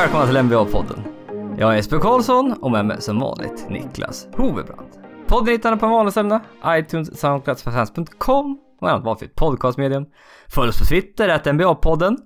[0.00, 1.02] Och välkomna till NBA-podden.
[1.58, 4.88] Jag är Jesper Karlsson och med mig som vanligt Niklas Hovebrand.
[5.26, 10.04] Podden hittar ni på vanliga ställena, iTunes, Soundcloud, Fans.com och annat valfritt podcastmedium.
[10.48, 12.16] Följ oss på Twitter, att NBA-podden.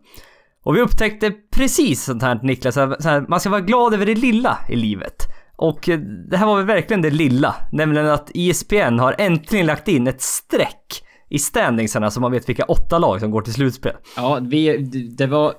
[0.65, 4.15] Och vi upptäckte precis sånt här Niklas, så här, man ska vara glad över det
[4.15, 5.17] lilla i livet.
[5.57, 5.99] Och eh,
[6.31, 10.23] det här var väl verkligen det lilla, nämligen att ISPN har äntligen lagt in ett
[10.23, 13.97] streck i standingsarna så man vet vilka åtta lag som går till slutspel.
[14.17, 14.77] Ja, vi,
[15.19, 15.55] det var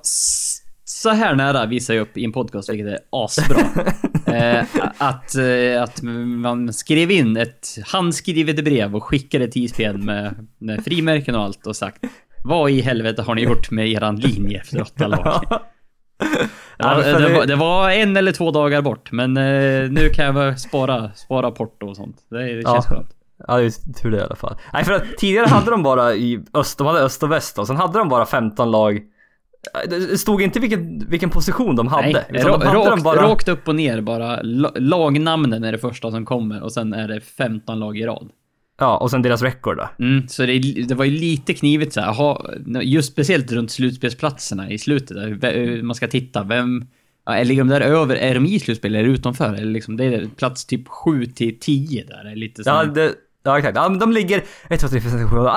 [0.88, 3.56] så här nära visar jag upp i en podcast, vilket är asbra.
[4.34, 4.64] eh,
[4.98, 6.02] att, eh, att
[6.42, 11.66] man skrev in ett handskrivet brev och skickade till ISBN med, med frimärken och allt
[11.66, 12.04] och sagt
[12.44, 15.44] Vad i helvete har ni gjort med eran linje efter åtta lag?
[16.78, 20.60] Ja, det, var, det var en eller två dagar bort, men eh, nu kan jag
[20.60, 22.16] spara, spara porto och sånt.
[22.30, 22.96] Det, det känns Ja.
[22.96, 23.10] skönt.
[23.48, 24.56] Ja, det är tur det i alla fall.
[24.72, 27.66] Nej, för att tidigare hade de bara i öst, de hade öst och väst och
[27.66, 29.00] sen hade de bara 15 lag.
[29.88, 32.06] Det stod inte vilken, vilken position de hade.
[32.12, 33.22] Nej, utan de hade rakt, bara...
[33.22, 34.42] rakt upp och ner bara.
[34.42, 38.28] La- Lagnamnen är det första som kommer och sen är det 15 lag i rad.
[38.78, 40.04] Ja, och sen deras record då.
[40.04, 42.12] Mm, så det, det var ju lite knivigt så här.
[42.12, 42.50] Ha,
[42.82, 45.16] just speciellt runt slutspelsplatserna i slutet.
[45.16, 46.84] Där, ve- man ska titta, vem...
[47.26, 48.16] Ja, ligger de där över?
[48.16, 49.54] Är de i slutspel eller utanför?
[49.54, 52.36] Eller liksom, det är plats typ 7 till 10 där.
[52.36, 53.12] Lite så Ja, det,
[53.46, 53.76] ja exakt.
[53.76, 55.52] Ja, men de ligger 1, 2, 3, 4, 5, 6, 7, 8,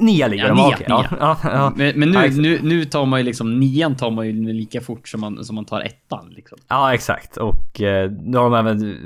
[0.00, 0.54] 9 ligger Ja, de.
[0.56, 1.16] nia, ja, nia.
[1.20, 1.72] ja, ja.
[1.76, 2.36] Men, men nu, exakt.
[2.36, 5.54] nu, nu tar man ju liksom, nian tar man ju lika fort som man, som
[5.54, 6.58] man tar ettan liksom.
[6.68, 7.36] Ja, exakt.
[7.36, 8.96] Och eh, nu har de även,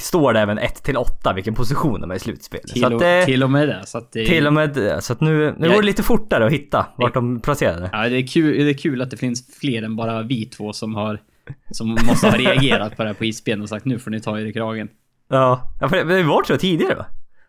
[0.00, 2.60] står det även 1 till 8 vilken position de är i slutspel.
[2.60, 3.82] Till, så att, och, eh, till och med det.
[3.86, 5.02] Så att det, till och med det.
[5.02, 7.90] Så att nu, nu går det lite fortare att hitta vart de placerade.
[7.92, 10.72] Ja, det är, kul, det är kul att det finns fler än bara vi två
[10.72, 11.20] som har
[11.70, 14.40] som måste ha reagerat på det här på isben och sagt nu får ni ta
[14.40, 14.88] er i kragen.
[15.28, 17.06] Ja, för det, det var så tidigare va?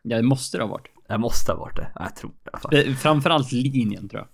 [0.09, 0.87] Ja, det måste det ha varit.
[1.07, 1.87] Det måste ha varit det.
[1.95, 2.71] Ja, Jag tror det i alla fall.
[2.71, 4.27] Det- Framförallt linjen tror jag.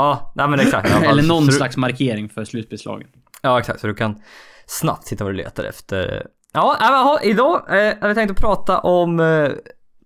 [0.00, 0.90] Ja, nej men exakt.
[1.04, 3.08] Eller Så någon du- slags markering för slutspelslagen.
[3.42, 3.80] Ja, exakt.
[3.80, 4.20] Så du kan
[4.66, 6.26] snabbt hitta vad du letar efter.
[6.52, 9.48] Ja, äh, men, ha, idag eh, har vi tänkt att prata om eh,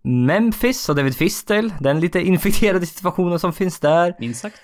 [0.05, 1.73] Memphis och David Fistel.
[1.81, 4.15] Den lite infekterade situationen som finns där.
[4.19, 4.61] Minst sagt.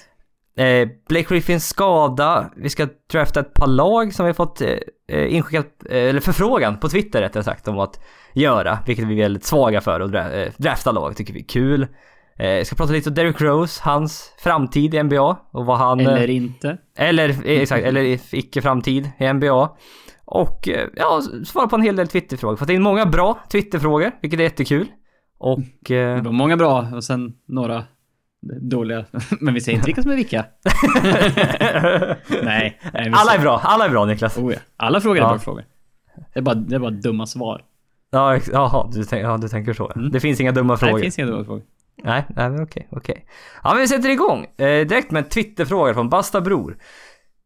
[0.56, 2.50] Eh, Blake Griffins skada.
[2.56, 4.68] Vi ska drafta ett par lag som vi har fått eh,
[5.08, 8.00] eh, inskickat, eh, eller förfrågan på Twitter rättare sagt om att
[8.34, 8.78] göra.
[8.86, 11.86] Vilket vi är väldigt svaga för att dra, eh, drafta lag, tycker vi är kul.
[12.38, 16.00] Eh, jag ska prata lite om Derrick Rose, hans framtid i NBA och vad han...
[16.00, 16.76] eh, Eller inte.
[16.96, 19.70] eller, eh, exakt, eller icke framtid i NBA.
[20.24, 22.56] Och ja, svara på en hel del Twitterfrågor.
[22.56, 24.86] Fått in många bra Twitterfrågor, vilket är jättekul.
[25.38, 25.60] Och...
[25.86, 27.84] Det var många bra och sen några
[28.60, 29.04] dåliga.
[29.40, 30.44] Men vi säger inte vilka som är vilka.
[32.42, 32.80] nej.
[32.92, 34.38] nej alla är bra, alla är bra Niklas.
[34.38, 34.58] Oh, ja.
[34.76, 35.28] Alla frågor är Ja.
[35.28, 35.64] bra frågor.
[36.32, 37.62] Det är bara, det är bara dumma svar.
[38.10, 39.92] Ja, jaha, du, tänk, ja, du tänker så.
[39.96, 40.10] Mm.
[40.10, 40.94] Det finns inga dumma Nej, frågor.
[40.98, 41.62] det finns inga dumma frågor.
[42.04, 43.24] Nej, nej men okej, okej.
[43.62, 44.44] Ja men vi sätter igång.
[44.56, 46.76] Eh, direkt med en Twitterfråga från Basta Bror.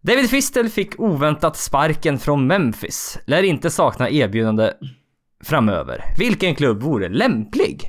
[0.02, 3.18] David Fistel fick oväntat sparken från Memphis.
[3.26, 4.72] Lär inte sakna erbjudande
[5.44, 6.04] framöver.
[6.18, 7.82] Vilken klubb vore lämplig?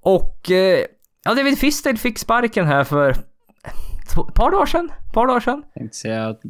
[0.00, 0.84] Och eh,
[1.24, 4.92] ja, David Fistel fick sparken här för ett par dagar sedan.
[5.14, 5.62] par dagar sedan.
[5.74, 6.40] tänkte säga att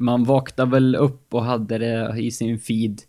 [0.00, 3.00] man vaknade väl upp och hade det i sin feed.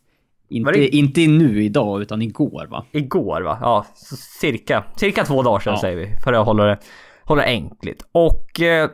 [0.50, 2.86] Inte, det- inte nu idag, utan igår va?
[2.92, 3.58] Igår va?
[3.62, 3.86] Ja,
[4.42, 5.82] cirka, cirka två dagar sedan Ja.
[5.82, 6.16] säger vi.
[6.24, 6.78] För att hålla det,
[7.24, 8.08] hålla det enkelt.
[8.12, 8.90] Och eh,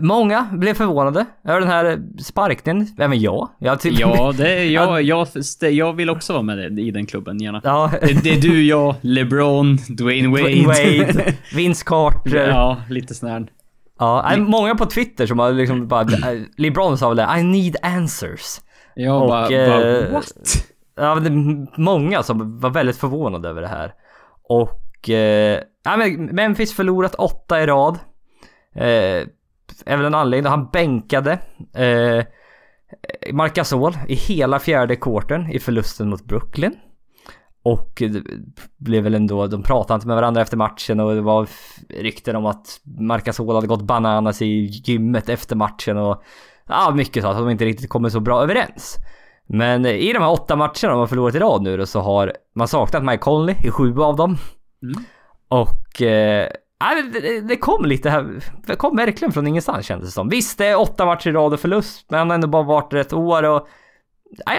[0.00, 2.86] många blev förvånade över den här sparkningen.
[2.98, 3.48] Även jag.
[3.58, 5.28] jag typ, Ja, det jag, jag,
[5.60, 7.60] jag vill också vara med i den klubben gärna.
[7.64, 7.90] ja.
[8.00, 10.42] Det, det är du, jag, LeBron, Dwayne Wade.
[10.42, 12.36] Dwayne Wade, Vince Carter.
[12.36, 12.48] Ja.
[12.48, 13.46] ja, lite sån här.
[14.24, 16.06] nej, många på Twitter som har liksom bara...
[16.56, 18.60] LeBron sa väl det, I need answers.
[18.94, 20.66] Jag Och, bara, eh, bara, what?
[20.96, 23.92] Ja, det är många som var väldigt förvånade över det här.
[24.48, 25.10] Och...
[25.10, 27.98] Eh, ja, men Memphis förlorat åtta i rad.
[28.74, 29.26] Eh,
[29.86, 30.50] är väl en anledning.
[30.50, 31.32] Han bänkade
[31.74, 32.24] eh,
[33.32, 36.76] Marc Gasol i hela fjärde quartern i förlusten mot Brooklyn.
[37.62, 38.22] Och det
[38.76, 41.48] blev väl ändå, de pratade inte med varandra efter matchen och det var
[41.88, 46.22] rykten om att Marc Gasol hade gått bananas i gymmet efter matchen och
[46.68, 48.96] ja, mycket så att de inte riktigt kommer så bra överens.
[49.46, 52.32] Men i de här åtta matcherna de har förlorat i rad nu då, så har
[52.54, 54.36] man saknat Mike Conley i sju av dem.
[54.82, 55.04] Mm.
[55.48, 56.02] Och...
[56.02, 56.48] Eh,
[56.80, 60.28] ja, det- det, kom lite här, det kom verkligen från ingenstans kändes det som.
[60.28, 62.92] Visst, det är åtta matcher i rad och förlust, men han har ändå bara varit
[62.94, 63.68] ett år och...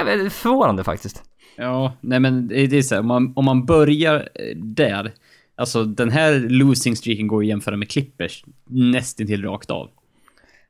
[0.06, 1.24] Vet, förvånande faktiskt.
[1.58, 5.12] Ja, nej men det är så här, om man, om man börjar eh, där.
[5.56, 9.90] Alltså den här losing streaken går att jämföra med Clippers nästintill rakt av.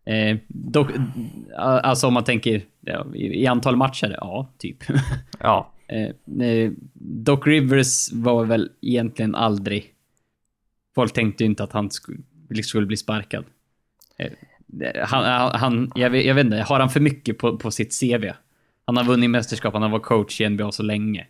[0.05, 0.87] Eh, dock,
[1.57, 4.77] a- alltså om man tänker ja, i, i antal matcher, ja, typ.
[5.39, 5.71] Ja.
[5.87, 9.85] eh, eh, Doc Rivers var väl egentligen aldrig...
[10.99, 13.45] Folk tänkte ju inte att han skulle, skulle bli sparkad.
[14.17, 14.31] Eh,
[15.05, 18.25] Han, han, jag, vet, jag vet inte, har han för mycket på, på sitt CV?
[18.85, 21.27] Han har vunnit mästerskap, han har varit coach i NBA så länge.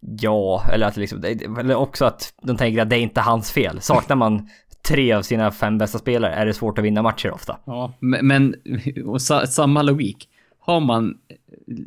[0.00, 1.24] Ja, eller att liksom,
[1.58, 3.80] eller också att de tänker att det är inte hans fel.
[3.80, 4.48] Saknar man
[4.88, 7.58] tre av sina fem bästa spelare är det svårt att vinna matcher ofta.
[7.64, 8.54] Ja, men, men
[9.06, 10.28] och sa, samma logik.
[10.58, 11.14] Har man,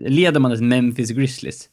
[0.08, 1.70] leder man ett Memphis Grizzlies.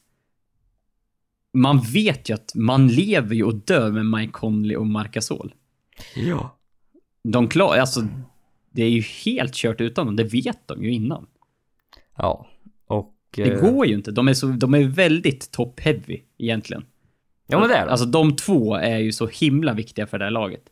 [1.53, 5.53] Man vet ju att man lever ju och dör med Mike Conley och Marc Gasol.
[6.15, 6.57] Ja.
[7.23, 8.07] De klarar, alltså,
[8.71, 11.27] det är ju helt kört utan dem, det vet de ju innan.
[12.17, 12.47] Ja,
[12.87, 13.09] och...
[13.35, 16.85] Det eh, går ju inte, de är, så, de är väldigt top-heavy egentligen.
[17.47, 17.91] Ja men det är det.
[17.91, 20.63] Alltså de två är ju så himla viktiga för det här laget.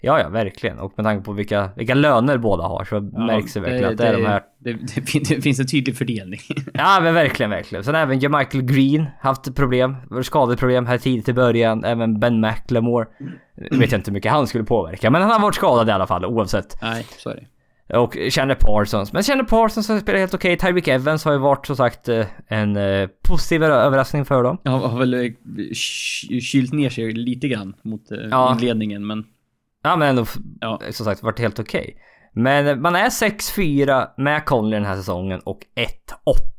[0.00, 0.78] Ja, ja, verkligen.
[0.78, 4.06] Och med tanke på vilka, vilka löner båda har så märks det verkligen att det
[4.06, 4.42] är de här...
[4.58, 6.40] Det, det, fin- det finns en tydlig fördelning.
[6.74, 7.84] Ja, men verkligen, verkligen.
[7.84, 11.84] Sen även Michael Green haft problem, skadeproblem här tidigt i början.
[11.84, 13.06] Även Ben McLemore.
[13.70, 15.92] Nu vet jag inte hur mycket han skulle påverka, men han har varit skadad i
[15.92, 16.82] alla fall oavsett.
[16.82, 17.46] Nej, så är det.
[17.98, 19.12] Och Chandler Parsons.
[19.12, 20.56] Men Chandler Parsons har spelat helt okej.
[20.56, 24.58] Tyreek Evans har ju varit som sagt eh, en eh, positiv överraskning för dem.
[24.62, 25.20] Jag har, väl eh,
[25.74, 28.52] ky- kylt ner sig lite grann mot Ja.
[28.54, 29.24] inledningen, men
[29.86, 30.24] Ja men ändå
[30.60, 30.80] ja.
[30.90, 31.96] som sagt varit helt okej.
[32.32, 35.58] Men eh, man är 6-4 med Conley den här säsongen och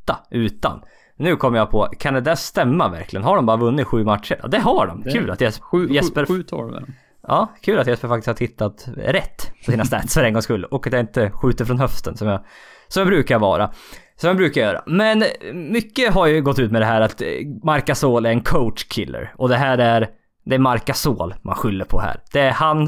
[0.10, 0.82] 1-8 utan.
[1.18, 3.24] Nu kommer jag på, kan det där stämma verkligen?
[3.24, 4.40] Har de bara vunnit sju matcher?
[4.42, 5.02] Ja, det har de.
[5.02, 6.94] Det- Kul att Jesper, Sju, Jesper, sju, sju
[7.28, 10.64] ja, kul att Jesper faktiskt har tittat rätt på sina stats för en gångs skull.
[10.64, 12.46] Och att jag inte skjuter från höften som jag,
[12.88, 13.72] som jag brukar vara.
[14.16, 14.84] Som jag brukar göra.
[14.86, 17.22] Men mycket har ju gått ut med det här att
[17.64, 19.34] Marc Gasol är en coach-killer.
[19.38, 20.10] Och det här är,
[20.50, 22.20] det är Marc Gasol man skyller på här.
[22.34, 22.88] Det är han,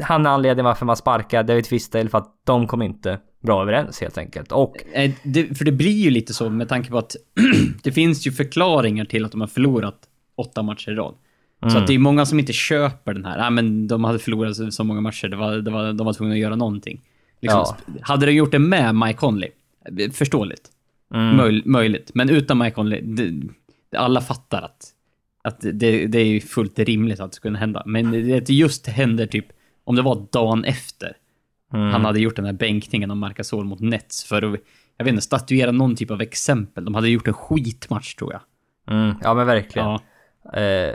[0.00, 4.00] han är anledningen varför man sparkar David Fistel för att de kom inte bra överens
[4.00, 4.52] helt enkelt.
[4.52, 7.16] Och Eh, det, för det blir ju lite så med tanke på att
[7.82, 9.98] det finns ju förklaringar till att de har förlorat
[10.36, 11.14] åtta matcher i rad.
[11.60, 11.80] Så Mm.
[11.82, 13.38] att det är många som inte köper den här.
[13.46, 16.12] Ah, men de hade förlorat så, så många matcher, det var, det var, de var
[16.12, 17.00] tvungna att göra någonting.
[17.40, 17.76] Liksom, Ja.
[18.02, 19.50] Hade de gjort det med Mike Conley,
[20.00, 20.62] eh, förståeligt.
[21.14, 22.10] mm, Möj, möjligt.
[22.14, 23.32] Men utan Mike Conley, det,
[23.98, 24.86] alla fattar att,
[25.44, 27.82] att det, det är ju fullt rimligt att det skulle hända.
[27.86, 29.46] Men det, just händer typ,
[29.84, 31.16] om det var dagen efter,
[31.74, 31.90] mm.
[31.90, 34.60] han hade gjort den här bänkningen av Marcasol mot Nets för att,
[34.96, 36.84] jag vet inte, statuera någon typ av exempel.
[36.84, 38.40] De hade gjort en skitmatch tror jag.
[38.96, 39.88] Mm, ja men verkligen.
[39.88, 40.60] Ja.
[40.60, 40.94] Eh,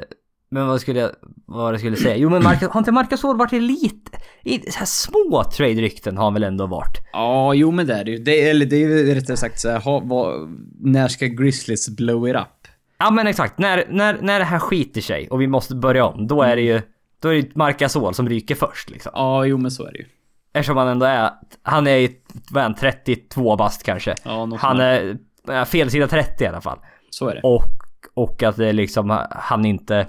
[0.54, 1.12] men vad skulle jag,
[1.46, 2.16] vad jag skulle säga?
[2.16, 6.18] Jo men Marcus, har inte Marcus Gasol varit i lite, i så här små trade-rykten
[6.18, 6.98] har han väl ändå varit?
[7.14, 8.18] Ja, jo men det är det ju.
[8.18, 10.50] Det, eller det är ju rättare sagt så här, ha, vad,
[10.80, 12.63] när ska Grizzlies blow it up?
[13.04, 16.28] Ja men exakt, när, när, när det här skiter sig och vi måste börja om,
[16.28, 16.82] då är det ju,
[17.22, 19.12] då är det ju Marc Gasol som ryker först liksom.
[19.16, 20.06] Ja, jo men så är det ju.
[20.54, 21.30] Eftersom han ändå är,
[21.64, 22.10] han är ju,
[22.52, 24.16] vad är han, 32 bast kanske.
[24.24, 26.80] Ja, något Han är, fel sida 30 i alla fall.
[27.10, 27.42] Så är det.
[27.44, 27.64] Och,
[28.14, 30.08] och att det liksom, han inte...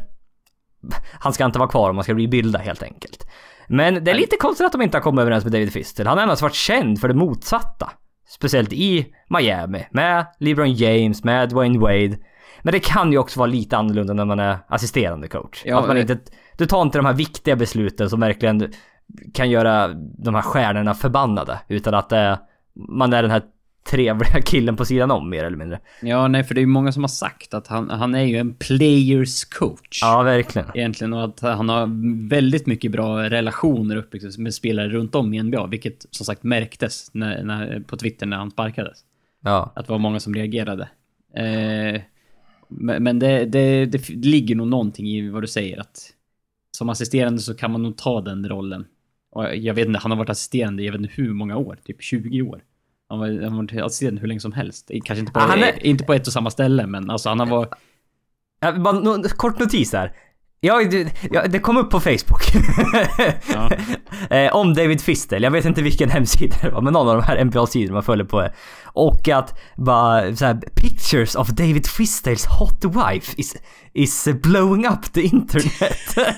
[1.12, 3.26] Han ska inte vara kvar om man ska rebuilda helt enkelt.
[3.68, 6.06] Men det är lite konstigt att de inte har kommit överens med David Fistel.
[6.06, 7.90] Han har endast varit känd för det motsatta.
[8.28, 9.86] Speciellt i Miami.
[9.90, 12.18] Med LeBron James, med Dwayne Wade.
[12.64, 15.62] Men det kan ju också vara lite annorlunda när man är assisterande coach.
[15.64, 16.00] Ja, att man eh.
[16.00, 16.18] inte,
[16.58, 18.72] du tar inte de här viktiga besluten som verkligen
[19.34, 19.88] kan göra
[20.18, 21.60] de här stjärnorna förbannade.
[21.68, 22.38] Utan att är,
[22.74, 23.42] man är den här
[23.90, 25.80] trevliga killen på sidan om mer eller mindre.
[26.02, 28.36] Ja, nej, för det är ju många som har sagt att han, han är ju
[28.36, 29.98] en players coach.
[30.02, 30.68] Ja, verkligen.
[30.74, 31.88] Egentligen och att han har
[32.28, 37.10] väldigt mycket bra relationer uppbyggt med spelare runt om i NBA, vilket som sagt märktes
[37.14, 38.98] när, när, på Twitter när han sparkades.
[39.40, 39.72] Ja.
[39.76, 40.88] Att det var många som reagerade.
[41.36, 42.00] Eh,
[43.02, 46.12] men det, det, det ligger nog någonting i vad du säger att
[46.70, 48.86] som assisterande så kan man nog ta den rollen.
[49.30, 51.78] Och jag vet inte, han har varit assisterande i jag vet inte hur många år,
[51.84, 52.62] typ 20 år.
[53.08, 54.90] Han var, han har varit assisterande hur länge som helst.
[55.04, 57.70] Kanske inte på, är- inte på ett och samma ställe, men alltså han har varit...
[58.60, 60.16] Bara kort notis här.
[60.64, 60.82] Ja,
[61.48, 62.54] det, kom upp på Facebook.
[63.52, 63.70] Ja.
[64.36, 65.42] eh, om David Fistel.
[65.42, 68.26] Jag vet inte vilken hemsida det var, men någon av de här NBA-sidorna man följer
[68.26, 68.48] på.
[68.84, 73.56] Och att bara så här, pictures of David Fistels hot wife is,
[73.92, 76.16] is blowing up the internet.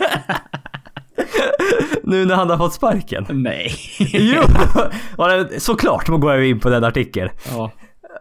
[2.03, 3.27] nu när han har fått sparken.
[3.29, 3.75] Nej.
[3.99, 4.43] Jo!
[5.59, 7.31] Såklart man går in på den artikeln.
[7.51, 7.73] ja.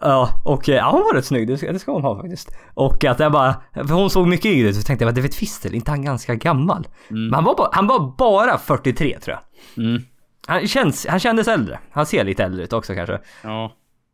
[0.09, 1.47] Ja, och eh, ja, hon var rätt snygg.
[1.47, 2.57] Det ska, det ska hon ha faktiskt.
[2.74, 4.75] Och att jag bara, för hon såg mycket yngre ut.
[4.75, 6.88] Så tänkte jag, David Fistel, inte han ganska gammal?
[7.07, 9.38] Men han var, bara, han var bara 43 tror
[9.75, 9.85] jag.
[9.85, 10.01] Mm.
[10.47, 11.79] Han, känns, han kändes äldre.
[11.91, 13.19] Han ser lite äldre ut också kanske.
[13.43, 13.71] Ja.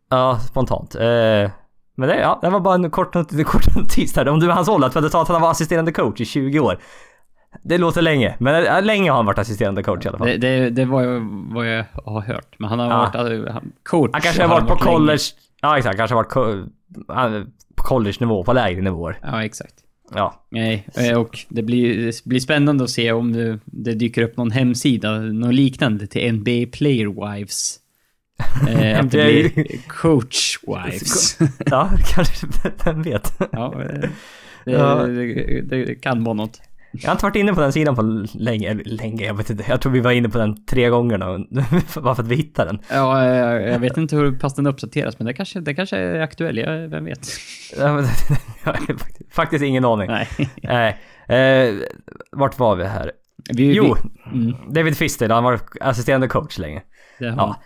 [0.10, 0.96] Ja, spontant.
[0.96, 1.02] Eh,
[1.98, 4.28] men det, ja, det var bara en kort, en kort notis där.
[4.28, 6.26] Om du är hans ålder, för att du sa att han var assisterande coach i
[6.26, 6.78] 20 år.
[7.64, 10.28] Det låter länge, men eh, länge har han varit assisterande coach i alla fall.
[10.28, 11.20] Det, det, det var ju
[11.54, 12.56] vad jag har hört.
[12.60, 12.98] Men han har Ja.
[12.98, 14.10] varit han, coach.
[14.14, 15.24] han kanske har varit på college,
[15.62, 16.68] ja exakt, kanske varit co-
[17.10, 17.44] eh,
[17.76, 19.20] på college-nivå, på lägre nivåer.
[19.22, 19.76] Ja, exakt.
[20.16, 20.46] Ja.
[20.50, 24.38] Nej, eh, och det blir, det blir spännande att se om det, det dyker upp
[24.38, 27.78] någon hemsida, något liknande till NBA Player Wives.
[28.70, 31.38] Eh, att det blir Coach Wives.
[31.66, 32.48] ja, kanske.
[32.86, 33.34] Vem vet?
[33.52, 34.10] ja, eh,
[34.66, 36.62] det, det, det kan vara något.
[36.94, 39.66] Jag har inte varit inne på den sidan på länge, länge, jag vet inte.
[39.70, 41.46] Jag tror vi var inne på den tre gånger nu.
[42.02, 42.80] Bara för att vi hittade den.
[42.90, 46.20] Ja, jag, jag vet inte hur pass den uppdateras, men det kanske, det kanske är
[46.20, 47.28] aktuell, jag, vem vet?
[49.32, 50.08] Faktiskt- ingen aning.
[50.08, 50.28] Nej.
[50.64, 51.00] Nej.
[51.28, 51.76] Eh,
[52.32, 53.12] vart var vi här?
[53.54, 53.96] Vi, Jo,
[54.34, 56.82] Vi, mm, David Fister, han var assisterande coach länge.
[57.20, 57.62] Ja.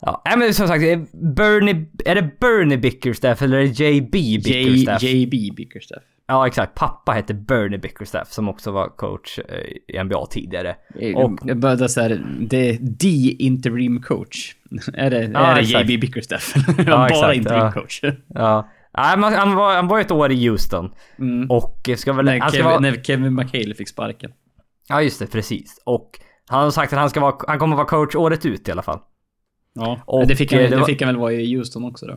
[0.00, 4.38] Ja, men som sagt, är Bernie, är det Bernie Bickerstaff eller är det JB J,
[4.44, 5.02] Bickerstaff?
[5.02, 6.02] JB Bickerstaff.
[6.30, 6.74] Ja, exakt.
[6.74, 10.76] Pappa hette Bernie Bickerstaff som också var coach eh, i NBA tidigare.
[11.16, 14.54] Och jag började såhär, det är the interim coach.
[14.94, 15.90] Är det, Ja, är det exakt.
[15.90, 16.54] JB Bickerstaff?
[16.78, 17.72] Ja, Bara exakt, interim ja.
[17.72, 18.00] coach.
[18.28, 18.68] Ja.
[18.96, 19.06] Nej,
[19.36, 20.90] han, var, han var ett år i Houston.
[21.18, 21.50] Mm.
[21.50, 22.24] Och ska väl...
[22.24, 24.32] När, Kevin, vara, när Kevin McHale fick sparken.
[24.88, 25.26] ja, just det.
[25.26, 25.82] Precis.
[25.84, 26.10] Och
[26.48, 27.34] han har sagt att han ska vara...
[27.48, 28.98] Han kommer vara coach året ut i alla fall.
[29.74, 31.84] Ja, Och, det, fick han, eh, det, det var- fick han väl vara i Houston
[31.84, 32.16] också då.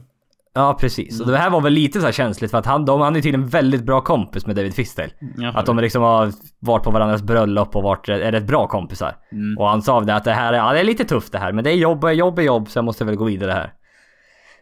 [0.53, 1.21] Ja, precis.
[1.21, 3.21] Och det här var väl lite så här känsligt för att han, de, han är
[3.21, 5.13] tydligen väldigt bra kompis med David Fistel.
[5.37, 5.51] Jaha.
[5.59, 9.15] Att de liksom har varit på varandras bröllop och varit är rätt bra kompisar.
[9.31, 9.57] Mm.
[9.57, 11.51] Och han sa det att det här är, ja, det är lite tufft det här,
[11.51, 13.73] men det är jobb och jobb är jobb så jag måste väl gå vidare här.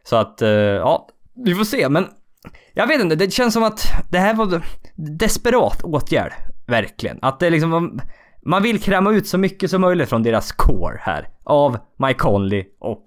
[0.03, 1.07] Så att, eh, ja,
[1.45, 1.89] vi får se.
[1.89, 2.05] Men
[2.73, 4.61] jag vet inte, det känns som att det här var
[4.95, 6.33] desperat åtgärd.
[6.67, 7.19] Verkligen.
[7.21, 8.01] Att det liksom, man-
[8.45, 11.27] man vill kräma ut så mycket som möjligt från deras core här.
[11.43, 13.03] Av Mike Conley och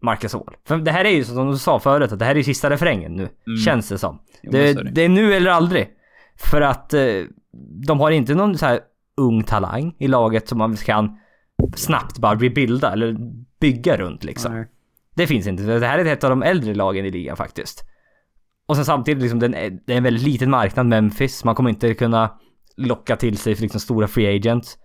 [0.00, 0.56] Marcus All.
[0.64, 2.70] För det här är ju som du sa förut, att det här är ju sista
[2.70, 3.56] refrängen nu.
[3.64, 4.18] Känns det som.
[4.42, 4.90] Jo, det, det.
[4.90, 5.88] det är nu eller aldrig.
[6.36, 7.02] För att eh,
[7.86, 8.80] de har inte någon så här
[9.16, 11.18] ung talang i laget som man kan
[11.76, 13.16] snabbt bara rebuilda eller
[13.60, 14.54] bygga runt liksom.
[14.54, 14.66] Nej.
[15.14, 15.62] Det finns inte.
[15.62, 17.84] Det här är ett av de äldre lagen i ligan faktiskt.
[18.66, 21.44] Och sen samtidigt liksom, det är en väldigt liten marknad Memphis.
[21.44, 22.38] Man kommer inte kunna
[22.76, 24.78] locka till sig liksom stora free agents.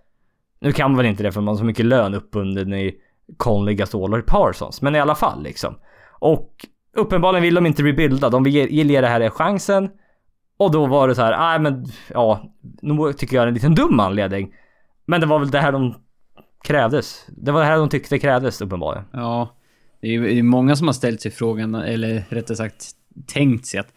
[0.60, 2.94] Nu kan man väl inte det för man har så mycket lön uppbunden i
[3.36, 4.82] Conley, Gasol och Parsons.
[4.82, 5.78] Men i alla fall liksom.
[6.18, 6.66] Och
[6.96, 8.30] uppenbarligen vill de inte rebuilda.
[8.30, 9.90] De vill ge, det här chansen.
[10.56, 12.52] Och då var det så här, nej men ja,
[12.82, 14.54] nu tycker jag är en liten dum anledning.
[15.06, 15.94] Men det var väl det här de
[16.64, 17.26] krävdes.
[17.28, 19.04] Det var det här de tyckte krävdes uppenbarligen.
[19.12, 19.48] Ja,
[20.00, 22.90] det är ju många som har ställt sig frågan, eller rättare sagt
[23.26, 23.92] tänkt sig att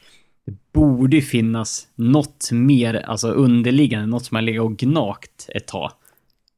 [0.46, 5.68] det borde ju finnas något mer, alltså underliggande, något som har legat och gnagt ett
[5.68, 5.92] tag.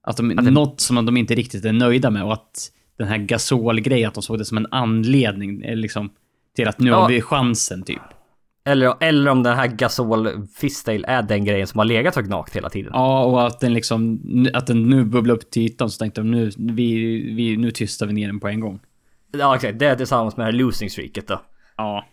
[0.03, 3.17] Att de, det- Något som de inte riktigt är nöjda med och att den här
[3.17, 6.10] Gasol-grejen, att de såg det som en anledning, eh, liksom,
[6.55, 6.96] till att nu Ja.
[7.01, 8.01] har vi chansen, typ.
[8.65, 12.55] Eller, eller om den här Gasol Fistale är den grejen som har legat och gnagt
[12.55, 12.91] hela tiden.
[12.96, 14.22] Ja, och att den liksom,
[14.53, 16.96] att den nu bubblar upp till ytan, så tänkte de nu, vi,
[17.36, 18.79] vi, nu tystar vi ner den på en gång.
[19.38, 21.41] Ja exakt, det är tillsammans med det här losing streaket då.
[21.77, 22.05] Ja.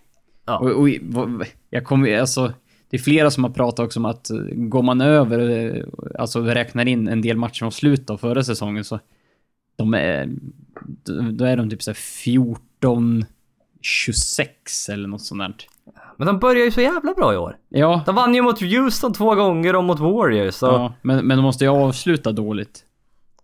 [0.46, 0.58] Ja.
[0.58, 2.52] Och, och, vad- jag kommer alltså,
[2.90, 5.38] det är flera som har pratat också om att eh, går man över,
[5.76, 5.84] eh,
[6.18, 9.00] alltså räknar in en del matcher från slutet av förra säsongen så
[9.76, 10.28] de är,
[11.32, 13.24] då- är de typ såhär 14,
[13.80, 15.54] 26 eller något sånt där.
[16.16, 17.56] Men de börjar ju så jävla bra i år.
[17.68, 20.54] Ja, De vann ju mot Houston två gånger och mot Warriors.
[20.54, 20.92] Så, ja.
[21.02, 22.84] men, men de måste ju avsluta dåligt.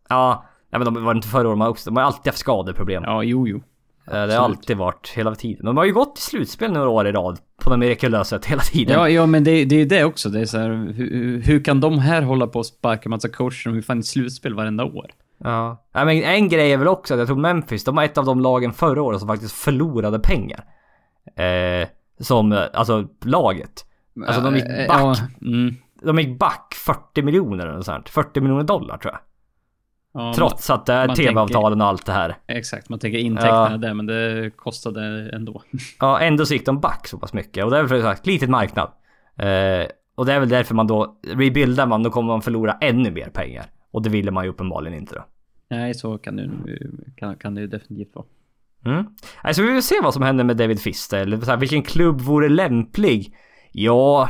[0.09, 0.45] ja.
[0.71, 3.03] Nej, men de var inte förra året, också, de har alltid haft skadeproblem.
[3.07, 3.63] Ja, jo, jo.
[4.07, 4.59] Eh, det har absolut.
[4.59, 5.67] alltid varit hela tiden.
[5.67, 7.39] De har ju gått till slutspel några år i rad.
[7.63, 8.95] På något mirakulöst sätt hela tiden.
[8.95, 10.29] Ja, ja men det, det är ju det också.
[10.29, 13.69] Det är så här, hur, hur kan de här hålla på och sparka massa coacher
[13.69, 15.11] om vi fan i slutspel varenda år?
[15.39, 15.85] Ja.
[15.93, 16.05] ja.
[16.05, 18.41] men en grej är väl också att jag tror Memphis, de var ett av de
[18.41, 20.65] lagen förra året som faktiskt förlorade pengar.
[21.37, 21.89] Eh,
[22.21, 23.85] som, alltså laget.
[24.27, 25.01] Alltså de gick Eh, back.
[25.01, 25.75] Ja, mm.
[26.03, 28.09] De gick back 40 miljoner eller sånt.
[28.09, 29.21] 40 miljoner dollar tror jag.
[30.15, 32.37] Ja, Trots att det är tv-avtalen och allt det här.
[32.47, 33.77] Exakt, man tänker intäkterna Ja.
[33.77, 35.63] där, men det kostade ändå.
[36.01, 37.65] Ja, ändå så gick de back så pass mycket.
[37.65, 38.91] Och det är väl för sagt, litet marknad.
[39.37, 43.11] Eh, och det är väl därför man då, rebuildar man, då kommer man förlora ännu
[43.11, 43.65] mer pengar.
[43.91, 45.25] Och det ville man ju uppenbarligen inte då.
[45.71, 46.51] Nej, så kan det,
[47.17, 48.27] kan, kan det ju definitivt vara.
[48.87, 49.05] Mm.
[49.43, 51.19] Alltså vi vill se vad som händer med David Fister.
[51.21, 53.35] Eller så här, vilken klubb vore lämplig?
[53.73, 54.29] Ja...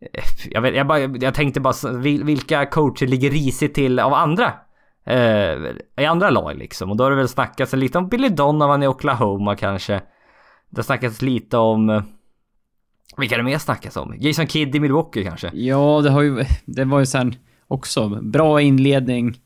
[0.00, 1.92] eh, Jag, vet, jag, bara, jag tänkte bara,
[2.24, 4.52] vilka coacher ligger risigt till av andra?
[5.06, 5.58] Eh,
[5.96, 6.90] I andra lag liksom.
[6.90, 9.92] Och då har det väl snackats lite om Billy Donovan i Oklahoma kanske.
[10.70, 11.90] Det har snackats lite om...
[11.90, 12.02] eh,
[13.16, 14.14] Vilka det mer snackas om?
[14.18, 15.50] Jason Kidd i Milwaukee kanske?
[15.54, 17.34] Ja, det har ju, det var ju sen
[17.68, 19.36] också bra inledning.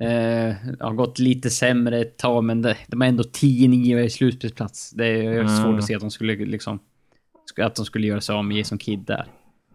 [0.00, 4.90] Eh, har gått lite sämre ett tag, men det, de är ändå 10-9 i slutspelsplats.
[4.90, 5.48] Det är Mm.
[5.48, 6.78] svårt att se att de skulle liksom,
[7.62, 9.26] att de skulle göra sig av med Jason Kidd där.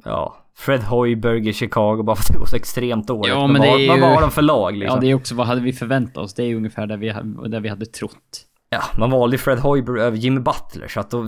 [0.03, 0.37] Ja.
[0.57, 3.33] Fred Hoiberg i Chicago bara för att det går så extremt dåligt.
[3.33, 4.95] Ja, men det har- är vad ju- var de för lag liksom?
[4.97, 6.33] Ja, det är också vad hade vi förväntat oss?
[6.33, 7.07] Det är ungefär där vi,
[7.49, 8.41] där vi hade trott.
[8.69, 11.27] Ja, man valde ju Fred Hoiberg över Jimmy Butler så att då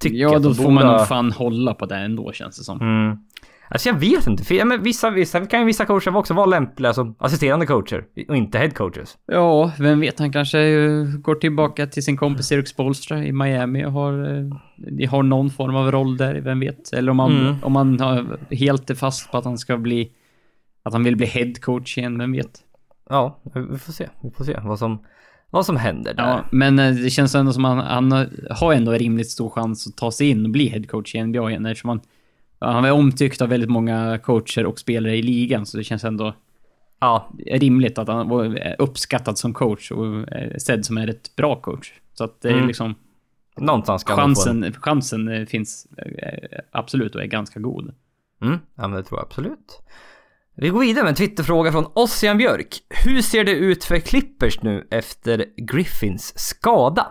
[0.00, 2.80] tycker Ja, då får borde man nog fan hålla på det ändå känns det som.
[2.80, 3.16] Mm.
[3.70, 6.46] Alltså jag vet inte, för, ja, men vissa, vissa kan ju vissa coacher också vara
[6.46, 9.18] lämpliga som assisterande coacher och inte head coaches.
[9.26, 10.58] Ja, vem vet, han kanske
[11.22, 14.12] går tillbaka till sin kompis Erik Spolstra i Miami och har,
[15.00, 16.92] eh, har någon form av roll där, vem vet?
[16.92, 17.54] Eller om han, Mm.
[17.62, 20.12] om han har helt är fast på att han ska bli,
[20.82, 22.50] att han vill bli head coach igen, vem vet?
[23.10, 24.08] Ja, vi får se.
[24.22, 24.98] Vi får se vad som,
[25.50, 26.22] vad som händer där.
[26.28, 29.50] Ja, men eh, det känns ändå som att han, han har ändå en rimligt stor
[29.50, 32.00] chans att ta sig in och bli head coach i NBA igen eftersom han,
[32.58, 36.34] han är omtyckt av väldigt många coacher och spelare i ligan, så det känns ändå
[37.00, 41.60] Ja, rimligt att han är uppskattad som coach och eh, sedd som är ett bra
[41.60, 41.92] coach.
[42.14, 42.66] Så att det är Mm.
[42.66, 42.94] liksom
[43.56, 47.94] någonstans kan man få en- chansen, chansen eh, finns eh, absolut och är ganska god.
[48.42, 49.82] Mm, ja men det tror jag absolut.
[50.54, 52.76] Vi går vidare med en Twitterfråga från Ossian Björk.
[53.04, 57.06] Hur ser det ut för Clippers nu efter Griffins skada?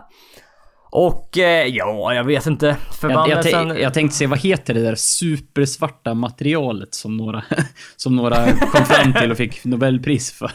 [0.90, 2.66] Och eh, ja, jag vet inte.
[2.66, 3.70] Jag, jag, Förbannelsen...
[3.70, 7.42] tän- jag tänkte se, vad heter det där supersvarta materialet som några,
[7.96, 10.50] som några kom fram till och fick Nobelpris för?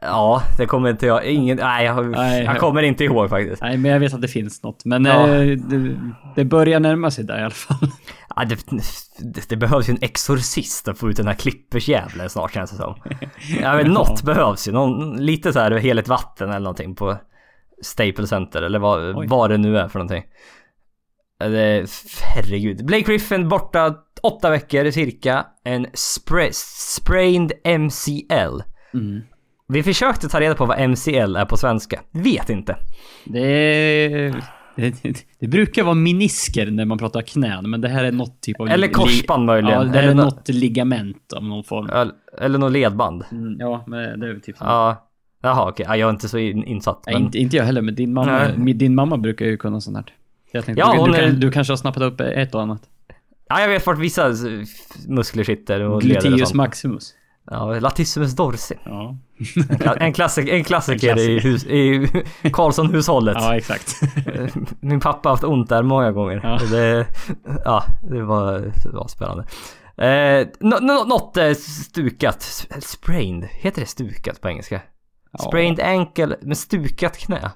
[0.00, 1.24] Ja, det kommer inte jag...
[1.26, 1.56] Ingen...
[1.56, 3.62] Nej, jag, Nej, jag jag- kommer inte ihåg faktiskt.
[3.62, 4.84] Nej, men jag vet att det finns något.
[4.84, 5.28] Men Ja.
[5.28, 5.96] eh, det,
[6.36, 7.88] det börjar närma sig där i alla fall.
[8.36, 8.66] Ja, det,
[9.18, 12.76] det, det behövs ju en exorcist att få ut den här Clippers-jävlen snart känns det
[12.76, 12.94] som.
[13.62, 14.72] Jag vet, något behövs ju.
[14.72, 17.16] Någon, lite så här heligt vatten eller någonting på
[17.82, 19.26] Staples Center eller vad, Oj.
[19.28, 20.24] vad det nu är för någonting.
[21.38, 21.86] Det,
[22.34, 22.86] herregud.
[22.86, 25.46] Blake Griffin borta åtta veckor cirka.
[25.64, 26.52] En spra-
[26.96, 28.62] sprained MCL.
[28.94, 29.20] Mm.
[29.68, 32.00] Vi försökte ta reda på vad MCL är på svenska.
[32.10, 32.76] Vet inte.
[33.24, 34.08] Det,
[34.76, 38.60] det, det brukar vara minisker när man pratar knän, men det här är något typ
[38.60, 38.68] av...
[38.68, 39.78] Eller korsband möjligen.
[39.78, 42.12] Ja, det Eller är nå- något ligament av någon form.
[42.38, 43.24] Eller, något ledband.
[43.32, 44.64] Mm, ja, men det är typ så.
[44.64, 45.05] Ja.
[45.46, 45.86] Jaha okej.
[45.88, 47.02] Ja, jag är inte så in, insatt.
[47.06, 49.96] Men- inte, inte jag heller, men din mamma, min- din mamma brukar ju kunna sånt
[49.96, 50.04] här.
[50.52, 52.80] Jag tänkte, Ja, du, är- kan, du kanske har snappat upp ett och annat.
[53.48, 54.32] Ja, jag vet vart vissa
[55.08, 56.54] muskler sitter och och Gluteus sånt.
[56.54, 57.14] maximus.
[57.50, 58.74] Ja, latissimus dorsi.
[58.84, 59.16] Ja,
[59.68, 62.06] En, kla- en, klassik, en klassiker En i, hus, i
[62.52, 63.36] Karlsson-hushållet.
[63.40, 64.00] ja exakt.
[64.80, 66.40] Min pappa har haft ont där många gånger.
[66.42, 66.58] Ja.
[66.70, 67.06] Det,
[67.64, 69.44] ja, det var, det var spännande.
[70.06, 72.42] Eh, nå- nå- något eh, stukat.
[72.80, 73.44] Sprained.
[73.52, 74.80] Heter det stukat på engelska?
[75.38, 75.44] Ja.
[75.44, 77.50] Sprained ankle med stukat knä.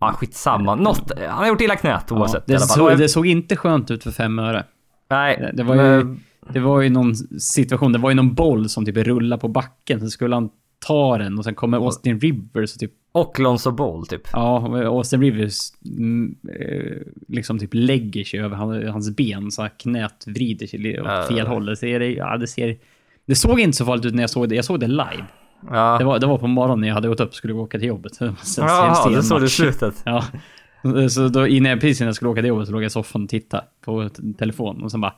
[0.00, 0.74] Ja, skitsamma.
[0.74, 2.76] Något, han har gjort illa knät Ja, oavsett i det, alla fall.
[2.78, 4.64] såg, Och- det såg inte skönt ut för fem öre.
[5.10, 6.20] Nej, Det, det, var ju, men-
[6.52, 10.00] det var ju någon situation, det var ju någon boll som typ rullade på backen,
[10.00, 10.50] sen skulle han
[10.86, 14.22] ta den och sen kommer Austin Rivers och typ Och Lonzo Ball typ.
[14.32, 15.58] Ja, Austin Rivers
[15.98, 16.96] mm, eh,
[17.28, 21.22] liksom typ lägger sig över han, hans ben så att knät vrider sig åt Ja.
[21.28, 21.66] fel håll.
[21.66, 22.76] Det ser, ja, det ser...
[23.26, 24.54] Det såg inte så farligt ut när jag såg det.
[24.54, 25.24] Jag såg det live.
[25.70, 27.78] Ja, Det var, det var på morgonen när jag hade gått upp och skulle åka
[27.78, 28.14] till jobbet.
[28.14, 30.02] Sen, Jaha, det såg du slutet.
[30.04, 30.24] Ja.
[31.10, 32.90] Så då innan jag, precis innan jag skulle åka till jobbet så låg jag i
[32.90, 35.14] soffan och tittade på t- telefon och sen bara...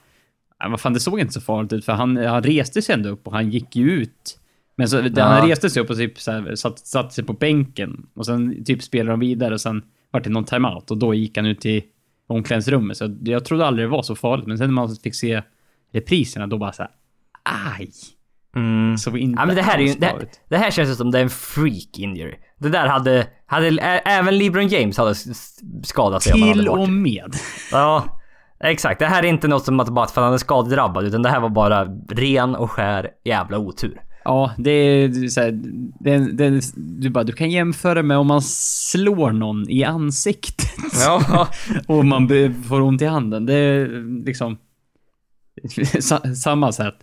[0.60, 3.08] "Nej, Vad fan, det såg inte så farligt ut för han, han reste sig ändå
[3.08, 4.38] upp och han gick ju ut.
[4.76, 5.24] Men så, Ja.
[5.24, 8.64] han reste sig upp och typ så här, satt, satt sig på bänken och sen
[8.64, 11.60] typ spelade de vidare och sen var det någon timeout och då gick han ut
[11.60, 11.82] till
[12.26, 12.96] omklädningsrummet.
[12.96, 15.42] Så jag trodde aldrig det var så farligt, men sen när man fick se
[15.92, 16.90] repriserna då bara så här,
[17.78, 17.90] aj!
[18.56, 18.96] Mm.
[18.98, 20.40] Så inte Ja men det här är ju, det, ut.
[20.48, 22.34] det här känns som det är en freak injury.
[22.58, 23.68] Det där hade, hade
[24.04, 25.14] även LeBron James hade
[25.82, 27.34] skadat sig Till och med.
[27.72, 28.04] Ja,
[28.60, 28.98] exakt.
[28.98, 31.28] Det här är inte något som att bara för att han är skadedrabbad utan det
[31.28, 34.00] här var bara ren och skär jävla otur.
[34.24, 35.50] Ja, det är så här,
[36.00, 40.66] det, det, du bara, du kan jämföra med om man slår någon i ansiktet.
[41.04, 41.48] Ja.
[41.86, 42.28] och man
[42.68, 43.46] får ont i handen.
[43.46, 43.88] Det är
[44.24, 44.58] liksom...
[46.00, 46.94] sa, samma sätt.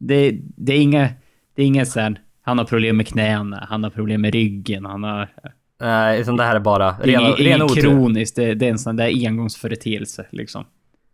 [0.00, 1.08] Det, det är inga...
[1.54, 4.84] Det är inga så här, han har problem med knäna, han har problem med ryggen,
[4.84, 5.28] han har...
[5.80, 7.80] Nej, utan det här är bara Det är ren, inget, ren inget otur.
[7.80, 10.64] kroniskt, det, det är en sån där engångsföreteelse liksom.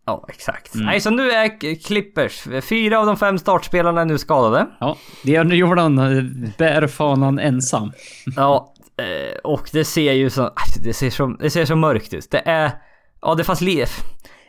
[0.05, 0.75] Ja, exakt.
[0.75, 0.85] Mm.
[0.85, 4.67] Nej, så nu är Clippers, fyra av de fem startspelarna är nu skadade.
[4.79, 6.23] Ja, det gör Jordan eh,
[6.57, 7.91] bär fanan ensam.
[8.35, 10.43] Ja, eh, och det ser ju så...
[10.43, 12.31] aj, Det ser så, det ser så mörkt ut.
[12.31, 12.71] Det är...
[13.21, 13.87] Ja, det fanns liv.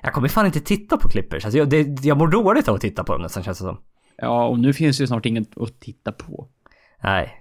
[0.03, 1.44] Jag kommer fan inte titta på Clippers.
[1.44, 3.79] Alltså jag, det, jag mår dåligt av att titta på dem nästan känns det som.
[4.18, 6.48] Ja, och nu finns ju snart inget att titta på.
[7.02, 7.35] Nej.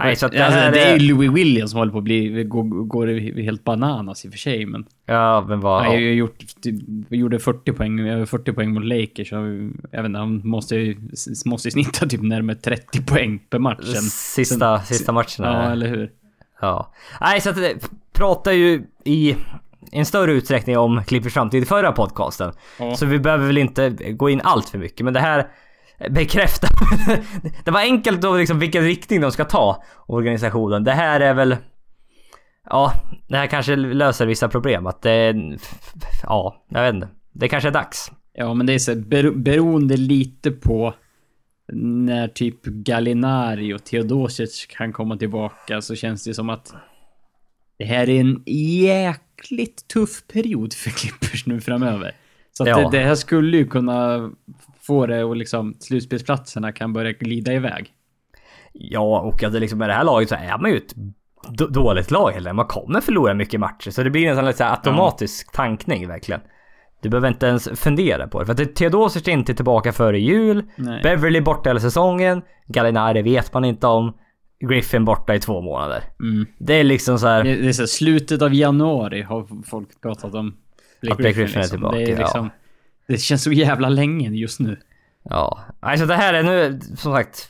[0.00, 2.44] Nej, så att det alltså, det är ju Louis Williams som håller på att bli,
[2.44, 3.06] går, går
[3.42, 4.84] helt bananas i och för sig, men...
[5.06, 5.84] Ja, men vad...
[5.84, 6.74] Han ju gjort, typ,
[7.08, 9.32] gjorde 40 poäng, över 40 poäng mot Lakers.
[9.32, 9.38] och
[9.90, 10.96] Jag vet inte, han måste ju,
[11.46, 13.84] måste snitta typ närmare 30 poäng per match.
[13.84, 15.26] sen- Sista, sista matcherna.
[15.38, 16.10] Ja, eller hur?
[16.60, 16.92] Ja.
[17.20, 19.36] Nej, så att det pratar ju i
[19.92, 22.52] en större utsträckning om Clippers framtid i förra podcasten.
[22.78, 22.94] Ja.
[22.96, 25.46] Så vi behöver väl inte gå in allt för mycket, men det här
[26.10, 26.70] bekräftar...
[27.64, 30.84] det var enkelt då liksom vilken riktning de ska ta, organisationen.
[30.84, 31.56] Det här är väl...
[32.70, 32.92] ja,
[33.28, 34.86] det här kanske löser vissa problem.
[34.86, 35.34] Att det...
[36.22, 37.08] Ja, jag vet inte.
[37.32, 38.12] Det kanske är dags.
[38.32, 40.94] Ja, men det är så bero, beroende lite på
[41.72, 46.74] när typ Gallinari och Theodosic kan komma tillbaka så känns det som att
[47.78, 48.42] det här är en
[48.82, 52.12] jäkligt tuff period för Clippers nu framöver.
[52.52, 52.90] Så att Ja.
[52.90, 54.30] det, det här skulle ju kunna
[54.88, 57.92] få det och liksom slutspelsplatserna kan börja glida iväg.
[58.72, 60.94] Ja, och att det liksom med det här laget så är man ju ett
[61.70, 62.52] dåligt lag heller.
[62.52, 63.90] Man kommer förlora mycket matcher.
[63.90, 66.40] Så det blir en sån lite så automatisk tankning verkligen.
[67.02, 68.46] Du behöver inte ens fundera på det.
[68.46, 70.64] För att Theodosic är inte tillbaka före jul.
[70.76, 71.02] Nej.
[71.02, 72.42] Beverly borta hela säsongen.
[72.66, 74.12] Gallinari vet man inte om.
[74.68, 76.02] Griffin borta i två månader.
[76.20, 76.46] Mm.
[76.58, 77.44] Det är liksom så här.
[77.44, 80.56] Det, är så här, slutet av januari har folk pratat om
[81.00, 81.76] Blake Att Blake Griffin, Griffin är liksom.
[81.76, 82.48] tillbaka, Det, är ja.
[83.08, 84.78] Det känns så jävla länge just nu.
[85.22, 85.64] Ja.
[85.80, 87.48] Alltså det här är nu, som sagt.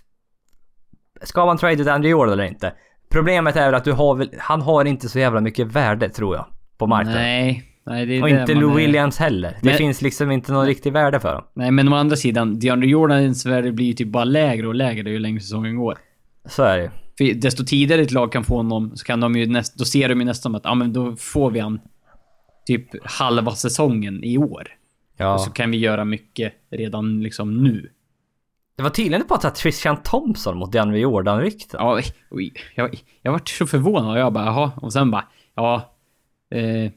[1.22, 2.72] Ska man trade ut Andrew Jordan eller inte?
[3.10, 6.36] Problemet är väl att du har väl, han har inte så jävla mycket värde tror
[6.36, 6.46] jag.
[6.78, 7.22] På marknaden.
[7.22, 9.50] Nej, nej Och inte Lou är- Williams heller.
[9.62, 11.44] Det Men- finns liksom inte någon riktig värde för dem.
[11.54, 15.10] Nej, men å andra sidan, DeAndre Jordans värde blir ju typ bara lägre och lägre
[15.10, 15.98] ju längre säsongen går.
[16.48, 16.90] Så är det.
[17.18, 20.08] För desto tidigare ett lag kan få honom, så kan de ju näst, då ser
[20.08, 21.80] de ju nästan att, ja men då får vi han
[22.66, 24.68] typ halva säsongen i år.
[25.18, 25.34] Ja.
[25.34, 27.90] Och så kan vi göra mycket redan liksom nu.
[28.76, 31.80] Det var tydligen på att Trishan Thompson mot DeAndre Jordan-rykten.
[31.80, 32.00] Ja,
[32.74, 34.72] jag, jag vart så förvånad och jag bara, jaha.
[34.76, 35.94] Och sen bara, ja.
[36.50, 36.92] Eh,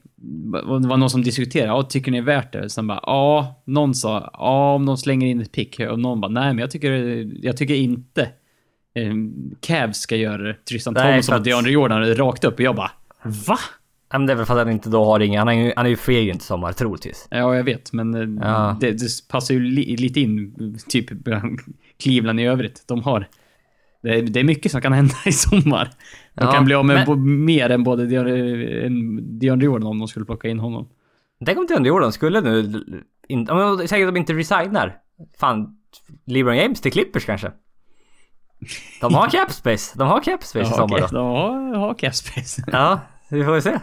[0.81, 2.69] det var någon som diskuterade, ja tycker ni är värt det?
[2.69, 3.61] Sen bara, ja.
[3.65, 5.79] Någon sa, ja om de slänger in ett pick.
[5.79, 6.91] Och någon bara, nej men jag tycker,
[7.45, 8.21] jag tycker inte
[8.95, 9.13] eh,
[9.59, 10.53] Cavs ska göra det.
[10.53, 12.91] Tristan Thompson och DeAndre Jordan rakt upp och jag bara,
[13.23, 13.59] va?
[14.11, 15.39] Ja, men det är väl för att han inte då har inga...
[15.39, 17.27] Han är ju, han är ju agent i sommar troligtvis.
[17.31, 18.77] Ja, jag vet, men eh, Ja.
[18.81, 20.55] det, det passar ju li, lite in,
[20.89, 21.09] typ
[22.03, 22.83] Cleveland i övrigt.
[22.87, 23.27] De har...
[24.03, 25.89] Det är, det är mycket som kan hända i sommar.
[26.33, 28.89] De Ja, kan bli av med men- mer än både DeAndre
[29.21, 30.89] DeAndre Jordan om de skulle plocka in honom.
[31.45, 32.83] Tänk om DeAndre Jordan skulle nu...
[33.27, 34.97] In, ja, säkert att de inte resignar.
[35.39, 35.77] Fan,
[36.25, 37.51] LeBron James till Clippers kanske?
[39.01, 39.97] De har cap space.
[39.97, 41.07] De har cap space i sommar okej.
[41.11, 41.17] då.
[41.17, 42.63] De har, har cap space.
[42.71, 43.79] Ja, vi får se.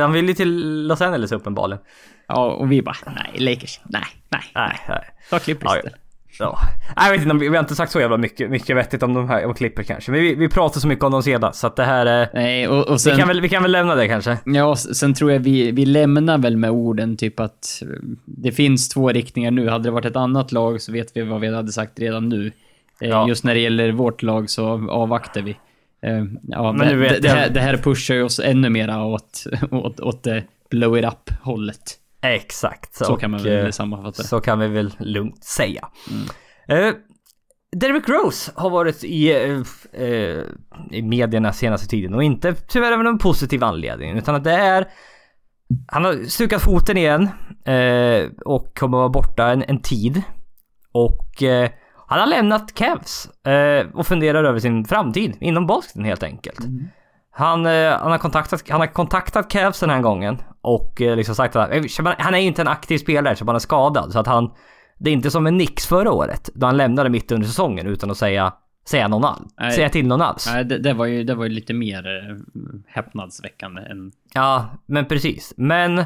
[0.00, 1.82] Han vill ju till Los Angeles uppenbarligen.
[2.28, 4.42] Ja, och vi bara, nej, Lakers, nej, nej.
[4.54, 5.00] Nej, nej.
[5.30, 5.90] Ta Clippers Ja,
[6.38, 6.58] ja.
[7.04, 9.28] Jag vet inte, vi vi har inte sagt så jävla mycket, mycket vettigt om de
[9.28, 10.10] här om Clippers kanske.
[10.10, 12.28] Men vi, vi pratar så mycket om dem sedan så att det här är...
[12.34, 13.16] Nej, och, och Vi sen...
[13.18, 14.38] kan, väl, vi kan väl lämna det kanske.
[14.44, 17.88] Ja, sen tror jag vi, vi lämnar väl med orden typ att eh,
[18.24, 19.68] det finns två riktningar nu.
[19.68, 22.46] Hade det varit ett annat lag så vet vi vad vi hade sagt redan nu.
[23.00, 23.28] Eh, Ja.
[23.28, 25.56] Just när det gäller vårt lag så avvaktar vi.
[26.06, 29.44] Eh, Ja, Men vet, det, det, här, det här pushar ju oss ännu mera åt,
[29.70, 31.98] åt, åt det blow it up-hållet.
[32.22, 32.94] Exakt.
[32.94, 34.28] Så Och, kan man eh, väl sammanfatta det.
[34.28, 35.88] Så kan vi väl lugnt säga.
[36.68, 36.90] Eh,
[37.76, 40.42] Derrick Rose har varit i, eh, eh,
[40.90, 44.86] i medierna senaste tiden och inte tyvärr av någon positiv anledning utan att det är
[45.88, 47.28] han har stukat foten igen
[47.64, 50.22] eh, och kommer vara borta en, en tid.
[50.92, 51.70] Och eh,
[52.06, 56.60] han har lämnat Cavs eh, och funderar över sin framtid inom basketen helt enkelt.
[57.30, 61.34] Han, eh, han, har kontaktat, han har kontaktat Cavs den här gången och eh, liksom
[61.34, 64.26] sagt att eh, han är inte en aktiv spelare så han är skadad så att
[64.26, 64.50] han
[64.98, 68.10] det är inte som med Nix förra året då han lämnade mitt under säsongen utan
[68.10, 68.52] att säga
[68.88, 69.48] säga någon.
[69.60, 69.72] Nej.
[69.72, 70.48] Säga till någon alls.
[70.52, 72.36] Nej, det, det, var ju, det var ju lite mer eh,
[72.86, 74.12] häpnadsväckande än...
[74.34, 75.54] Ja, men precis.
[75.56, 76.04] Men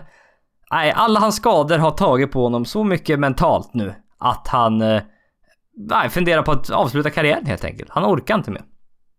[0.70, 5.02] nej, alla hans skador har tagit på honom så mycket mentalt nu att han eh,
[5.76, 7.90] nej, funderar på att avsluta karriären helt enkelt.
[7.90, 8.62] Han orkar inte mer.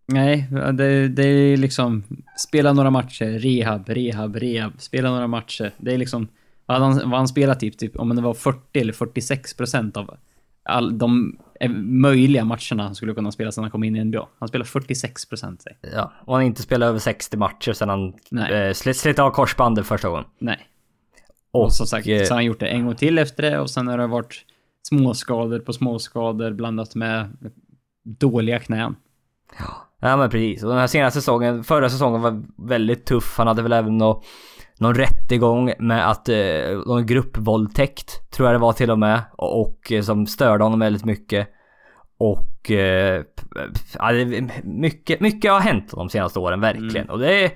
[0.05, 2.03] Nej, det, det är liksom...
[2.37, 4.73] Spela några matcher, rehab, rehab, rehab.
[4.77, 5.71] Spela några matcher.
[5.77, 6.27] Det är liksom...
[6.65, 10.17] Vad han, vad han spelat typ, typ, om det var 40 eller 46 procent av
[10.63, 14.27] all, de eh, möjliga matcherna han skulle kunna spela sedan han kom in i NBA.
[14.39, 15.65] Han spelar 46 procent.
[15.93, 18.13] Ja, och han inte spelat över 60 matcher sedan han
[18.51, 20.25] eh, slet, slet av korsbandet första gången.
[20.39, 20.67] Nej.
[21.51, 23.59] Och, Och som sagt, eh, så har han gjort det en gång till efter det
[23.59, 24.45] och sen har det varit
[24.83, 27.37] småskador på småskador blandat med
[28.03, 28.95] dåliga knän.
[29.99, 30.63] Ja men precis.
[30.63, 33.37] Och den här senaste säsongen, förra säsongen var väldigt tuff.
[33.37, 34.21] Han hade väl även nå,
[34.79, 39.21] någon rättegång med att, eh, någon gruppvåldtäkt tror jag det var till och med.
[39.37, 41.47] Och, och eh, som störde honom väldigt mycket.
[42.17, 43.23] Och eh,
[43.93, 44.11] ja,
[44.63, 47.09] mycket, mycket har hänt de senaste åren verkligen.
[47.09, 47.51] Och det är,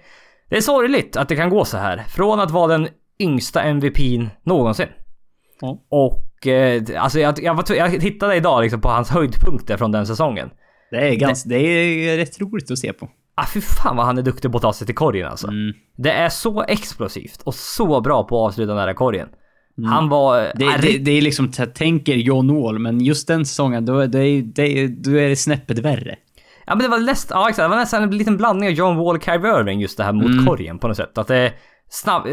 [0.49, 1.97] det är sorgligt att det kan gå så här.
[1.97, 2.87] Från att vara den
[3.19, 4.87] yngsta MVPn någonsin.
[5.61, 5.85] Ja.
[5.89, 10.07] Och eh, alltså jag, jag, var, jag tittade idag liksom på hans höjdpunkter från den
[10.07, 10.49] säsongen.
[10.91, 13.09] Det är, ganska, det är rätt roligt att se på.
[13.35, 15.47] Ah, fy fan vad han är duktig på att ta sig till korgen alltså.
[15.47, 15.73] Mm.
[15.97, 19.27] Det är så explosivt och så bra på att avsluta här korgen.
[19.85, 20.39] Han var...
[20.39, 20.51] Mm.
[20.55, 24.19] Det, ah, det, det är liksom, tänker John Wall, men just den säsongen, då, det
[24.19, 26.15] är, det är, då är det snäppet värre.
[26.65, 28.97] Ja men det var, läst, ja, exakt, det var nästan en liten blandning av John
[28.97, 30.45] Wall och Kyrie Irving just det här mot Mm.
[30.45, 31.17] korgen på något sätt.
[31.17, 31.53] Att det är
[31.89, 32.27] snabb,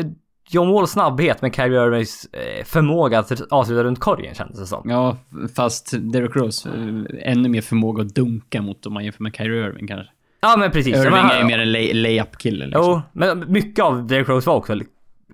[0.51, 4.91] John Walls snabbhet med Kyrie Irvings eh, förmåga att avsluta runt korgen kändes det som.
[4.91, 5.17] Ja,
[5.57, 9.67] fast Derrick Rose, eh, ännu mer förmåga att dunka mot om man jämför med Kyrie
[9.67, 10.07] Irving kanske.
[10.41, 10.97] Ja men precis.
[10.97, 12.83] Irving men- är ju mer en lay- layup-kille liksom.
[12.85, 14.79] Jo, men mycket av Derrick Rose var också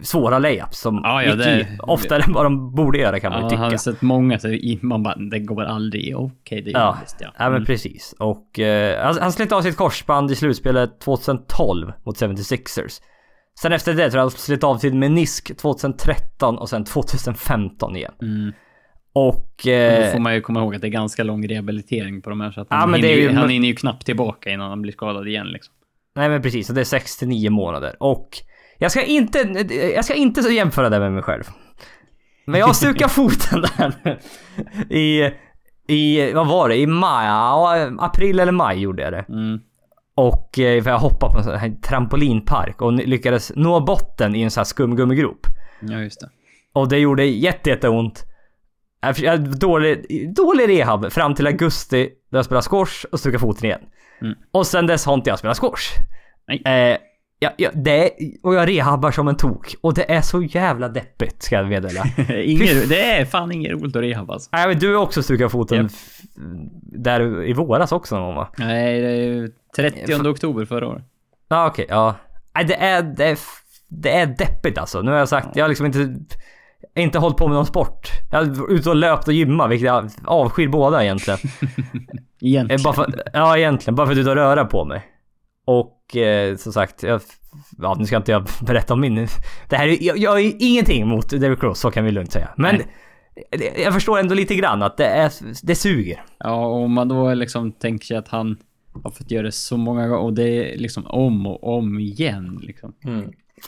[0.02, 3.32] svåra layups som Ja, ja, gick det- i oftare än vad de borde göra kan
[3.32, 3.60] man Ja, tycka.
[3.62, 4.48] han har sett många så
[4.82, 6.16] man bara, det går aldrig.
[6.16, 7.26] Okej, det är Ja, visst ja.
[7.38, 7.64] ja men Mm.
[7.64, 8.14] precis.
[8.18, 13.00] Och eh, han, han slet av sitt korsband i slutspelet 2012 mot 76ers.
[13.62, 18.12] Sen efter det tror jag han slet av sin menisk 2013 och sen 2015 igen.
[18.22, 18.52] Mm.
[19.12, 19.50] Och...
[19.64, 22.40] Då Eh, får man ju komma ihåg att det är ganska lång rehabilitering på de
[22.40, 24.82] här så att Ja, han, hinner ju, ju- han hinner ju knappt tillbaka innan han
[24.82, 25.74] blir skadad igen liksom.
[26.16, 27.96] nej men precis, och det är 6 till 9 månader.
[28.00, 28.28] Och
[28.78, 29.38] jag ska inte,
[29.94, 31.44] jag ska inte så jämföra det med mig själv.
[32.46, 34.18] Men jag stukade foten där
[34.90, 35.30] i,
[35.88, 39.24] i, vad var det, i maj, ja, april eller maj gjorde jag det.
[39.28, 39.60] Mm.
[40.18, 44.50] Och eh, för jag hoppade på en här trampolinpark och lyckades nå botten i en
[44.50, 45.46] sån här skumgummigrop.
[45.80, 46.28] Ja, just det.
[46.72, 48.24] Och det gjorde jätte, jätteont.
[49.00, 53.38] Jag jag hade dålig, dålig rehab fram till augusti då jag spelade squash och stukade
[53.38, 53.80] foten igen.
[54.22, 54.34] Mm.
[54.52, 55.88] Och sen dess har inte jag spelat squash.
[56.48, 56.62] Nej.
[56.92, 56.96] Eh,
[57.38, 58.10] ja, ja, det är,
[58.42, 59.74] och jag rehabbar som en tok.
[59.80, 62.04] Och det är så jävla deppigt ska jag meddela.
[62.42, 64.50] Inget, det är fan inget roligt att rehab alltså.
[64.52, 66.18] Nej men du har också stukat foten f-
[66.82, 68.48] där i våras också någon gång va?
[68.58, 69.50] Nej, det är ju
[69.82, 71.02] 30 oktober förra året.
[71.48, 72.14] Ja okej, ja.
[72.54, 75.02] Nej det är, det är, f- det är deppigt alltså.
[75.02, 76.14] Nu har jag sagt, jag har liksom inte,
[76.96, 78.08] inte hållit på med någon sport.
[78.30, 81.38] Jag har ute och löpt och gymmat, vilket jag avskyr båda egentligen.
[82.42, 82.82] Eh, Egentligen.
[82.82, 85.02] bara för, ja egentligen, bara för att ut och röra på mig.
[85.66, 87.20] Och eh, som sagt, jag,
[87.78, 89.28] ja nu ska inte jag berätta om min...
[89.68, 92.48] Det här är, jag, jag har ingenting mot Derrick Rose, så kan vi lugnt säga.
[92.56, 92.82] Men
[93.50, 95.32] det- jag förstår ändå lite grann att det, är,
[95.66, 96.22] det suger.
[96.38, 98.56] Ja, och om man då liksom tänker sig att han
[99.04, 102.58] har fått göra det så många gånger och det är liksom om och om igen
[102.62, 102.94] liksom.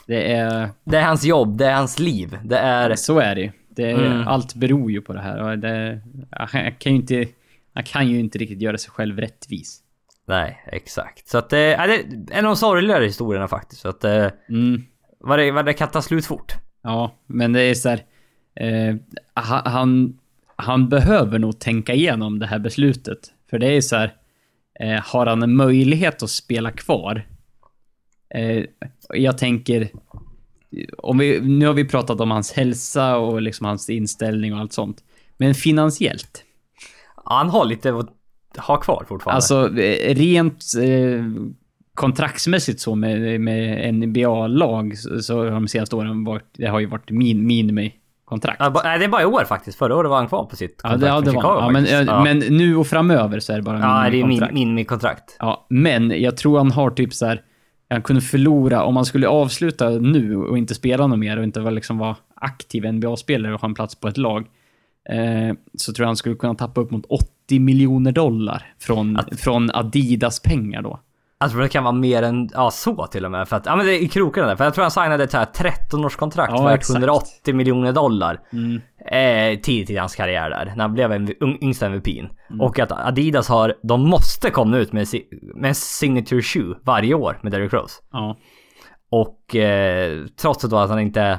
[0.07, 0.69] Det är...
[0.83, 2.95] Det är hans jobb, det är hans liv, det är...
[2.95, 3.51] Så är det.
[3.69, 4.27] Det är, Mm.
[4.27, 6.01] Allt beror ju på det här det...
[6.31, 7.25] Han kan ju inte...
[7.73, 9.79] Han kan ju inte riktigt göra sig själv rättvis.
[10.27, 11.27] Nej, exakt.
[11.27, 13.81] Så att det är det är en av de sorgligare historierna faktiskt.
[13.81, 14.83] Så att eh, Mm.
[15.19, 16.53] var det, var det kan ta slut fort.
[16.83, 17.99] Ja, men det är så här...
[18.55, 18.95] Eh,
[19.35, 20.17] ha- han,
[20.55, 23.19] han behöver nog tänka igenom det här beslutet.
[23.49, 24.13] För det är så här...
[24.81, 27.27] Eh, har han en möjlighet att spela kvar?
[28.35, 28.65] Eh,
[29.09, 29.89] jag tänker...
[30.97, 34.73] Om vi, nu har vi pratat om hans hälsa och liksom hans inställning och allt
[34.73, 35.03] sånt.
[35.37, 36.43] Men finansiellt.
[37.25, 38.09] Han har lite att
[38.57, 39.35] ha kvar fortfarande.
[39.35, 41.25] Alltså eh, rent eh,
[41.93, 46.85] kontraktsmässigt så med, med NBA-lag så, så har de senaste åren varit, det har ju
[46.85, 47.45] varit min,
[48.31, 48.57] minimikontrakt.
[48.59, 49.77] Ja, ba- nej, det är bara i år faktiskt.
[49.77, 51.69] Förra året var han kvar på sitt Ja, kontrakt det, ja, det var Chicago ja,
[51.69, 52.23] men, eh, ja.
[52.23, 54.53] men nu och framöver så är det bara ja, det är min, minimikontrakt.
[54.53, 55.35] minimikontrakt.
[55.39, 57.41] Ja, men jag tror han har typ så här.
[57.89, 61.71] Han kunde förlora, om han skulle avsluta nu och inte spela något mer och inte
[61.71, 64.45] liksom vara aktiv NBA-spelare och ha en plats på ett lag.
[65.09, 69.69] Eh, så tror jag han skulle kunna tappa upp mot 80 miljoner dollar från, från
[69.73, 70.99] Adidas pengar då.
[71.41, 73.47] Jag tror det kan vara mer än, ja så till och med.
[73.47, 74.55] För att, ja men det är i krokarna där.
[74.55, 76.97] För jag tror han signade ett så här 13 års kontrakt Ja, värt exakt.
[76.97, 78.39] 180 miljoner dollar.
[78.53, 78.81] Mm.
[79.11, 80.65] Eh, tidigt i hans karriär där.
[80.65, 81.29] När han blev en
[81.63, 82.29] yngsta MVP'n.
[82.49, 82.61] Mm.
[82.61, 85.07] Och att Adidas har, de måste komma ut med,
[85.55, 88.01] med en signature shoe varje år med Derrick Rose.
[88.11, 88.37] Ja.
[89.09, 91.37] Och eh, trots då att han inte är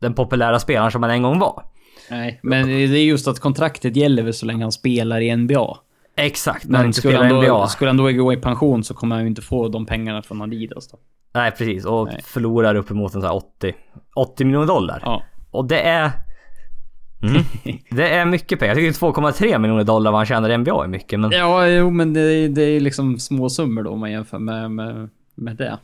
[0.00, 1.62] den populära spelaren som han en gång var.
[2.10, 5.76] Nej, men det är just att kontraktet gäller väl så länge han spelar i NBA.
[6.16, 7.68] Exakt, när han inte spelar han, NBA.
[7.68, 10.42] skulle han då gå i pension så kommer han ju inte få de pengarna från
[10.42, 10.98] Adidas då.
[11.34, 12.20] Nej precis, och Nej.
[12.24, 13.74] förlorar uppemot en så här 80,
[14.16, 15.02] 80 miljoner dollar.
[15.04, 15.22] Ja.
[15.50, 16.10] Och det är...
[17.22, 17.42] Mm,
[17.90, 18.76] det är mycket pengar.
[18.76, 21.30] Jag tycker 2,3 miljoner dollar vad han tjänar i NBA är mycket men...
[21.30, 25.08] Ja, jo, men det, det är liksom små summor då om man jämför med, med,
[25.34, 25.78] med det.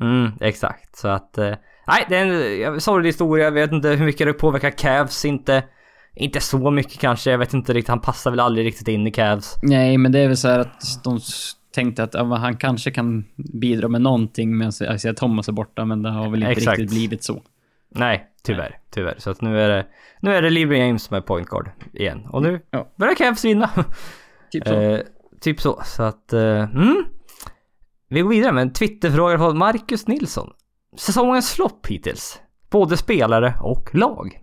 [0.00, 0.96] Mm, exakt.
[0.96, 1.38] Så att...
[1.38, 1.54] Eh,
[1.86, 3.44] nej, det är en sorglig historia.
[3.44, 5.24] Jag vet inte hur mycket det påverkar Cavs.
[5.24, 5.62] Inte,
[6.14, 7.30] inte så mycket kanske.
[7.30, 7.88] Jag vet inte riktigt.
[7.88, 9.56] Han passar väl aldrig riktigt in i Cavs.
[9.62, 11.20] Nej, men det är väl så här att de
[11.74, 15.84] tänkte att ja, han kanske kan bidra med någonting med att Isaiah Thomas är borta,
[15.84, 16.78] men det har väl inte Exakt.
[16.78, 17.42] riktigt blivit så.
[17.94, 18.78] Nej, tyvärr.
[18.90, 19.14] Tyvärr.
[19.18, 19.86] Så att nu är det...
[20.20, 22.26] Nu är det LeBron James som är point guard igen.
[22.30, 22.88] Och nu Ja.
[22.96, 23.70] börjar Cavs vinna.
[24.52, 24.74] Typ så.
[24.74, 25.00] Eh,
[25.40, 25.82] typ så.
[25.84, 26.32] Så att...
[26.32, 27.04] Eh, mm.
[28.08, 30.50] Vi går vidare med en Twitterfråga från Marcus Nilsson.
[30.98, 32.40] Säsongens flopp hittills.
[32.70, 34.38] Både spelare och lag.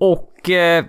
[0.00, 0.50] Och...
[0.50, 0.84] Eh,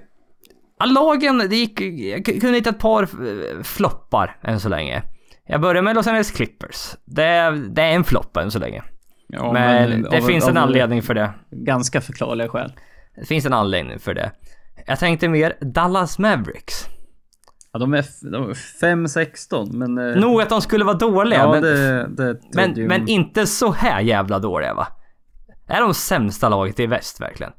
[0.86, 1.82] lagen, det gick...
[1.82, 5.04] Jag kunde hitta ett par eh, floppar än så länge.
[5.48, 6.96] Jag börjar med Los Angeles Clippers.
[7.06, 8.84] Det är, det är en flopp än så länge.
[9.28, 11.32] Ja, men det av- finns en av anledning för det.
[11.52, 12.74] Ganska förklarliga skäl.
[13.16, 14.32] Det finns en anledning för det.
[14.88, 16.86] Jag tänkte mer Dallas Mavericks.
[17.74, 19.98] Ja, de är, de är 5-16, men...
[19.98, 23.72] eh, Nog att de skulle vara dåliga, Ja, men, det, det men, men inte så
[23.72, 24.88] här jävla dåliga va?
[25.68, 27.52] Är de sämsta laget i väst verkligen?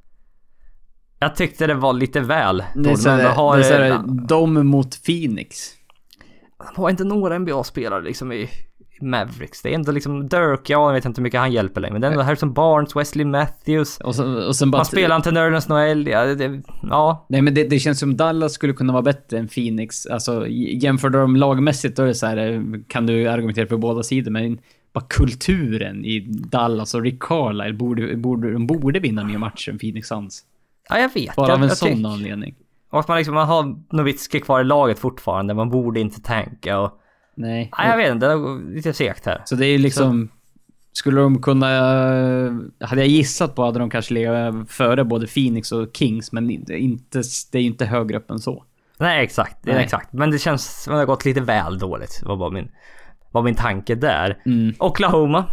[1.22, 3.64] Jag tyckte det var lite väl Det är dåligt, så men här, de har, det
[3.64, 5.70] är så här, eh, de mot Phoenix.
[6.74, 8.48] de har inte några NBA-spelare liksom i
[9.00, 9.62] Mavericks.
[9.62, 11.92] Det är ändå liksom Dirk, ja jag vet inte hur mycket han hjälper längre.
[11.92, 13.98] Men det är ändå Harrison Barnes, Wesley Matthews.
[14.00, 14.78] Och, så, och sen bara...
[14.78, 16.06] Han spelar inte Nerlens Noel.
[16.06, 17.26] Ja, det, ja.
[17.28, 20.06] Nej men det, det känns som Dallas skulle kunna vara bättre än Phoenix.
[20.06, 24.02] Alltså jämför de lagmässigt då är det så här, eh, kan du argumentera för båda
[24.02, 24.58] sidor, men
[24.92, 29.78] bara kulturen i Dallas och Rick Carlisle borde, borde, de borde vinna mer matcher än
[29.78, 30.44] Phoenix Suns.
[30.94, 31.37] Ja, jag vet.
[31.37, 32.55] Bara jag, av en jag sån tyck- anledning.
[32.90, 35.55] Och att man liksom, man har Nowitzki kvar i laget fortfarande.
[35.55, 36.98] Man borde inte tanka och...
[37.35, 37.68] Nej.
[37.78, 39.42] Ja, jag vet inte, det är lite segt här.
[39.44, 40.28] Så det är liksom...
[40.92, 41.66] Skulle de kunna...
[42.81, 46.72] Hade jag gissat på hade de kanske legat före både Phoenix och Kings, men inte,
[47.52, 48.64] det är ju inte högre upp än så.
[48.98, 49.57] Nej, exakt.
[49.62, 49.85] Nej.
[49.85, 50.12] exakt.
[50.12, 52.22] Men det känns som det har gått lite väl dåligt.
[52.24, 52.68] Var bara min,
[53.31, 54.38] var min tanke där.
[54.46, 54.74] Mm.
[54.78, 55.44] Oklahoma.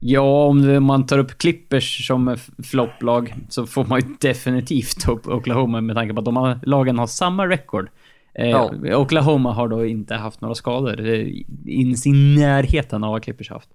[0.00, 5.26] Ja, om man tar upp Clippers som flopplag så får man ju definitivt ta upp
[5.28, 7.88] Oklahoma med tanke på att de här lagen har samma record.
[8.34, 8.70] Eh, Ja.
[8.96, 11.06] Oklahoma har då inte haft några skador.
[11.06, 11.26] eh,
[11.66, 13.68] In sin närheten av vad Clippers haft.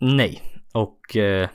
[0.00, 0.42] Nej.
[0.72, 1.16] Och...
[1.16, 1.48] Eh,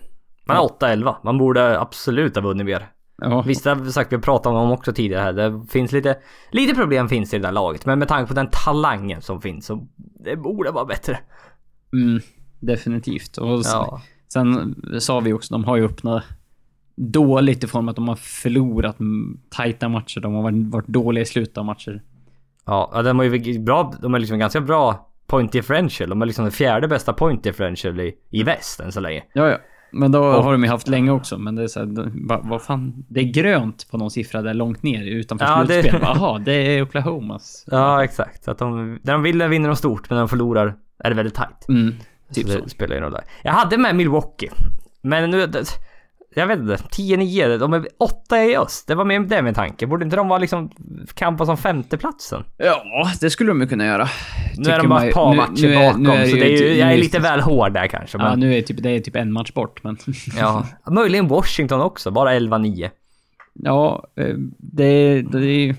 [0.47, 1.15] man är 8-11.
[1.23, 2.87] Man borde absolut ha vunnit mer.
[3.21, 5.33] Ja, Visst, det har vi sagt, vi har pratat om dem också tidigare här.
[5.33, 6.17] Det finns lite,
[6.51, 7.85] lite problem finns i det där laget.
[7.85, 9.87] Men med tanke på den talangen som finns så
[10.23, 11.19] det borde vara bättre.
[11.93, 12.21] mm,
[12.59, 13.37] definitivt.
[13.37, 14.01] Och s- Ja.
[14.33, 16.23] sen sa vi också, de har ju öppnat
[16.95, 18.97] dåligt i form av att de har förlorat
[19.49, 20.19] tajta matcher.
[20.19, 20.41] De har
[20.71, 22.01] varit, dåliga i slutet av matcher.
[22.65, 26.09] Ja, de har ju bra, de har liksom ganska bra point differential.
[26.09, 29.23] De har liksom det fjärde bästa point differential i, i väst än så länge.
[29.33, 29.57] Ja, ja.
[29.91, 32.41] Men då Och- har de ju haft länge också, men det är så här, va-
[32.43, 36.01] vad fan, det är grönt på någon siffra där långt ner utanför Ja, det- slutspel.
[36.03, 37.65] Jaha, det är Oklahomas.
[37.71, 38.47] Ja, exakt.
[38.47, 41.35] Att de, när de vinner vinner de stort, men när de förlorar är det väldigt
[41.35, 41.69] tight.
[41.69, 41.93] Mm,
[42.33, 42.59] typ så så.
[42.63, 43.23] det spelar ju roll där.
[43.43, 44.49] Jag hade med Milwaukee.
[45.01, 45.47] Men nu...
[46.35, 46.75] Jag vet inte.
[46.75, 47.57] 10-9.
[47.57, 48.87] De är 8 i öst.
[48.87, 49.87] Det var mer det min tanke.
[49.87, 50.71] Borde inte de vara liksom
[51.13, 52.43] kampa som femteplatsen?
[52.57, 54.07] Ja, det skulle de ju kunna göra.
[54.57, 56.03] Nu Tycker är de bara ett par nu- matcher nu är- bakom.
[56.03, 58.17] nu är så det är ju, ett- jag är lite väl hård där kanske.
[58.17, 59.97] Ja, Men, nu är typ, det är typ en match bort, men...
[60.37, 60.65] ja.
[60.91, 62.11] Möjligen Washington också.
[62.11, 62.89] Bara 11-9.
[63.53, 65.75] ja, eh, det, det är ju...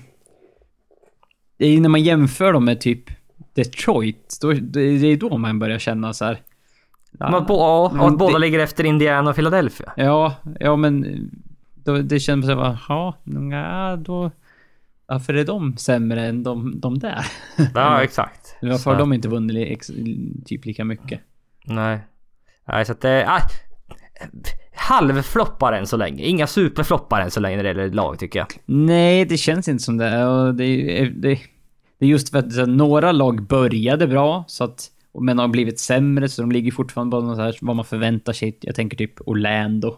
[1.57, 3.03] Det är ju när man jämför dem med typ
[3.53, 6.41] Detroit, då, det, det är då man börjar känna så här.
[7.11, 9.93] Men att, ja, och att båda det- ligger efter Indiana och Philadelphia.
[9.95, 11.05] Ja, ja men
[11.73, 14.31] då, det känns som att, ja, nja, då...
[15.05, 17.25] Varför är de sämre än de, de där?
[17.75, 18.55] Ja, exakt.
[18.61, 19.87] Varför har de inte vunnit ex,
[20.45, 21.21] typ lika mycket?
[21.65, 21.99] Nej.
[22.67, 23.25] Nej, så att det...
[23.29, 23.41] Ah,
[24.75, 26.23] halvfloppar än så länge.
[26.23, 28.47] Inga superfloppar än så länge när det gäller lag tycker jag.
[28.65, 30.25] Nej, det känns inte som det.
[30.25, 31.39] Och det, det,
[32.01, 35.79] det är just för att här, några lag började bra, så att, men har blivit
[35.79, 38.57] sämre, så de ligger fortfarande på något här, vad man förväntar sig.
[38.61, 39.97] Jag tänker typ Orlando.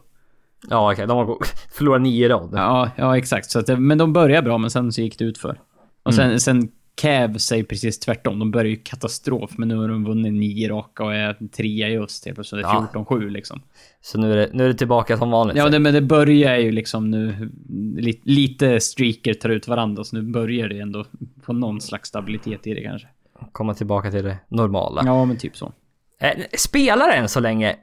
[0.69, 1.07] Ja, okej.
[1.07, 1.37] De har
[1.73, 2.49] förlorat nio rad.
[2.53, 3.51] Ja, ja exakt.
[3.51, 5.59] Så att, men de började bra, men sen så gick det ut för.
[6.03, 8.39] Och sen, sen Cavs säger precis tvärtom.
[8.39, 11.97] De börjar ju katastrof, men nu har de vunnit nio raka och är trea i
[11.97, 12.61] öst helt plötsligt.
[12.63, 12.87] Ja.
[12.93, 13.61] 14-7 liksom.
[14.01, 15.57] Så nu är, det, nu är det tillbaka som vanligt.
[15.57, 17.51] Ja, det, men det börjar ju liksom nu...
[17.97, 21.05] Li, lite streaker tar ut varandra, så nu börjar det ändå
[21.45, 23.07] få någon slags stabilitet i det kanske.
[23.51, 25.01] Komma tillbaka till det normala.
[25.05, 25.73] Ja, men typ så.
[26.19, 27.75] Eh, Spelare än så länge.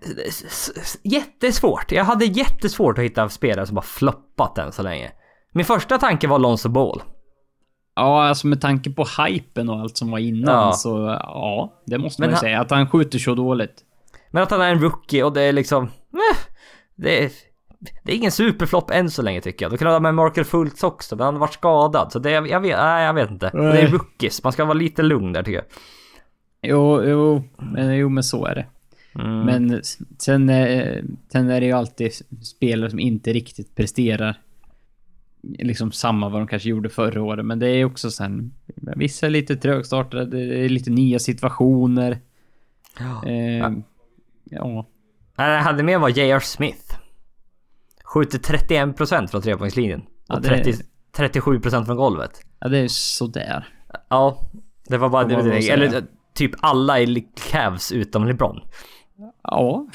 [1.02, 1.92] Jättesvårt.
[1.92, 5.10] Jag hade jättesvårt att hitta spelare som har floppat än så länge.
[5.52, 7.02] Min första tanke var Lonzo Ball.
[7.94, 10.72] Ja, alltså med tanke på hypen och allt som var innan Ja.
[10.72, 12.60] så ja, det måste Men man ju han- säga.
[12.60, 13.84] Att han skjuter så dåligt.
[14.30, 15.84] Men att han är en rookie och det är liksom...
[15.84, 16.38] Eh,
[16.96, 17.30] det, är,
[18.04, 19.72] det är ingen superflopp än så länge tycker jag.
[19.72, 22.12] Då kunde han ha med Markel Fultz också, men han har varit skadad.
[22.12, 23.50] Så det, jag vet, nej, jag vet inte.
[23.52, 25.64] Det är rookies, man ska vara lite lugn där tycker jag.
[26.62, 28.66] Jo, jo, men, jo, men så är det.
[29.14, 29.40] Mm.
[29.40, 29.80] Men
[30.18, 30.48] sen,
[31.32, 34.38] sen är det ju alltid spelare som inte riktigt presterar
[35.42, 37.44] liksom samma vad de kanske gjorde förra året.
[37.46, 42.18] Men det är också sen, vissa är lite trögstartade, det är lite nya situationer.
[42.98, 43.26] Ja.
[43.28, 43.70] Eh,
[44.44, 44.86] ja.
[45.36, 46.40] Jag hade med var J.R.
[46.40, 46.94] Smith.
[48.04, 50.02] Skjuter 31% från trepoängslinjen.
[50.28, 50.72] Ja, Och det- 30,
[51.16, 52.40] 37% från golvet.
[52.60, 53.68] ja, det är sådär.
[54.08, 54.38] Ja,
[54.88, 55.68] det var bara det det.
[55.70, 58.60] Eller typ alla i Cavs utom LeBron.
[59.42, 59.86] Ja.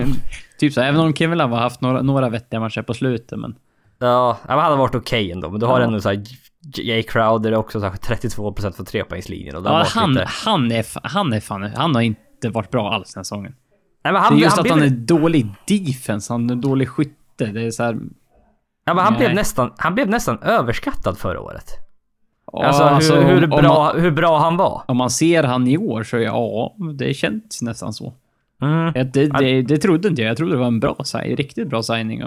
[0.58, 3.54] typ så, även om Kevin Love har haft några, några vettiga matcher på slutet, men...
[3.98, 5.50] Ja, han hade varit okej ändå.
[5.50, 5.86] Men du har Ja.
[5.86, 6.22] ändå såhär
[6.76, 9.56] Jay Crowder också så här 32% från trepoängslinjen.
[9.56, 11.62] Och det Ja, han, lite- han, är, han är fan...
[11.76, 13.54] Han har inte varit bra alls den här säsongen.
[14.04, 16.54] Nej, men Det han, är just han att blev, han är dålig defense, han är
[16.56, 17.46] dålig skytte.
[17.46, 17.98] Det är så här...
[18.84, 21.70] ja, men han, blev nästan, han blev nästan överskattad förra året.
[22.52, 24.82] Ja, Alltså, alltså, hur, hur, om- om bra, man- hur bra han var.
[24.88, 28.12] Om man ser han i år så ja, det känns nästan så.
[28.62, 28.92] Mm.
[28.92, 30.30] Det, det, det trodde inte jag.
[30.30, 32.22] Jag trodde det var en bra riktigt bra signing.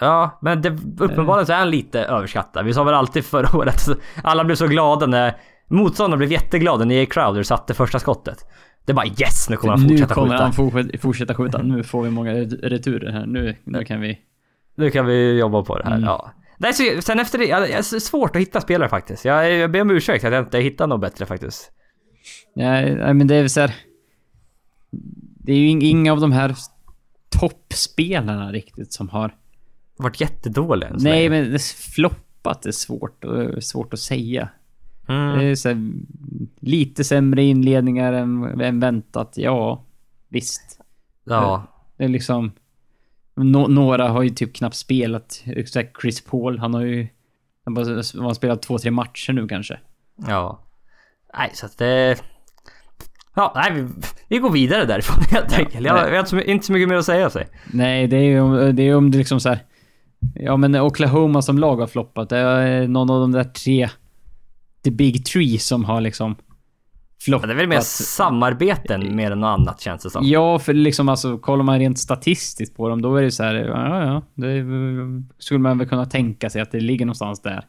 [0.00, 0.68] Ja, men det,
[0.98, 2.64] uppenbarligen så är han lite överskattad.
[2.64, 3.82] Vi sa väl alltid förra året,
[4.22, 5.36] alla blev så glada när
[5.68, 8.38] motståndaren blev jätteglada när Jay Crowder satte första skottet.
[8.84, 10.42] Det är bara yes, nu kommer han nu fortsätta kommer skjuta.
[10.44, 10.52] han
[11.00, 11.62] fortsätta, skjuta.
[11.62, 12.32] Nu får vi många
[12.62, 13.26] returer här.
[13.26, 14.18] Nu, nu kan vi...
[14.76, 15.92] Nu kan vi jobba på det här.
[15.96, 16.04] Mm.
[16.04, 16.32] Ja.
[16.58, 19.24] Nej, så, sen efter det, ja, det är svårt att hitta spelare faktiskt.
[19.24, 21.70] Jag, jag ber om ursäkt att jag inte hittar något bättre faktiskt.
[22.56, 23.74] Nej, nej, men det är så här.
[25.44, 26.54] Det är ju ing- inga av de här
[27.40, 29.34] toppspelarna riktigt som har...
[29.98, 31.42] Varit jättedålig än så Nej, länge.
[31.42, 34.48] men det floppat är svårt, och- svårt att säga.
[35.08, 35.38] Mm.
[35.38, 35.92] Det är så här,
[36.60, 39.32] lite sämre inledningar än, än väntat.
[39.36, 39.84] Ja,
[40.28, 40.80] visst.
[41.24, 41.66] Ja.
[41.96, 42.52] Det är liksom...
[43.36, 45.44] Nå- några har ju typ knappt spelat.
[46.00, 47.08] Chris Paul, han har ju...
[47.64, 49.78] Han har spelat två, tre matcher nu kanske.
[50.26, 50.64] Ja.
[51.38, 52.16] Nej, så att det...
[53.34, 53.88] Ja, nej, vi,
[54.28, 55.86] vi går vidare därifrån helt enkelt.
[55.86, 57.46] Jag, jag har inte så, så mycket mer att säga sig.
[57.72, 59.58] Nej, det är ju om det, är om det liksom så här.
[60.34, 62.28] Ja, men Oklahoma som lag har floppat.
[62.28, 63.88] Det är någon av de där tre...
[64.84, 66.36] The Big Three som har liksom...
[67.20, 67.48] Floppat.
[67.48, 70.26] Det är väl mer samarbeten mer än något annat känns det som.
[70.26, 73.54] Ja, för liksom alltså kollar man rent statistiskt på dem, då är det så här,
[73.54, 74.64] ja, ja, det
[75.38, 77.66] skulle man väl kunna tänka sig att det ligger någonstans där.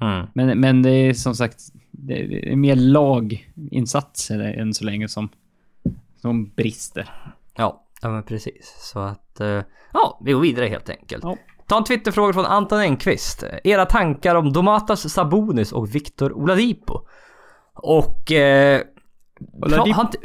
[0.00, 0.26] Mm.
[0.34, 1.56] Men, men det är som sagt,
[1.90, 5.28] det är mer laginsatser än så länge som,
[6.20, 7.10] som brister.
[7.56, 8.76] Ja, ja men precis.
[8.92, 9.40] Så att...
[9.40, 11.24] eh, ja, vi går vidare helt enkelt.
[11.24, 11.36] Ja.
[11.66, 13.44] Ta en Twitterfråga från Anton Engqvist.
[13.64, 17.00] Era tankar om Domatas Sabonis och Victor Oladipo?
[17.74, 18.32] Och...
[18.32, 18.80] Eh,
[19.62, 20.18] pra- har, inte,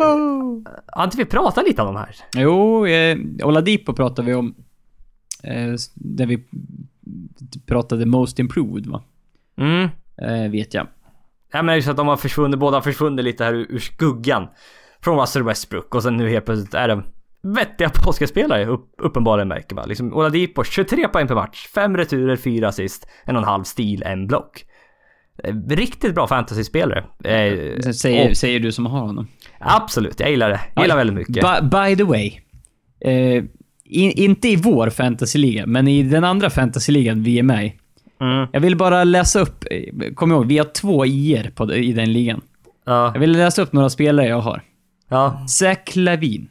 [0.88, 2.16] har inte vi pratat lite om de här?
[2.36, 4.56] Jo, eh, Oladipo pratade vi om,
[5.44, 6.44] eh, där vi
[7.66, 9.04] pratade Most Improved va?
[9.58, 9.89] Mm.
[10.18, 10.88] Eh, vet jag.
[11.52, 14.48] Ja men just att de har försvunnit, båda har försvunnit lite här ur, ur skuggan.
[15.04, 17.04] Från Russell Westbrook och sen nu helt plötsligt är de
[17.44, 19.89] vettiga basketspelare upp, uppenbarligen märker man.
[19.89, 24.04] Liksom Oladipo 23 poäng per match, 5 returer, 4 assist, en och en halv stil,
[24.06, 24.66] en block.
[25.44, 27.00] Eh, Riktigt bra fantasyspelare.
[27.24, 29.28] Eh, Säger, och- säger du som har honom.
[29.60, 30.60] absolut, jag gillar det.
[30.76, 31.34] Jag gillar väldigt mycket.
[31.36, 32.32] By, by the way.
[33.06, 33.44] Eh,
[33.86, 37.74] in, inte i vår fantasyliga, men i den andra fantasyligan vi är med i.
[38.22, 38.48] Mm.
[38.54, 42.14] Jag vill bara läsa upp, eh, kom ihåg, vi har två IR på, i den
[42.14, 42.42] ligan.
[42.86, 44.62] Ja, Jag vill läsa upp några spelare jag har.
[45.10, 46.50] ja, Zach Lavin.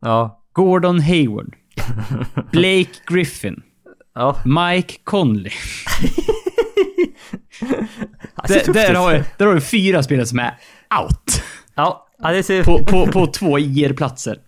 [0.00, 1.54] Ja, Gordon Hayward.
[2.52, 3.62] Blake Griffin.
[4.14, 4.36] ja.
[4.44, 5.52] Mike Conley.
[8.48, 10.54] Där, där, har, jag- där har du fyra spelare som är
[11.02, 11.42] out.
[11.74, 12.64] Ja, ja, det ser...
[12.64, 14.38] På, på, på två IR-platser.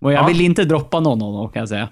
[0.00, 0.26] Och jag Ja.
[0.26, 1.88] vill inte droppa någon av dem kan jag säga.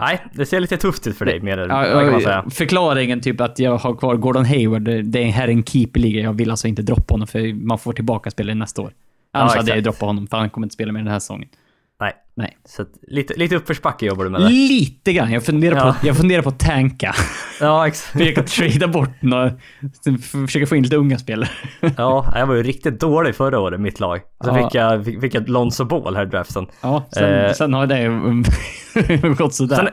[0.00, 2.44] Nej, det ser lite tufft ut för dig mer Ja, kan man säga.
[2.50, 6.20] Förklaringen typ att jag har kvar Gordon Hayward, det är här en keeperliga.
[6.22, 8.92] Jag vill alltså inte droppa honom för man får tillbaka spelare nästa år.
[9.32, 9.74] Annars hade exakt.
[9.76, 11.48] jag droppat honom för han kommer inte spela mer den här säsongen.
[12.00, 12.12] Nej.
[12.36, 12.56] Nej.
[12.64, 14.48] Så att, lite, lite uppförsbacke jobbar du med där.
[14.48, 15.32] Lite grann.
[15.32, 15.96] Jag funderar, Ja.
[16.00, 17.14] på, jag funderar på att tanka.
[17.60, 18.12] Ja, exakt.
[18.18, 19.52] Försöka trada bort några...
[20.46, 21.48] Försöka få in lite unga spelare.
[21.96, 24.20] Ja, jag var ju riktigt dålig förra året, mitt lag.
[24.44, 24.54] Så Ja.
[24.54, 26.66] fick jag fick, fick jag Lonzo Ball här i draften.
[26.80, 27.52] Ja, sen, Eh.
[27.52, 29.76] sen har det gått sådär.
[29.76, 29.88] Sen,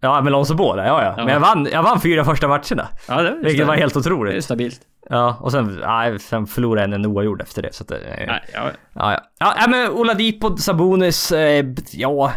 [0.00, 1.14] ja, men Lonzo Ball, ja, ja.
[1.16, 1.24] Ja.
[1.24, 2.88] Men jag vann, jag vann fyra första matcherna.
[3.08, 4.44] ja, det Vilket var helt Det är otroligt.
[4.44, 4.80] stabilt.
[5.12, 7.74] Ja, och sen, nej, sen förlorade jag en oavgjord efter det.
[7.74, 8.70] Så att, det- Nej, ja.
[8.94, 9.20] Ja, ja.
[9.38, 12.32] Ja, ja, men Oladipo, Sabonis, eh, ja...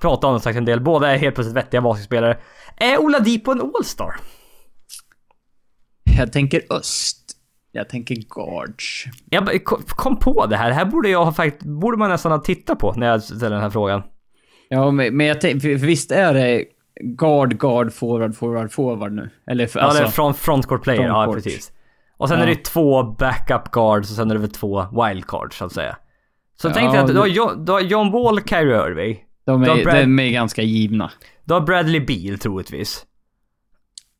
[0.00, 0.80] Prata om det sagt en del.
[0.80, 2.36] Båda är helt plötsligt vettiga basketspelare.
[2.76, 4.14] Är Oladipo en All-star?
[6.18, 7.20] Jag tänker öst.
[7.72, 9.04] Jag tänker guards.
[9.30, 10.68] Jag kom- på det här.
[10.68, 11.64] Det här borde jag ha faktiskt...
[11.64, 14.02] Borde man nästan ha tittat på när jag ställer den här frågan.
[14.68, 16.64] Ja, men, men jag för, visst är det
[17.00, 19.30] guard, guard, forward, forward, forward nu?
[19.46, 21.02] Eller för, Ja, alltså, det är från frontcourt player.
[21.02, 21.44] Ja, frontcourt.
[21.44, 21.72] precis.
[22.24, 22.44] Och sen Ja.
[22.44, 25.96] är det två backup guards och sen är det väl två wildcards så att säga.
[26.60, 29.24] Så Ja, tänk dig att du har, John, du har John Wall, Kyrie Irving.
[29.44, 31.10] de, är, Brad- de är ganska givna.
[31.44, 33.06] Du har Bradley Beal troligtvis.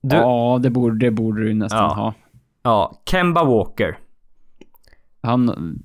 [0.02, 1.94] Du, Ja, det borde, det borde du nästan Ja.
[1.94, 2.14] ha.
[2.62, 3.98] ja, Kemba Walker.
[5.22, 5.78] Han...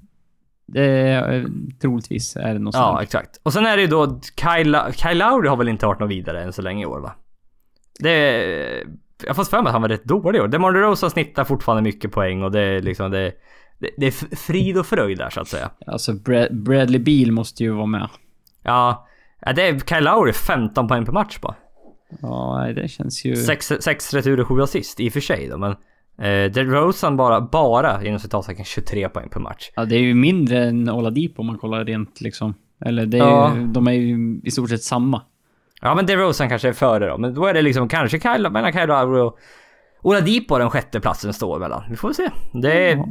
[0.67, 1.45] Det är,
[1.81, 3.01] troligtvis är det något Ja, sånt.
[3.01, 3.39] exakt.
[3.43, 6.43] Och sen är det ju då Kyle, Kyle Lowry har väl inte varit något vidare
[6.43, 7.11] än så länge i år va?
[7.99, 8.83] Det...
[9.27, 10.47] Jag fått för mig att han var rätt dålig i år.
[10.47, 13.31] DeMar DeRozan snittar fortfarande mycket poäng och det är liksom det...
[13.79, 15.69] Det, det är frid och fröjd där så att säga.
[15.87, 18.09] Alltså, Bra- Bradley Beal måste ju vara med.
[18.63, 19.07] Ja,
[19.55, 21.55] det är Kyle Lowry 15 poäng per match på.
[22.21, 23.35] Ja, det känns ju...
[23.35, 25.71] Sex, sex returer, sju assist i och för sig då, men...
[26.17, 29.71] Eh, DeRozan bara, bara inom citattecken 23 poäng per match.
[29.75, 32.53] Ja, det är ju mindre än Oladipo om man kollar rent liksom.
[32.85, 33.55] Eller det är Ja.
[33.55, 35.21] ju, de är ju i stort sett samma.
[35.81, 38.73] Ja men DeRozan kanske är före då, men då är det liksom kanske Kyle, mellan
[38.73, 39.39] Kyle Lowry och,
[40.01, 41.83] Oladipo den sjätte platsen står mellan.
[41.89, 42.29] Vi får se.
[42.53, 43.03] Det är,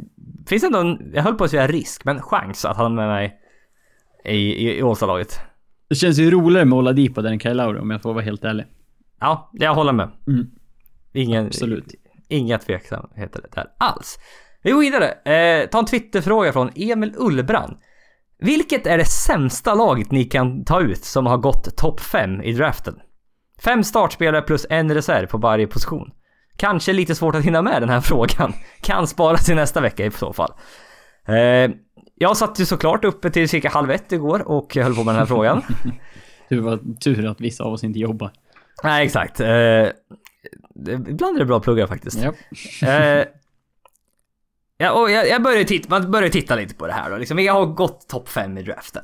[0.47, 3.07] finns ändå en, jag höll på att säga risk, men chans att han är med
[3.07, 3.39] mig
[4.25, 5.39] i, i, i Åsa-laget.
[5.89, 8.65] Det känns ju roligare med Oladipo än Kyle Lowry om jag får vara helt ärlig.
[9.19, 10.09] Ja, jag håller med.
[10.27, 10.47] Mm.
[11.13, 11.85] Ingen, Absolut.
[12.27, 14.19] Inga tveksamheter där alls.
[14.61, 15.05] Vi går vidare.
[15.11, 17.77] Eh, ta en Twitterfråga från Emil Ullbrand.
[18.39, 22.51] Vilket är det sämsta laget ni kan ta ut som har gått topp 5 i
[22.51, 22.95] draften?
[23.63, 26.11] Fem startspelare plus en reserv på varje position.
[26.57, 28.53] Kanske lite svårt att hinna med den här frågan.
[28.81, 30.51] Kan spara till nästa vecka i så fall.
[31.27, 31.71] Eh,
[32.15, 35.19] jag satt ju såklart uppe till cirka halv ett igår och höll på med den
[35.19, 35.61] här frågan.
[36.49, 38.31] Tur, var, tur att vissa av oss inte jobbar.
[38.83, 39.39] Nej, exakt.
[39.39, 39.87] Eh,
[40.87, 42.19] ibland är det bra att plugga faktiskt.
[42.81, 42.87] Ja.
[42.87, 43.25] Eh,
[44.79, 47.17] ja, och jag, jag började titta, man börjar titta lite på det här då.
[47.17, 49.03] Liksom, jag har gått topp 5 i draften.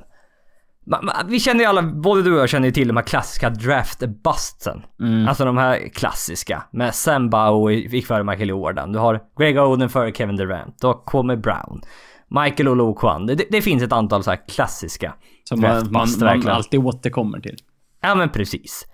[0.91, 3.03] Ma- ma- Vi känner ju alla, både du och jag känner ju till de här
[3.03, 4.83] klassiska draft-bustsen.
[4.99, 5.27] Mm.
[5.27, 6.63] Alltså de här klassiska.
[6.71, 8.91] Med Sam Bow gick före Michael Jordan.
[8.91, 10.81] Du har Greg Oden före Kevin Durant.
[10.81, 11.81] Du har Kwame Brown.
[12.27, 13.25] Michael Olokwan.
[13.25, 15.13] Det, det finns ett antal så här klassiska
[15.43, 17.57] Som man, man, man alltid återkommer till.
[18.01, 18.85] Ja men precis.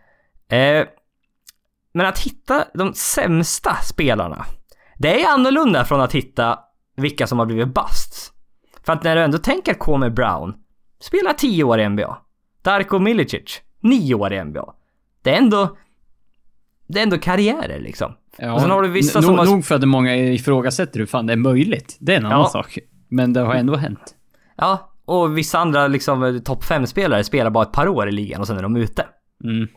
[0.49, 0.85] Eh,
[1.93, 4.45] men att hitta de sämsta spelarna.
[4.97, 6.59] Det är annorlunda från att hitta
[7.01, 8.31] vilka som har blivit busts.
[8.85, 10.53] För att när du ändå tänker Kwame Brown,
[10.99, 12.17] spelar 10 år i NBA.
[12.61, 14.73] Darko Milicic, 9 år i NBA.
[15.23, 15.77] Det är ändå...
[16.87, 18.13] Det är ändå karriärer liksom.
[18.37, 21.05] Ja, Och sen har du vissa no- som har- Nog för att många ifrågasätter hur
[21.05, 21.97] fan det är möjligt.
[21.99, 22.47] Det är en annan Ja.
[22.49, 22.77] sak.
[23.09, 24.15] Men det har ändå hänt.
[24.57, 28.47] Ja, och vissa andra liksom topp 5-spelare spelar bara ett par år i ligan och
[28.47, 29.05] sen är de ute.
[29.43, 29.67] Mm.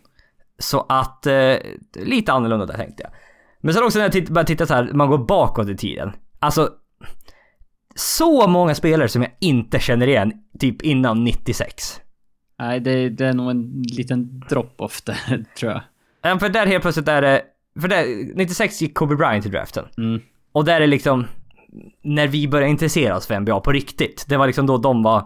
[0.59, 1.55] Så att, eh,
[1.95, 3.13] lite annorlunda där tänkte jag.
[3.61, 6.13] Men sen också när jag titt, börjar titta så här, man går bakåt i tiden.
[6.39, 6.69] Alltså,
[7.95, 12.01] så många spelare som jag inte känner igen, typ innan 96.
[12.59, 15.83] Nej, det, det är nog en liten drop-off där, tror jag.
[16.23, 17.43] Ja, för där helt plötsligt är det,
[17.81, 19.85] för där, 96 gick Kobe Bryant i draften.
[19.99, 20.21] Mm.
[20.53, 21.27] Och där är liksom,
[22.03, 24.25] när vi började intressera oss för NBA på riktigt.
[24.29, 25.25] Det var liksom då de var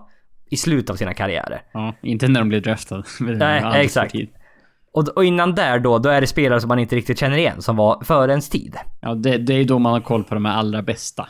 [0.51, 1.63] i slutet av sina karriärer.
[1.73, 3.03] Ja, inte när de blir draftade.
[3.21, 4.15] Nej, exakt.
[4.93, 7.63] Och, och innan där då, då är det spelare som man inte riktigt känner igen,
[7.63, 8.77] som var före ens tid.
[9.01, 11.29] Ja, det, det är då man har koll på de allra bästa.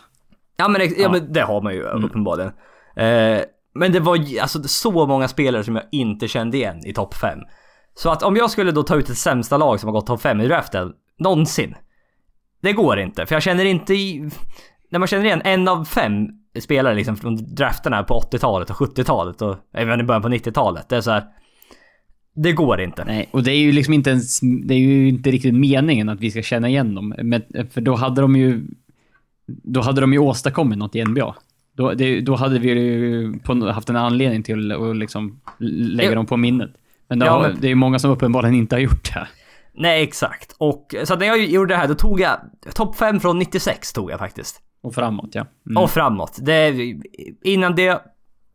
[0.59, 0.89] Ja men, ja.
[0.99, 1.11] Ja.
[1.11, 2.53] men det har man ju uppenbarligen.
[2.97, 3.41] Eh,
[3.75, 7.39] men det var alltså så många spelare som jag inte kände igen i topp 5.
[7.95, 10.23] Så att om jag skulle då ta ut ett sämsta lag som har gått topp
[10.23, 11.75] 5 i draften, någonsin.
[12.63, 14.31] Det går inte, för jag känner inte i...
[14.91, 16.29] När man känner igen en av fem
[16.61, 20.89] spelare liksom från drafterna på 80-talet och 70-talet och även i början på 90-talet.
[20.89, 21.25] Det är så här.
[22.35, 23.05] Det går inte.
[23.05, 24.41] Nej, och det är ju liksom inte ens...
[24.41, 27.15] Det är ju inte riktigt meningen att vi ska känna igen dem.
[27.23, 28.63] Men, för då hade de ju...
[29.49, 31.35] Då hade de ju åstadkommit något i NBA.
[31.77, 36.27] Då, det, då hade vi ju på, haft en anledning till att liksom lägga dem
[36.27, 36.71] på minnet.
[37.09, 39.29] Men, det, Ja, men- det är ju många som uppenbarligen inte har gjort det.
[39.75, 40.55] Nej exakt.
[40.59, 42.41] Och så när jag gjorde det här då tog jag
[42.75, 44.63] topp 5 från 96 tog jag faktiskt.
[44.83, 45.47] Och framåt, ja.
[45.71, 45.83] Mm.
[45.83, 46.39] Och framåt.
[46.43, 46.75] Det,
[47.45, 48.03] innan det,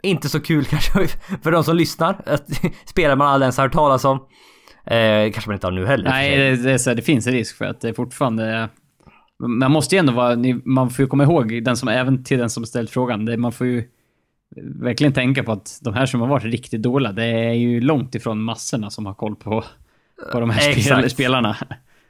[0.04, 1.08] inte så kul kanske
[1.44, 2.22] för de som lyssnar.
[2.26, 2.46] Att,
[2.86, 4.18] spelar man aldrig ens hört talas om.
[4.86, 6.10] Eh, kanske man inte har nu heller.
[6.10, 8.70] Nej, det, det, det finns en risk för att det är fortfarande...
[9.48, 10.38] Man måste ju ändå vara...
[10.66, 13.52] Man får ju komma ihåg, den som, även till den som ställt frågan, det, man
[13.52, 13.84] får ju
[14.62, 18.16] verkligen tänka på att de här som har varit riktigt dåliga, det är ju långt
[18.16, 19.64] ifrån massorna som har koll på,
[20.32, 21.12] på de här Exakt.
[21.12, 21.58] spelarna.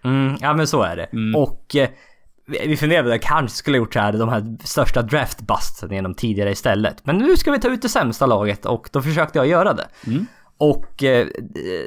[0.04, 1.04] Mm, ja men så är det.
[1.04, 1.36] Mm.
[1.36, 1.90] Och eh,
[2.46, 6.52] vi funderade på att kanske skulle gjort så här, de här största draftbusten genom tidigare
[6.52, 7.06] istället.
[7.06, 9.88] Men nu ska vi ta ut det sämsta laget och då försökte jag göra det.
[10.08, 10.28] Mm.
[10.64, 11.28] Och eh,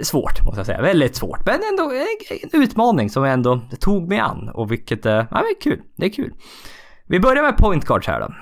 [0.02, 1.46] svårt måste jag säga, väldigt svårt.
[1.46, 5.38] Men ändå eh, en utmaning som jag ändå tog mig an och vilket, eh, ja
[5.38, 5.80] är kul.
[5.96, 6.32] Det är kul.
[7.06, 8.34] Vi börjar med point guards här då.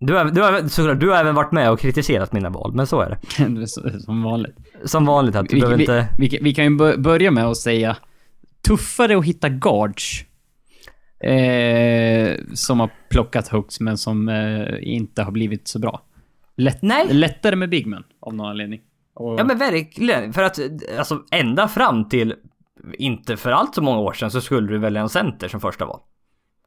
[0.00, 2.86] Du har, du, har, såklart, du har även varit med och kritiserat mina val, men
[2.86, 3.66] så är det.
[4.00, 4.56] som vanligt.
[4.84, 6.08] Som vanligt att du Vi, behöver vi, inte...
[6.18, 7.96] vi, vi kan ju bör- börja med att säga
[8.68, 10.24] tuffare att hitta guards
[11.20, 16.02] eh, som har plockat hooks men som eh, inte har blivit så bra.
[16.56, 17.06] Lätt, Nej.
[17.10, 18.80] Lättare med bigmen av någon anledning.
[19.18, 20.58] Och, Ja men verkligen, för att
[20.98, 22.34] alltså ända fram till
[22.98, 25.86] inte för allt så många år sedan så skulle du välja en center som första
[25.86, 26.00] val.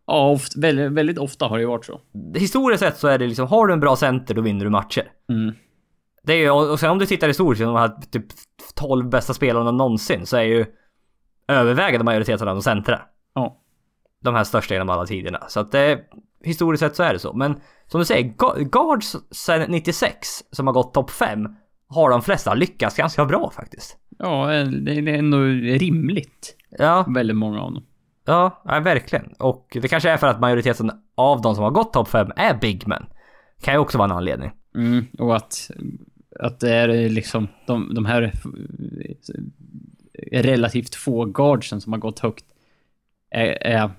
[0.07, 2.01] ja oft, väldigt, väldigt ofta har det ju varit så.
[2.35, 5.11] Historiskt sett så är det liksom, har du en bra center då vinner du matcher.
[5.29, 5.55] Mm.
[6.23, 8.25] Det är ju, och sen om du tittar historiskt, de här typ
[8.75, 10.65] 12 bästa spelarna någonsin så är ju
[11.47, 13.05] övervägande majoriteten av dem centrar.
[13.33, 13.57] Ja.
[14.23, 15.43] De här största genom alla tiderna.
[15.47, 15.99] Så att det,
[16.43, 17.33] historiskt sett så är det så.
[17.33, 17.55] Men
[17.87, 21.47] som du säger, gu- guards sen 96 som har gått topp 5
[21.91, 23.97] har de flesta lyckats ganska bra faktiskt.
[24.17, 25.37] Ja, det är ändå
[25.77, 26.55] rimligt.
[26.69, 27.83] Ja, Väldigt många av dem.
[28.25, 29.33] Ja, ja, verkligen.
[29.39, 32.53] Och det kanske är för att majoriteten av de som har gått topp 5 är
[32.53, 33.05] big men.
[33.61, 34.51] Kan ju också vara en anledning.
[34.75, 35.71] Mm, och att,
[36.39, 38.31] att det är liksom de, de här
[40.31, 42.45] relativt få guardsen som har gått högt
[43.29, 43.91] är, är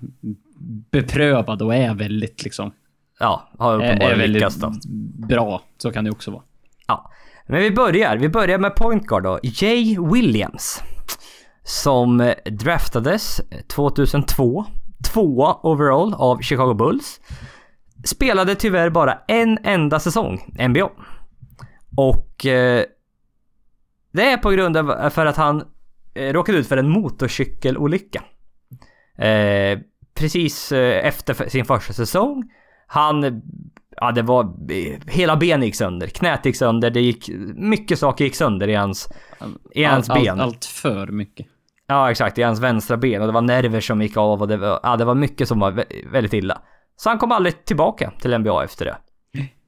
[0.90, 2.72] beprövad och är väldigt liksom...
[3.18, 4.72] Ja, har uppenbarligen lyckats då.
[5.26, 5.62] bra.
[5.78, 6.42] Så kan det också vara.
[6.86, 7.10] Ja.
[7.46, 8.16] Men vi börjar.
[8.16, 9.38] Vi börjar med point guard då.
[9.42, 10.82] Jay Williams.
[11.64, 14.64] Som draftades 2002.
[15.12, 17.20] Tvåa overall av Chicago Bulls.
[18.04, 20.90] Spelade tyvärr bara en enda säsong NBA.
[21.96, 22.84] Och eh,
[24.12, 25.64] det är på grund av för att han
[26.14, 28.22] eh, råkade ut för en motorcykelolycka.
[29.18, 29.78] Eh,
[30.14, 32.50] precis eh, efter sin första säsong.
[32.92, 33.42] Han,
[33.96, 34.52] ja det var,
[35.10, 39.08] hela benet gick sönder, knät gick sönder, det gick, mycket saker gick sönder i hans,
[39.74, 40.40] i hans allt, ben.
[40.40, 41.46] Allt, allt för mycket.
[41.86, 44.56] Ja exakt, i hans vänstra ben och det var nerver som gick av och det
[44.56, 46.62] var, ja, det var mycket som var vä- väldigt illa.
[46.96, 48.96] Så han kom aldrig tillbaka till NBA efter det.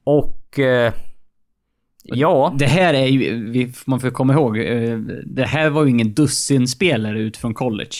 [0.03, 0.59] Och...
[0.59, 0.93] Eh,
[2.03, 6.13] ja, Det här är ju, man får komma ihåg, eh, det här var ju ingen
[6.13, 7.95] dussinspelare ut från college.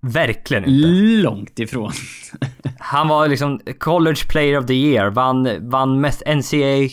[0.00, 0.88] Verkligen inte.
[1.22, 1.92] Långt ifrån.
[2.78, 6.88] Han var liksom College Player of the Year, vann, vann mest NCAA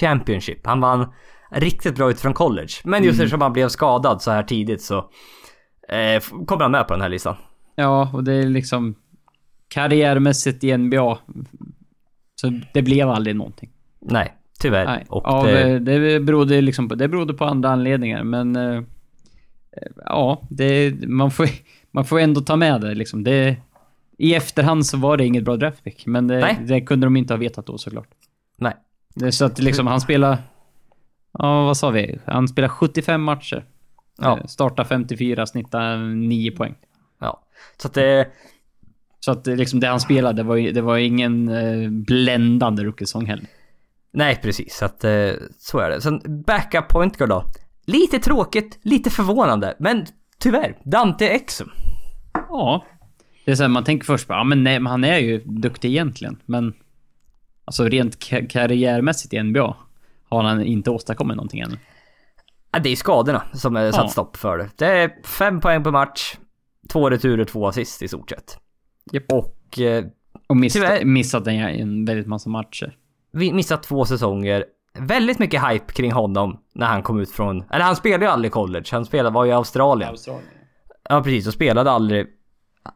[0.00, 0.66] Championship.
[0.66, 1.12] Han vann
[1.50, 2.72] riktigt bra utifrån college.
[2.84, 4.96] Men just eftersom han blev skadad så här tidigt så
[5.88, 7.36] eh, kommer han med på den här listan.
[7.74, 8.94] Ja, och det är liksom
[9.68, 11.18] karriärmässigt i NBA.
[12.40, 13.70] Så det blev aldrig någonting.
[14.00, 14.84] Nej, tyvärr.
[14.84, 15.06] Nej.
[15.08, 18.56] Och Av, det, eh, det, berodde liksom på, det berodde på andra anledningar, men...
[18.56, 18.82] eh, eh,
[20.04, 21.48] Ja, det, man, får,
[21.92, 23.24] man får ändå ta med det liksom.
[23.24, 23.56] Det,
[24.18, 27.38] I efterhand så var det inget bra draftpick, men det, det kunde de inte ha
[27.38, 28.08] vetat då såklart.
[28.56, 28.74] nej.
[29.14, 30.38] Det så att liksom han spelar...
[31.38, 32.18] Ja, vad sa vi?
[32.26, 33.64] Han spelar 75 matcher.
[34.18, 34.38] Ja.
[34.38, 36.74] Eh, Startar 54, snittar 9 poäng.
[37.20, 37.42] Ja.
[37.76, 38.28] Så att det...
[39.20, 43.46] Så att liksom det han spelade var, det var ingen eh, bländande rookie-säsong heller.
[44.12, 44.76] Nej, precis.
[44.76, 46.00] Så att eh, så är det.
[46.00, 47.44] Sen backup point guard då.
[47.86, 50.06] Lite tråkigt, lite förvånande, men
[50.38, 50.78] tyvärr.
[50.84, 51.70] Dante Exum.
[52.52, 52.84] Ja.
[53.44, 55.38] Det är så här, man tänker först bara, ja men nej, men han är ju
[55.44, 56.42] duktig egentligen.
[56.46, 56.74] Men
[57.64, 59.76] alltså rent ka- karriärmässigt i NBA
[60.28, 61.78] har han inte åstadkommit någonting än.
[62.72, 64.08] Ja, det är skadorna som är satt Ja.
[64.08, 64.68] stopp för det.
[64.76, 66.34] Det är fem poäng per match,
[66.92, 68.58] två returer, två assist i stort sett.
[69.12, 69.32] Japp.
[69.32, 70.04] Och eh,
[70.46, 72.96] Och miss, Tyvärr- missat en, en väldigt massa matcher.
[73.32, 74.64] vi missat två säsonger.
[74.98, 77.64] Väldigt mycket hype kring honom när han kom ut från...
[77.70, 80.10] Eller han spelade ju aldrig college, han spelade, var i Australien.
[80.10, 80.48] Australien.
[81.08, 82.26] Ja precis, och spelade aldrig,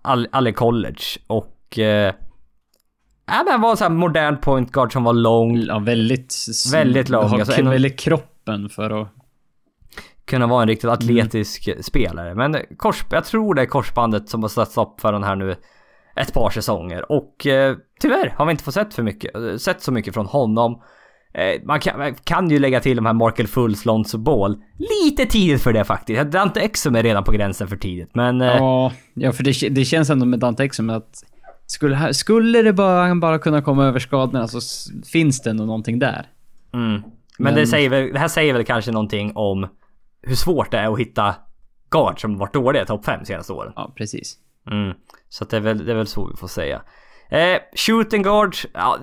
[0.03, 1.03] all, aldrig college.
[1.27, 1.79] Och...
[1.79, 2.15] Eh,
[3.27, 5.59] ja men var så här modern point guard som var lång.
[5.59, 6.35] Ja, väldigt...
[6.73, 9.09] Väldigt lång, Har alltså en- väldigt kroppen för att...
[10.25, 12.35] Kunna vara en riktigt atletisk spelare.
[12.35, 15.57] Men kors, jag tror det är korsbandet som har satt stopp för den här nu
[16.17, 17.13] ett par säsonger.
[17.13, 20.27] Och eh, tyvärr har vi inte fått sett för mycket, eh, sett så mycket från
[20.27, 20.83] honom.
[21.37, 24.57] Eh, man, kan, man kan ju lägga till de här Markel Fulls, Lonzo Ball.
[24.79, 26.23] Lite tidigt för det faktiskt.
[26.31, 28.15] Dante Exum är redan på gränsen för tidigt.
[28.15, 31.23] Men eh, Ja, ja för det, det känns ändå med Dante Exum att
[31.67, 34.61] skulle, skulle det bara, bara kunna komma över skadorna så
[35.13, 36.27] finns det ändå någonting där.
[36.75, 36.93] Mm.
[36.93, 37.03] Men,
[37.39, 39.69] Men- Det, säger väl, det här säger väl kanske någonting om
[40.23, 41.35] hur svårt det är att hitta
[41.91, 43.73] guard som varit dåliga i topp 5 senaste åren.
[43.77, 44.37] Ja, precis.
[44.71, 44.95] Mm.
[45.29, 46.83] Så det, är väl, det är väl så vi får säga.
[47.31, 48.99] Eh, shooting guard, ja,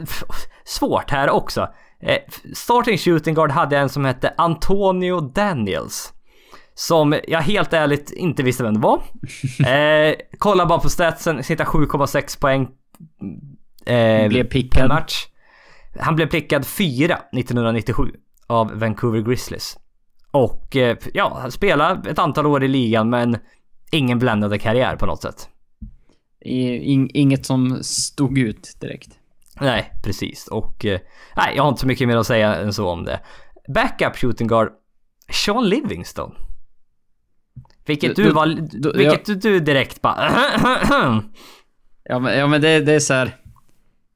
[0.66, 1.68] svårt här också.
[2.06, 2.18] Eh,
[2.54, 6.14] starting shooting guard hade en som hette Antonio Daniels.
[6.76, 9.04] Som jag helt ärligt inte visste vem det var.
[9.68, 12.68] Eh, kolla bara på statsen, sitter 7,6 poäng.
[13.86, 14.88] Eh, Blev pickad.
[14.88, 15.26] match.
[16.00, 18.12] Han blev prickad 4 1997
[18.48, 19.78] av Vancouver Grizzlies.
[20.32, 23.38] Och eh, ja, han spelade ett antal år i ligan men
[23.92, 25.50] ingen bländande karriär på något sätt.
[26.46, 29.10] Inget som stod ut direkt.
[29.62, 30.48] Nej, precis.
[30.48, 31.00] Och eh,
[31.36, 33.20] nej, jag har inte så mycket mer att säga än så om det.
[33.74, 34.70] Backup shooting guard,
[35.32, 36.36] Sean Livingston.
[37.86, 38.48] Vilket du Då- var,
[38.82, 40.32] då- vilket du, du direkt bara...
[42.06, 43.36] Ja men, ja, men det, det är så här.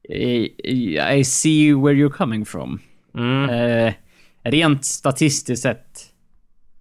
[0.08, 2.80] I I see where you're coming from.
[3.14, 3.94] mm, Eh,
[4.42, 5.98] rent statistiskt sett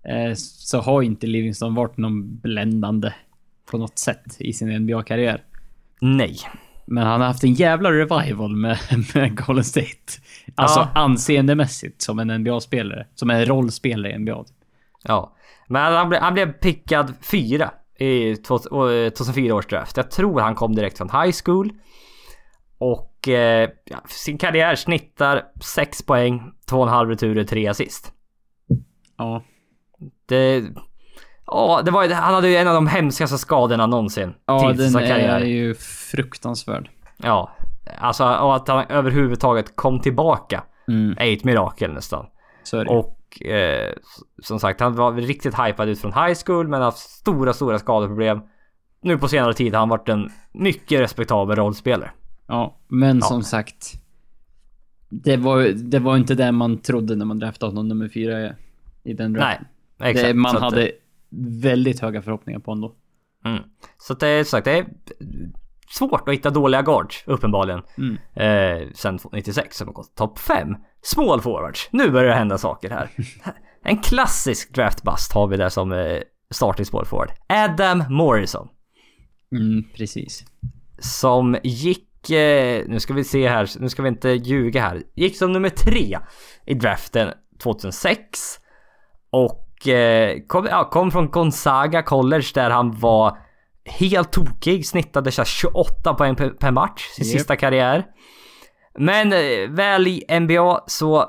[0.10, 3.14] eh, så har inte Livingston varit någon bländande
[3.72, 5.44] på något sätt i sin NBA-karriär.
[6.02, 6.38] nej.
[6.88, 8.78] Men han har haft en jävla revival med,
[9.16, 9.88] med Golden State.
[10.56, 10.90] Alltså Ja.
[10.96, 13.08] anseendemässigt som en NBA-spelare.
[13.16, 14.46] Som en rollspelare i NBA.
[15.04, 15.34] Ja.
[15.68, 19.98] Men han blev, han blev pickad fyra i två- eh, 2004 års draft.
[19.98, 21.72] Jag tror han kom direkt från high school.
[22.78, 23.70] Och eh,
[24.08, 28.12] sin karriär snittar 6 poäng, 2,5 returer, 3 assist.
[29.18, 29.44] Ja.
[30.26, 30.64] Det...
[31.48, 34.34] Ja, det var ju, han hade ju en av de hemskaste skadorna någonsin.
[34.46, 35.76] Ja, den är ju
[36.12, 36.90] fruktansvärd.
[37.18, 37.52] Ja,
[38.00, 42.26] alltså och att han överhuvudtaget kom tillbaka Mm, är ett mirakel nästan.
[42.64, 42.92] så är det.
[42.92, 43.94] Och eh,
[44.44, 48.42] som sagt, han var riktigt hypad ut från high school men haft stora, stora skadeproblem.
[49.02, 52.12] nu på senare tid har han varit en mycket respektabel rollspelare.
[52.48, 53.94] Ja, men som sagt.
[55.10, 58.54] Det var, det var inte det man trodde när man draftade honom nummer fyra
[59.04, 59.66] i, den Nej, draften.
[60.00, 60.28] exakt.
[60.28, 60.92] Det, man hade
[61.62, 62.96] väldigt höga förhoppningar på honom.
[63.46, 63.64] Mm.
[63.98, 64.88] Så att det är sagt, det är
[65.90, 67.82] svårt att hitta dåliga guards uppenbarligen.
[67.98, 68.18] Mm.
[68.34, 70.76] Eh, sen 96 som har gått topp 5.
[71.02, 71.90] Small forwards.
[71.92, 73.10] Nu börjar det hända saker här.
[73.84, 76.22] en klassisk draft bust har vi där som eh,
[76.52, 77.32] starting small forward.
[77.50, 78.68] Adam Morrison.
[79.52, 80.46] Mm, precis.
[81.00, 85.04] Som gick, eh, nu ska vi se här, nu ska vi inte ljuga här.
[85.16, 86.20] Gick som nummer tre
[86.66, 88.60] i draften 2006.
[89.30, 89.67] Och
[90.48, 93.38] kom, ja, kom från Gonzaga College där han var
[93.86, 94.86] helt tokig.
[94.86, 97.38] Snittade så här 28 poäng per, per match sin Yep.
[97.38, 98.06] sista karriär.
[99.00, 101.26] Men eh, väl i NBA så...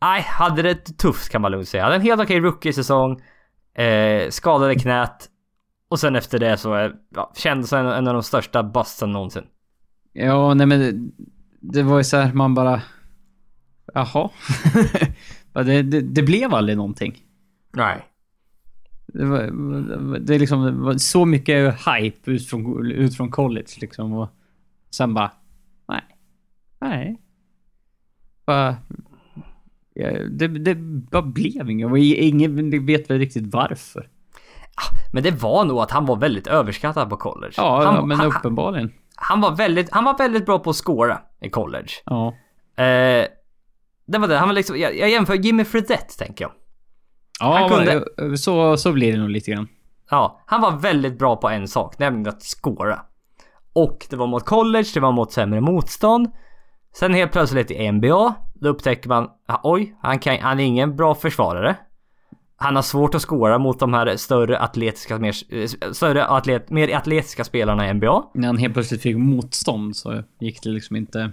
[0.00, 1.84] Nej, hade det tufft kan man lugnt säga.
[1.84, 3.20] Hade en helt okej rookie-säsong.
[3.74, 5.28] Eh, skadade knät.
[5.88, 9.44] Och sen efter det så eh, ja, kändes en, en av de största bustsen någonsin.
[10.12, 10.92] Ja, nej men det,
[11.60, 12.82] det var ju så här man bara...
[13.94, 14.30] Jaha.
[15.52, 17.22] Ja, det, det, det blev aldrig någonting.
[17.78, 18.04] Nej.
[19.06, 23.68] Det, var, det är liksom det var så mycket hype ut från, ut från college
[23.80, 24.28] liksom och
[24.90, 25.30] sen bara...
[25.88, 26.02] Nej.
[26.80, 27.18] Nej.
[28.46, 28.76] Bara...
[29.94, 30.74] Ja, det, det
[31.10, 34.08] bara blev inget och ingen vet väl riktigt varför.
[35.12, 37.52] Men det var nog att han var väldigt överskattad på college.
[37.56, 38.92] Ja, han, ja men han, uppenbarligen.
[39.14, 41.88] han, var väldigt, han var väldigt bra på att scora i college.
[42.04, 42.28] Ja.
[42.84, 43.26] Eh,
[44.06, 44.36] det var det.
[44.36, 46.52] Han var liksom, jag, jag jämför Jimmy Fredette tänker jag.
[47.40, 49.68] Ja, Han kunde- så, så blir det nog lite grann.
[50.10, 53.00] Ja, han var väldigt bra på en sak, nämligen att scora.
[53.72, 56.30] Och det var mot college, det var mot sämre motstånd.
[56.96, 59.28] Sen helt plötsligt i NBA, då upptäcker man,
[59.62, 61.76] oj, han, kan, han är ingen bra försvarare.
[62.56, 66.96] Han har svårt att scora mot de här större atletiska, mer, eh, större atlet, mer
[66.96, 68.24] atletiska spelarna i NBA.
[68.34, 71.32] När han helt plötsligt fick motstånd så gick det liksom inte...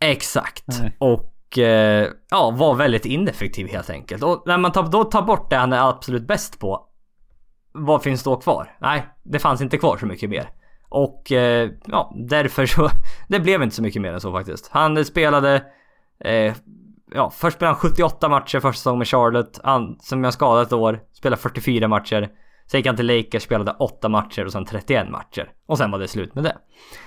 [0.00, 0.64] Exakt.
[0.80, 0.96] Nej.
[0.98, 4.22] Och Eh, ja, var väldigt ineffektiv helt enkelt.
[4.22, 6.86] Och när man tar, då tar bort det han är absolut bäst på.
[7.72, 8.76] Vad finns då kvar?
[8.80, 10.50] Nej, det fanns inte kvar så mycket mer.
[10.88, 12.90] Och eh, ja, därför så...
[13.28, 14.68] Det blev inte så mycket mer än så faktiskt.
[14.72, 15.64] Han spelade...
[16.24, 16.54] Eh,
[17.14, 19.60] ja, först spelade han 78 matcher första säsongen med Charlotte.
[19.64, 21.00] Han, som jag skadat ett år.
[21.12, 22.30] Spelade 44 matcher.
[22.70, 25.48] Sen gick han till Lakers, spelade 8 matcher och sen 31 matcher.
[25.66, 26.56] Och sen var det slut med det.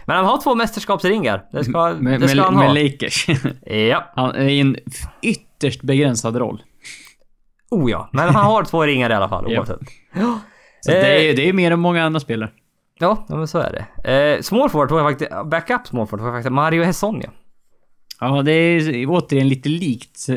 [0.05, 1.45] Men han har två mästerskapsringar.
[1.51, 2.73] Det ska, Med, det ska han ha.
[2.73, 3.27] med Lakers.
[3.89, 4.77] Ja, han är i en
[5.21, 6.63] ytterst begränsad roll.
[7.71, 8.09] oh ja.
[8.13, 9.65] Men han har två ringar i alla fall Ja.
[9.65, 11.01] Så Eh.
[11.01, 12.49] det, är, det är mer än många andra spelare.
[12.99, 14.11] Ja, men så är det.
[14.35, 17.31] Eh, small forward jag faktiskt, backup small forward jag faktiskt Mario Hesonja.
[18.19, 20.27] Ja, det är återigen lite likt.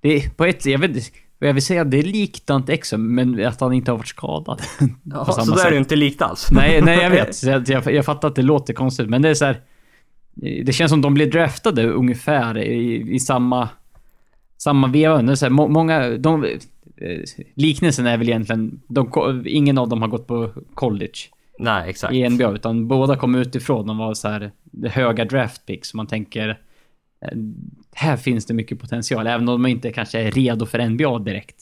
[0.00, 0.66] Det är på ett...
[0.66, 1.46] Jag vet inte...
[1.46, 4.62] Jag vill säga det är likt Dante Exum, men att han inte har varit skadad.
[5.04, 6.48] Ja, så där är det ju inte likt alls.
[6.50, 7.42] Nej, nej jag vet.
[7.42, 9.60] Jag, jag, jag fattar att det låter konstigt, men det är så här.
[10.64, 13.68] Det känns som de blir draftade ungefär i, i samma...
[14.56, 15.22] Samma veva.
[15.22, 16.08] Det är så här, må, många...
[16.08, 17.20] De, eh,
[17.54, 18.80] liknelsen är väl egentligen...
[18.88, 21.18] De, ingen av dem har gått på college
[21.58, 22.14] Nej, exakt.
[22.14, 23.86] i NBA, utan båda kom utifrån.
[23.86, 24.50] De var så här
[24.88, 25.88] höga draft picks.
[25.88, 26.58] Så man tänker...
[28.00, 29.26] Här finns det mycket potential.
[29.26, 31.56] Även om de inte kanske är redo för NBA direkt.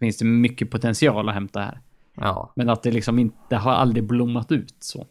[0.00, 1.80] Finns det mycket potential att hämta här.
[2.16, 2.52] Ja.
[2.56, 5.06] Men att det liksom inte har aldrig blommat ut så.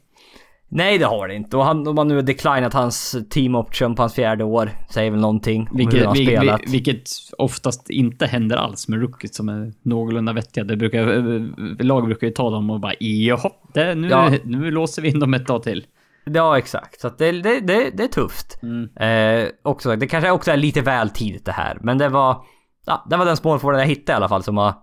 [0.69, 1.57] Nej, det har det inte.
[1.57, 5.11] Och han, om man nu har declinat hans team option på hans fjärde år, säger
[5.11, 6.61] väl någonting om hur Vilket, han har vil- spelat.
[6.61, 10.63] vil- vilket oftast inte händer alls med rookies som är någorlunda vettiga.
[10.63, 14.31] Det brukar, lag brukar ju ta dem och bara jaha, det, nu, Ja.
[14.43, 15.85] nu låser vi in dem ett tag till.
[16.25, 16.99] Ja, exakt.
[17.01, 18.59] Så det, det, det, det är tufft.
[18.63, 18.89] Mm.
[18.95, 22.43] Eh, också, det kanske också är lite väl tidigt det här, men det var...
[22.85, 24.73] Ja, det var den smallforwarden jag hittade i alla fall som var...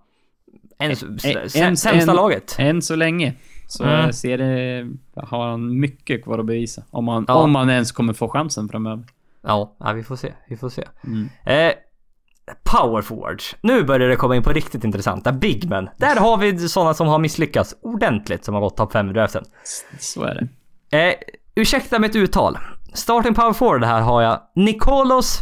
[0.79, 0.97] En, En-
[1.55, 2.57] en- sämsta en- laget.
[2.59, 3.35] Än så länge
[3.69, 4.13] så Mm.
[4.13, 4.87] ser det,
[5.17, 6.83] har han mycket kvar att bevisa.
[6.91, 7.35] Om han, Ja.
[7.35, 9.05] om han ens kommer få chansen framöver.
[9.43, 10.33] Ja, ja, vi får se.
[10.49, 10.85] Vi får se.
[11.05, 11.29] Mm.
[11.47, 11.73] Eh,
[12.65, 13.57] power forwards.
[13.61, 15.33] Nu börjar det komma in på riktigt intressanta.
[15.33, 15.89] Bigmen.
[15.97, 19.45] Där har vi sådana som har misslyckats ordentligt som har gått topp 5 i draften.
[19.99, 20.49] Så är det.
[20.93, 21.15] Eh,
[21.55, 22.59] ursäkta mitt uttal.
[22.95, 25.41] Starting power forward här har jag Nikolos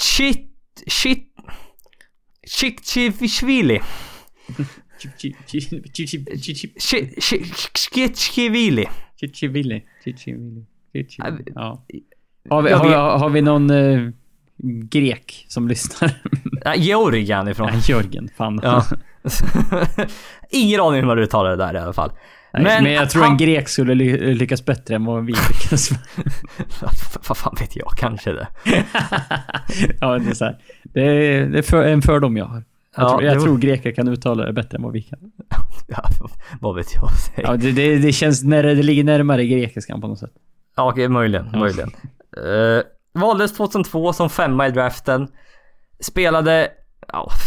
[0.00, 0.50] Chit...
[0.86, 1.32] Chit...
[2.46, 3.80] Chikchivishvili.
[7.74, 8.86] Chikchivili.
[9.16, 9.84] Chichivili.
[11.18, 11.84] Ja, Ja.
[12.50, 14.08] Har vi, jag har, vet- har vi någon eh,
[14.90, 16.22] grek som lyssnar?
[16.76, 17.68] Georgian ifrån.
[17.72, 18.28] Nej, Jörgen.
[18.36, 18.60] Fan.
[18.62, 18.84] Ja.
[20.50, 22.12] Ingen aning hur man uttalar det där i alla fall.
[22.62, 25.90] Nej, men, jag tror han- en grek skulle ly- lyckas bättre än vad vi lyckas.
[27.28, 28.46] Vad fan vet jag, kanske det.
[30.00, 30.58] ja, det är så här.
[30.82, 32.54] Det är, det är för, en fördom jag har.
[32.96, 35.18] Jag, Ja, tror, jag var- tror greker kan uttala det bättre än vad vi kan.
[35.88, 36.02] Ja,
[36.60, 37.08] vad vet jag.
[37.36, 40.30] Ja, det, det, det känns när det ligger närmare grekiskan på något sätt.
[40.76, 41.58] Ja, okej, möjligen, Ja.
[41.58, 41.90] möjligen.
[42.44, 42.82] Uh,
[43.14, 45.28] valdes 2002 som femma i draften.
[46.00, 46.68] Spelade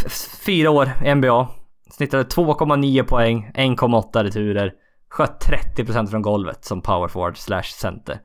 [0.05, 0.11] f-
[0.45, 1.47] fyra år i NBA.
[1.91, 4.73] Snittade 2,9 poäng, 1,8 returer.
[5.09, 5.45] Sköt
[5.75, 8.19] 30% från golvet som power forward slash center.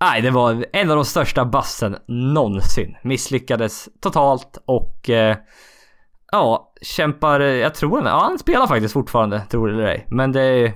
[0.00, 2.96] Nej, det var en av de största bassen någonsin.
[3.02, 5.36] Misslyckades totalt och eh,
[6.32, 10.06] ja, kämpar, jag tror han, ja, han spelar faktiskt fortfarande, tror det eller ej.
[10.10, 10.72] Men det är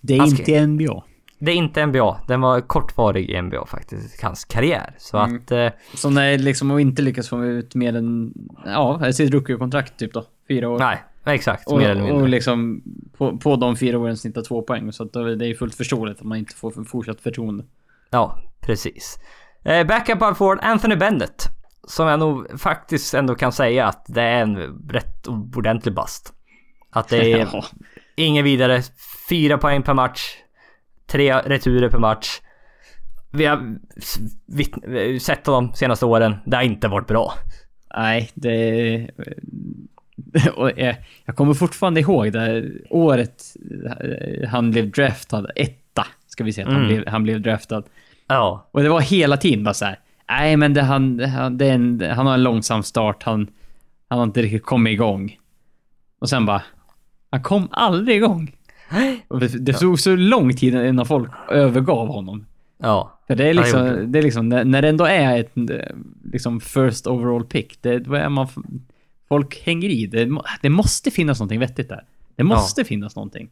[0.00, 1.02] Det är Han inte NBA.
[1.38, 2.20] det är inte NBA.
[2.28, 4.94] Den var kortvarig i NBA faktiskt, hans karriär.
[4.98, 5.36] Så Mm.
[5.36, 5.50] att...
[5.52, 8.32] Eh, Så när liksom och inte lyckas få ut mer än,
[8.64, 10.24] ja, sitt rookie-kontrakt typ då.
[10.48, 10.78] Fyra år.
[10.78, 11.68] nej, exakt.
[11.68, 12.22] och, mer eller mindre.
[12.22, 12.82] och liksom
[13.16, 14.92] på, på de fyra åren snittar två poäng.
[14.92, 17.64] Så att det är fullt förståeligt att man inte får fortsatt förtroende.
[18.10, 19.18] Ja, precis.
[19.64, 21.48] Eh, backup power forward Anthony Bennett.
[21.88, 24.56] Som jag nog faktiskt ändå kan säga att det är en
[24.90, 26.32] rätt ordentlig bast.
[26.90, 27.64] Att det är Ja.
[28.16, 28.82] ingen vidare.
[29.28, 30.20] Fyra poäng per match.
[31.06, 32.40] Tre returer per match.
[33.30, 33.78] Vi har
[35.18, 36.36] sett de senaste åren.
[36.46, 37.32] Det har inte varit bra.
[37.96, 39.10] Nej, det...
[40.54, 43.42] Och jag, jag kommer fortfarande ihåg det året
[44.00, 45.46] eh, han blev draftad.
[45.56, 46.94] Etta, ska vi säga att han, Mm.
[46.94, 47.82] blev, han blev draftad.
[48.26, 49.98] Ja, Och det var hela tiden bara så här.
[50.28, 53.22] Nej, men det, han, han, det en, han har en långsam start.
[53.22, 53.46] Han,
[54.08, 55.38] han har inte riktigt kommit igång.
[56.18, 56.62] Och sen bara...
[57.30, 58.52] Han kom aldrig igång.
[59.60, 62.46] Det- tog så lång tid innan folk övergav honom.
[62.78, 63.18] ja.
[63.26, 65.96] För det är liksom, det är liksom när, när det ändå är ett eh,
[66.32, 68.48] liksom first overall pick, det, då är man...
[69.32, 70.06] Folk hänger i.
[70.06, 70.28] Det,
[70.62, 72.04] det måste finnas någonting vettigt där.
[72.36, 73.48] Det måste finnas någonting.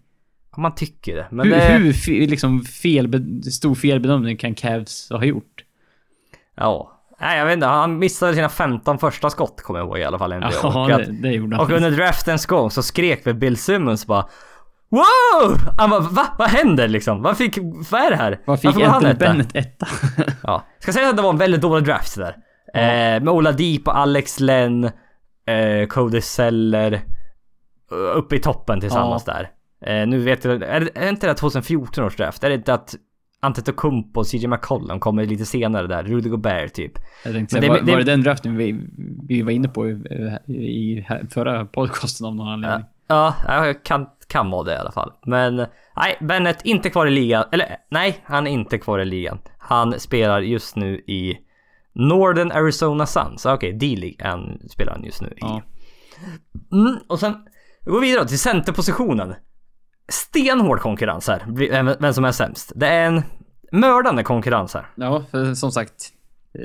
[0.56, 1.26] Man tycker det.
[1.30, 2.12] Men hur det...
[2.12, 5.64] hur liksom fel, stor felbedömning kan Cavs ha gjort?
[6.56, 7.00] Ja.
[7.20, 7.66] Nej, jag vet inte.
[7.66, 10.36] Han missade sina 15 första skott kommer jag ihåg i alla fall.
[10.36, 10.52] NBA.
[10.62, 11.64] Ja, och, att, det, det gjorde han.
[11.64, 14.28] och under draftens gång så skrek väl Bill Simmons bara
[14.88, 15.58] Wow!
[15.78, 16.26] Han bara va?
[16.38, 17.22] Vad händer liksom?
[17.22, 17.58] Vad fick...
[17.90, 18.40] Vad är det här?
[18.44, 19.14] Vad fick Anthony?
[19.14, 19.88] Bennett etta?
[20.42, 20.64] Ja.
[20.78, 22.36] Ska säga att det var en väldigt dålig draft där.
[22.74, 24.90] Eh, med Ola Deep och Alex Len,
[25.50, 27.00] eh, Cody Seller eh,
[28.16, 29.50] uppe i toppen tillsammans där.
[29.86, 32.44] Eh, nu vet jag, är, är inte det 2014 års draft?
[32.44, 32.94] Är det inte att
[33.42, 36.02] Antetokounmpo och CJ McCollum kommer lite senare där?
[36.02, 36.92] Rudy Gobert typ.
[37.24, 38.80] Jag tänkte säga, det- var, det- var det den draften vi,
[39.28, 39.92] vi var inne på i,
[40.48, 42.84] i förra podcasten av någon anledning?
[43.06, 45.12] Ja, ja, kan, kan vara det i alla fall.
[45.26, 45.56] Men
[45.96, 47.44] nej, Bennett inte kvar i ligan.
[47.52, 49.38] Eller nej, han är inte kvar i ligan.
[49.58, 51.36] Han spelar just nu i
[51.92, 53.46] Northern Arizona Suns.
[53.46, 55.36] Okej, D-League han spelar han just nu i.
[55.40, 55.62] Ja.
[56.72, 57.34] Mm, och sen
[57.84, 59.34] vi går vidare till centerpositionen.
[60.08, 61.44] Stenhård konkurrens här,
[62.00, 62.72] vem som är sämst.
[62.74, 63.22] Det är en
[63.72, 64.86] mördande konkurrens här.
[64.94, 66.12] Ja, för som sagt.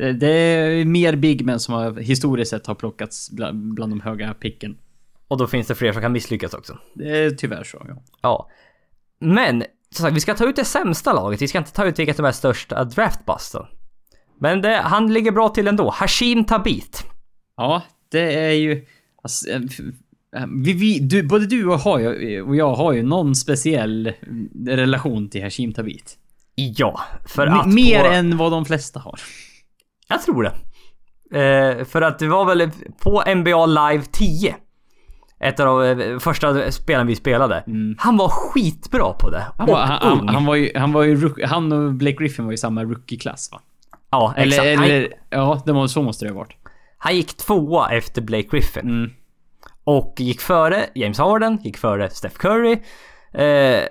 [0.02, 4.02] eh, Det är mer big men som har, historiskt sett har plockats bland, bland de
[4.02, 4.78] höga picken.
[5.28, 6.78] Och då finns det fler som kan misslyckas också.
[6.94, 7.96] Det är tyvärr så, ja.
[8.22, 8.50] Ja.
[9.20, 11.42] Men, som sagt, vi ska ta ut det sämsta laget.
[11.42, 13.66] Vi ska inte ta ut vilket som är störst av draftbusten.
[14.40, 15.90] Men det, han ligger bra till ändå.
[15.90, 17.04] Hashim Tabit.
[17.58, 17.82] Ja,
[18.12, 18.86] det är ju...
[19.24, 19.62] Alltså, eh,
[20.36, 24.14] eh, vi, vi, du, både du och, har ju, och jag har ju någon speciell
[24.28, 26.18] mm, relation till Hashim Tabit.
[26.56, 29.20] Ja, för M- att mer på, än vad de flesta har.
[30.08, 30.54] Jag tror det.
[31.40, 32.72] Eh, för att det var väl
[33.04, 34.56] på NBA Live 10.
[35.40, 37.64] Ett av de eh, första spelen vi spelade.
[37.98, 39.38] Han var skitbra på det.
[39.38, 39.52] Mm.
[39.58, 40.18] Han och var, han, ung.
[40.28, 43.50] han, han var ju, han var ju han och Blake Griffin var ju samma rookie-klass
[43.52, 43.62] va?
[44.12, 44.90] Ja, Eller, exakt.
[44.92, 46.56] Eller ja, det var, så måste det ha varit.
[46.98, 48.84] han gick tvåa efter Blake Griffin.
[48.90, 49.12] Mm.
[49.84, 52.78] Och gick före James Harden, gick före Steph Curry.
[53.34, 53.84] Eh,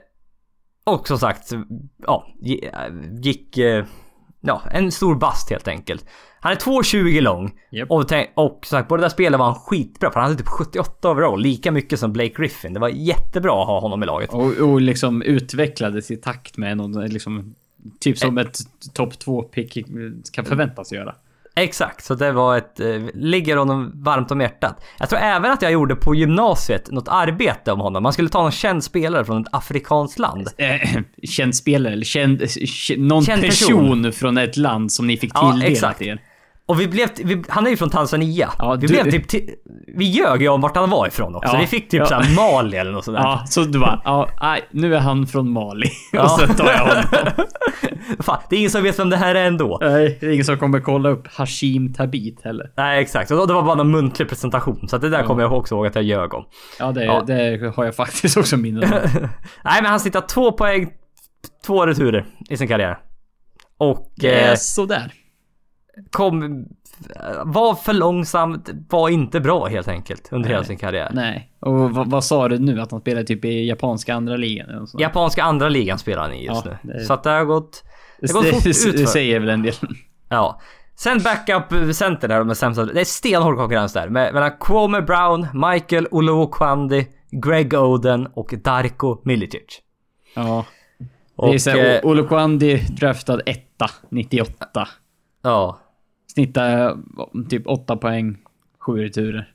[0.84, 1.50] och som sagt,
[2.06, 2.70] ja, gi-
[3.22, 3.58] gick...
[3.58, 3.84] Eh,
[4.40, 6.06] ja, en stor bast helt enkelt.
[6.40, 7.52] Han är 2,20 lång.
[7.70, 7.90] Japp.
[7.90, 8.04] Och,
[8.34, 10.10] och sagt, på det där spelet var han skitbra.
[10.10, 12.72] För han hade typ 78 overall, lika mycket som Blake Griffin.
[12.74, 14.32] Det var jättebra att ha honom i laget.
[14.34, 17.54] Och, och liksom utvecklades i takt med någon, liksom...
[18.01, 18.59] Typ som ett
[18.95, 19.78] topp 2 pick
[20.32, 21.14] kan förväntas göra.
[21.57, 22.80] Exakt, så det var ett...
[22.80, 24.85] Eh, ligger honom varmt om hjärtat.
[24.99, 28.03] Jag tror även att jag gjorde på gymnasiet något arbete om honom.
[28.03, 30.49] Man skulle ta någon känd spelare från ett afrikanskt land.
[30.59, 32.41] Eh, känd spelare, eller känd...
[32.41, 33.68] k- Någon Känd person.
[34.03, 34.12] person.
[34.12, 36.03] från ett land som ni fick Ja, tilldelat exakt.
[36.03, 36.20] er.
[36.66, 38.50] Och vi blev, vi, han är ju från Tanzania.
[38.58, 39.48] Ja, vi du- blev typ,
[39.96, 41.52] vi ljög ju om vart han var ifrån också.
[41.54, 42.06] Ja, vi fick typ ja.
[42.06, 43.18] såhär Mali eller något sådär.
[43.18, 45.88] Ja, så du bara, ja, nej, nu är han från Mali.
[46.12, 46.22] Ja.
[46.24, 47.04] Och så tar jag honom.
[48.20, 49.78] Fan, det är ingen som vet vem det här är ändå.
[49.80, 52.66] Nej, det är ingen som kommer kolla upp Hashim Tabit heller.
[52.76, 54.88] Nej exakt, och det var bara en muntlig presentation.
[54.88, 55.26] Så det där Ja.
[55.26, 56.44] kommer jag också ihåg att jag ljög om.
[56.78, 57.22] Ja, det, Ja.
[57.26, 58.92] det har jag faktiskt också minne av.
[59.64, 60.90] Nej men han snittar två poäng,
[61.66, 62.98] två returer i sin karriär.
[63.78, 64.12] Och...
[64.16, 65.12] Det är Eh, sådär.
[66.11, 66.64] Kom...
[67.45, 70.66] Var för långsamt, var inte bra helt enkelt under hela Nej.
[70.66, 71.11] sin karriär.
[71.14, 71.51] Nej.
[71.61, 72.80] Och vad, vad sa du nu?
[72.80, 74.86] Att han spelar typ i japanska andra ligan?
[74.99, 76.92] Japanska andra ligan spelar han i just Ja, nu.
[76.92, 77.84] det- Så att det har gått...
[78.20, 78.92] det, det går fort utför.
[78.92, 79.74] det säger väl en del.
[80.28, 80.61] Ja.
[80.97, 82.84] Sen backup-center där, de är sämsta.
[82.84, 84.09] Det är stenhård konkurrens där.
[84.09, 89.62] Mellan Kwame Brown, Michael Olokwandi, Greg Oden och Darko Milicic.
[90.36, 90.64] Ja.
[91.36, 94.88] Och, det är såhär, eh, Olokwandi draftad etta, 98.
[95.42, 95.78] ja.
[96.35, 96.95] Snittar eh,
[97.51, 98.37] typ 8 poäng,
[98.78, 99.51] 7 returer.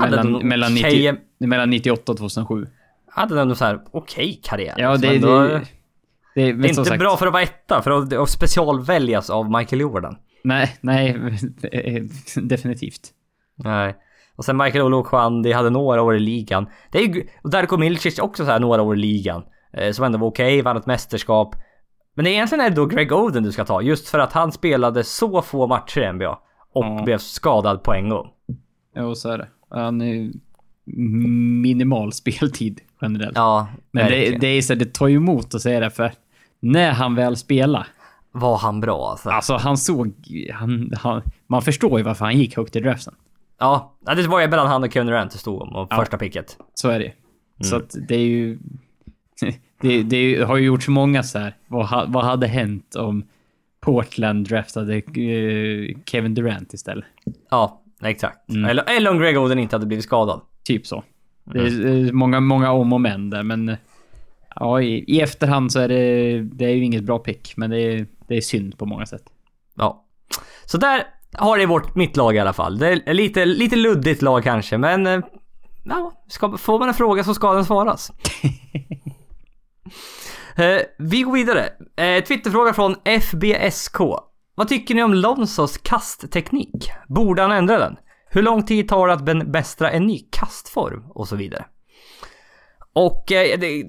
[0.00, 2.66] Mellan, någon mellan, okej- 90, mellan 98 och 2007.
[3.10, 4.74] Hade ändå så här okej karriär.
[4.78, 5.48] Ja, det, Men då- det,
[6.34, 9.80] det, det är inte bra för att vara etta, för att, att specialväljas av Michael
[9.80, 10.16] Jordan.
[10.44, 11.16] Nej, nej,
[12.42, 13.08] definitivt.
[13.54, 13.96] Nej.
[14.36, 16.66] Och sen Michael Olokwandi hade några år i ligan.
[16.90, 19.42] Det är ju, och Darko Milicic också så här några år i ligan.
[19.72, 21.56] Eh, som ändå var okej, vann ett mästerskap.
[22.16, 25.04] Men egentligen är det då Greg Oden du ska ta, just för att han spelade
[25.04, 26.38] så få matcher i NBA.
[26.72, 27.02] Och Ja.
[27.04, 28.28] blev skadad på en gång.
[28.96, 29.48] Jo, så är det.
[29.70, 30.30] Han är
[31.62, 33.36] minimal speltid generellt.
[33.36, 36.12] Ja, Men det, det är så det tar ju emot att säga det för
[36.60, 37.86] när han väl spelar.
[38.32, 39.30] Var han bra alltså?
[39.30, 40.12] Alltså han såg,
[40.52, 43.14] han, han, man förstår ju varför han gick högt i draften.
[43.58, 45.96] Ja, det var ju mellan han och Kevin Durant det stod om, och Ja.
[45.96, 46.56] första picket.
[46.74, 47.12] Så är det
[47.64, 48.58] Så att det är ju...
[49.88, 51.56] Det, det har ju gjorts många så här.
[51.68, 53.24] Vad, ha- vad hade hänt om
[53.80, 57.04] Portland draftade eh, Kevin Durant istället?
[57.50, 58.50] Ja, exakt.
[58.50, 58.64] Mm.
[58.64, 60.40] Eller, eller om Greg Oden inte hade blivit skadad.
[60.64, 61.04] Typ så.
[61.44, 63.68] Det är eh, många, många om och men där, men...
[63.68, 63.76] eh,
[64.60, 67.80] Ja, i, i efterhand så är det, det är ju inget bra pick, men det
[67.80, 69.22] är, det är synd på många sätt.
[69.74, 70.04] Ja.
[70.64, 72.78] Så där har det vårt, mitt lag i alla fall.
[72.78, 75.06] Det är lite, lite luddigt lag kanske, men...
[75.06, 75.20] eh,
[75.84, 78.12] Ja, ska, får man en fråga så ska den svaras.
[80.56, 81.68] Eh, vi går vidare.
[81.96, 84.00] Eh, Twitterfråga från FBSK.
[84.54, 86.90] Vad tycker ni om Lonzos kastteknik?
[87.08, 87.96] Borde han ändra den?
[88.30, 91.04] Hur lång tid tar det att bemästra en ny kastform?
[91.08, 91.64] Och så vidare.
[92.92, 93.82] Och eh, det,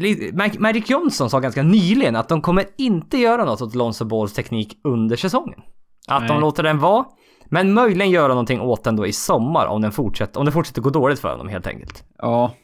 [0.00, 4.32] det, Magic Johnson sa ganska nyligen att de kommer inte göra något åt Lonzo Balls
[4.32, 5.60] teknik under säsongen.
[6.08, 6.40] Att de Nej.
[6.40, 7.04] låter den vara,
[7.46, 10.82] men möjligen göra någonting åt den då i sommar om den fortsätter, om det fortsätter
[10.82, 12.04] gå dåligt för honom helt enkelt.
[12.18, 12.54] Ja,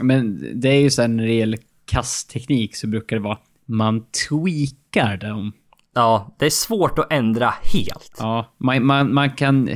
[0.00, 1.58] men det är ju här när det gäller
[1.92, 5.52] kastteknik så brukar det vara man tweakar dem.
[5.94, 8.16] Ja, det är svårt att ändra helt.
[8.18, 9.70] Ja, man, man, man kan...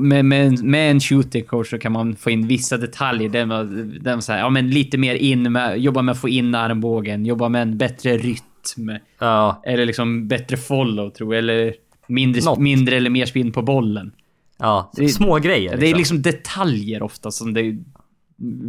[0.00, 3.46] Med, med, med en shooting coach så kan man få in vissa detaljer.
[3.46, 6.54] Man, där man säger, ja men lite mer in med, jobba med att få in
[6.54, 8.90] armbågen, jobba med en bättre rytm.
[9.18, 11.74] Ja, Eller liksom bättre follow tror jag, eller
[12.06, 12.58] mindre, Något.
[12.58, 14.12] mindre eller mer spinn på bollen.
[14.58, 15.76] ja, Det- små grejer.
[15.76, 17.78] Det är liksom detaljer ofta som det,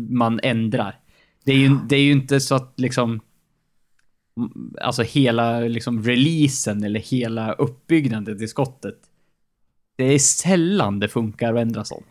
[0.10, 0.96] man ändrar.
[1.46, 3.20] Det är, ju, det är ju inte så att liksom...
[4.82, 8.96] Alltså hela liksom releasen eller hela uppbyggnaden till skottet.
[9.96, 12.08] Det är sällan det funkar att ändra sånt.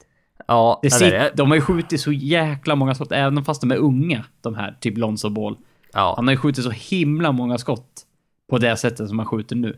[0.46, 1.32] Ja, Det eller sit, det.
[1.36, 4.76] de har ju skjutit så jäkla många skott, även fast de är unga, de här,
[4.80, 5.56] typ Lonzo Ball.
[5.92, 8.02] Ja, Han har ju skjutit så himla många skott
[8.50, 9.76] på det sättet som han skjuter nu.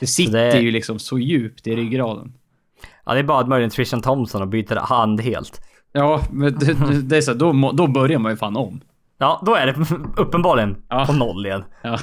[0.00, 2.32] Det sitter det- ju liksom så djupt i ryggraden.
[3.04, 5.60] ja, det är bara att möjligen Trishan Thompson och byter hand helt.
[5.92, 8.80] Ja, men det, det- är så, då, då börjar man ju fan om.
[9.18, 9.74] Ja, då är det
[10.22, 11.04] uppenbarligen Ja.
[11.06, 11.64] på noll igen.
[11.82, 11.98] Ja.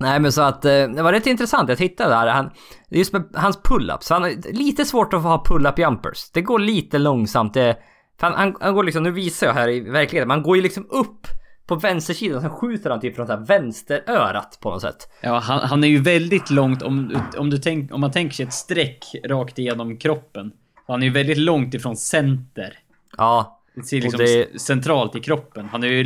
[0.00, 1.68] Nej men så att eh, det var rätt intressant.
[1.68, 2.26] Jag tittade där.
[2.26, 2.50] Han,
[2.90, 4.10] just med hans pull-ups.
[4.12, 6.30] Han har lite svårt att få ha pull-up jumpers.
[6.30, 7.54] Det går lite långsamt.
[7.54, 7.76] Det,
[8.20, 10.28] han, han, han går liksom, nu visar jag här i verkligheten.
[10.28, 11.26] Man går ju liksom upp
[11.66, 12.40] på vänstersidan.
[12.40, 14.96] Sen skjuter han typ från så vänsterörat på något sätt.
[15.22, 18.46] Ja, han, han är ju väldigt långt om, om, du tänk, om man tänker sig
[18.46, 20.52] ett streck rakt igenom kroppen.
[20.86, 22.78] Han är ju väldigt långt ifrån center.
[23.16, 25.68] Ja, Det ser liksom det- centralt i kroppen.
[25.72, 26.00] Han är ju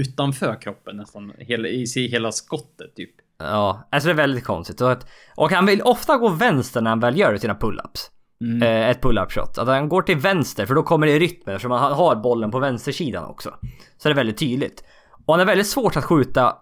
[0.00, 1.32] utanför kroppen nästan.
[1.38, 3.10] Hela, I hela skottet typ.
[3.38, 3.88] ja.
[3.90, 4.80] Alltså det är väldigt konstigt.
[4.80, 8.10] Och, att, och han vill ofta gå vänster när han väl gör sina pull-ups.
[8.40, 8.62] Mm.
[8.62, 9.58] Eh, ett pull-up shot.
[9.58, 12.50] Att han går till vänster för då kommer det i rytmen eftersom han har bollen
[12.50, 13.54] på vänstersidan också.
[13.98, 14.84] Så det är väldigt tydligt.
[15.26, 16.56] Och han är väldigt svårt att skjuta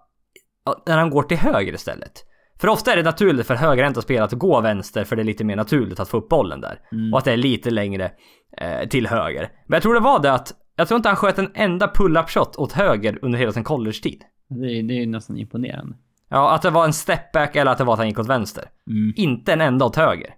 [0.87, 2.13] när han går till höger istället.
[2.61, 5.45] För ofta är det naturligt för högerhänta spelare att gå vänster för det är lite
[5.45, 6.81] mer naturligt att få upp bollen där.
[7.13, 8.11] Och att det är lite längre
[8.59, 9.49] eh, till höger.
[9.67, 12.31] Men jag tror det var det att jag tror inte han sköt en enda pull-up
[12.31, 14.23] shot åt höger under hela sin college-tid.
[14.49, 15.97] Det, det är ju nästan imponerande.
[16.29, 18.65] Ja, att det var en stepback eller att det var att han gick åt vänster.
[18.91, 19.13] Mm.
[19.17, 20.35] Inte en enda åt höger.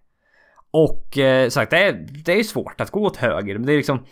[0.71, 3.59] Och eh, sagt, det är, det är svårt att gå åt höger.
[3.59, 4.05] Men det är liksom...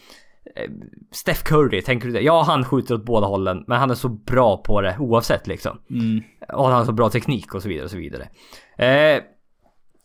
[0.57, 0.70] Eh,
[1.12, 2.20] Steph Curry, tänker du det?
[2.20, 3.64] Ja, han skjuter åt båda hållen.
[3.66, 5.78] Men han är så bra på det oavsett liksom.
[5.90, 6.22] Mm.
[6.49, 8.28] Och han har så bra teknik och så vidare och så vidare.
[8.78, 9.22] Eh,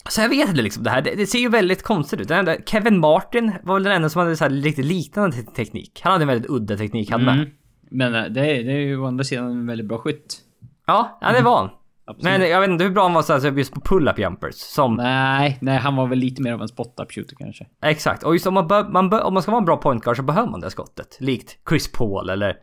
[0.09, 1.01] så jag vet inte liksom det här.
[1.01, 2.27] Det, det ser ju väldigt konstigt ut.
[2.27, 5.51] Den enda, Kevin Martin var väl den enda som hade så här riktigt liknande te-
[5.51, 5.99] teknik.
[6.03, 7.33] Han hade en väldigt udda teknik han med.
[7.33, 7.49] Mm.
[7.91, 10.37] Men eh, det är, det är ju å andra sidan en väldigt bra skytt.
[10.87, 11.69] Ja, ja, det var han.
[12.11, 12.39] Absolut.
[12.39, 14.55] Men jag vet inte hur bra han var så här, just på pull-up jumpers.
[14.55, 17.65] Som, Nej, nej, han var väl lite mer av en spot-up shooter kanske.
[17.83, 20.03] Exakt, och just om man, bör, man bör, om man ska vara en bra point
[20.03, 21.17] guard så behöver man det skottet.
[21.19, 22.55] Likt Chris Paul eller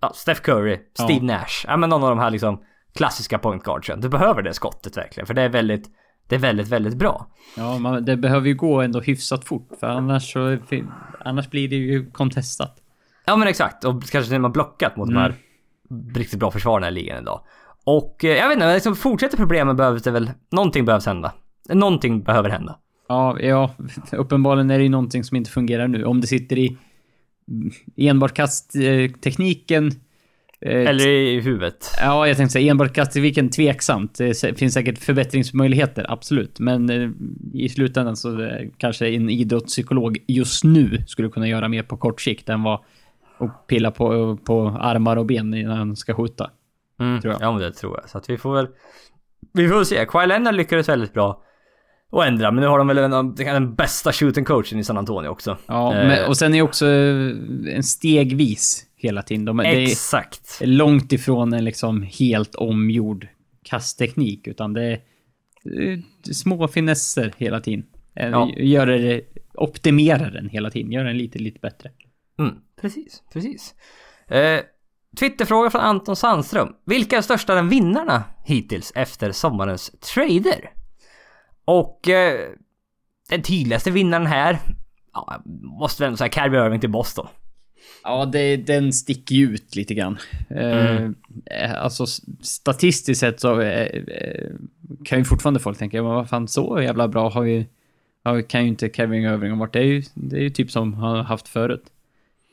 [0.00, 1.38] ja, Steph Curry, Steve Ja.
[1.38, 1.64] Nash.
[1.66, 2.62] Ja men någon av de här liksom
[2.94, 4.00] klassiska point guardsen.
[4.00, 5.90] Du behöver det skottet verkligen, för det är väldigt,
[6.28, 7.26] det är väldigt, väldigt bra.
[7.56, 10.58] Ja, man, det behöver ju gå ändå hyfsat fort, för annars så...
[11.24, 12.76] Annars blir det ju contestat.
[13.24, 15.34] Ja men exakt, och kanske och med blockat mot de här
[16.14, 17.40] riktigt bra försvararna i ligan idag.
[17.84, 21.32] Och eh, jag vet inte, liksom fortsätter problemen behövs det väl, någonting behövs hända.
[21.68, 22.78] Någonting behöver hända.
[23.08, 23.74] Ja, ja,
[24.12, 26.04] uppenbarligen är det ju någonting som inte fungerar nu.
[26.04, 26.76] Om det sitter i
[27.96, 29.86] enbart kasttekniken...
[30.60, 31.90] eh, Eller i huvudet.
[32.00, 34.14] Ja, jag tänkte säga enbart kasttekniken tveksamt.
[34.18, 36.60] Det finns säkert förbättringsmöjligheter, absolut.
[36.60, 37.10] Men eh,
[37.52, 42.48] i slutändan så kanske en idrottspsykolog just nu skulle kunna göra mer på kort sikt
[42.48, 42.80] än vad
[43.38, 46.50] och pilla på, på armar och ben innan han ska skjuta.
[46.98, 47.42] Mm, tror jag.
[47.42, 48.10] Ja men det tror jag.
[48.10, 48.68] Så att vi får väl...
[49.52, 50.06] Vi får väl se.
[50.08, 51.44] Kawhi Leonard lyckades väldigt bra
[52.12, 55.28] att ändra, men nu har de väl den, den bästa shooting coachen i San Antonio
[55.28, 55.56] också.
[55.66, 57.30] Ja, Eh, men, och sen är också eh,
[57.76, 59.44] en stegvis hela tiden.
[59.44, 60.60] De, det är Exakt.
[60.64, 63.28] långt ifrån en liksom helt omgjord
[63.64, 64.92] kastteknik, utan det är
[65.82, 65.98] eh,
[66.32, 67.86] små finesser hela tiden.
[68.16, 68.50] Eh, Ja.
[68.56, 69.20] Gör det,
[69.54, 71.90] optimerar den hela tiden, gör den lite, lite bättre.
[72.38, 73.74] Mm, precis, precis.
[74.28, 74.60] Eh,
[75.16, 76.74] Twitterfråga från Anton Sandström.
[76.86, 80.70] Vilka är största vinnarna hittills efter sommarens trader?
[81.64, 82.40] Och eh,
[83.28, 84.58] den tydligaste vinnaren här,
[85.12, 85.42] ja,
[85.80, 87.26] måste väl säga Kyrie Irving till Boston.
[88.02, 90.18] Ja, det, den sticker ju ut lite grann.
[90.50, 91.14] Mm.
[91.46, 92.06] Eh, alltså
[92.42, 94.50] statistiskt sett så eh, eh,
[95.04, 97.64] kan ju fortfarande folk tänka, men vad fan så jävla bra har ju,
[98.24, 99.72] har, kan ju inte Kevin Irving ha varit.
[99.72, 101.84] Det är ju, det är ju typ som han har haft förut.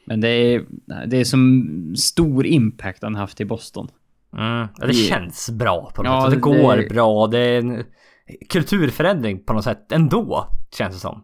[0.06, 0.66] Men det är,
[1.08, 3.88] det är som stor impact han haft i Boston.
[4.38, 6.30] Mm, ja, det känns bra på något Ja, sätt.
[6.32, 7.28] Det det- går bra.
[7.28, 7.84] Det är en
[8.50, 10.48] kulturförändring på något sätt ändå,
[10.78, 11.24] känns det som.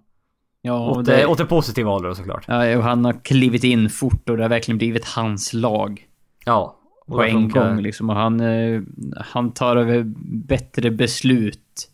[0.61, 2.45] Ja, och Åt det, det, åt det positiva hållet såklart.
[2.47, 6.07] ja, och han har klivit in fort och det har verkligen blivit hans lag.
[6.45, 6.77] Ja.
[7.07, 7.69] på en funkar.
[7.69, 8.09] gång liksom.
[8.09, 8.81] Och han, eh,
[9.17, 10.03] han tar över
[10.47, 11.89] bättre beslut.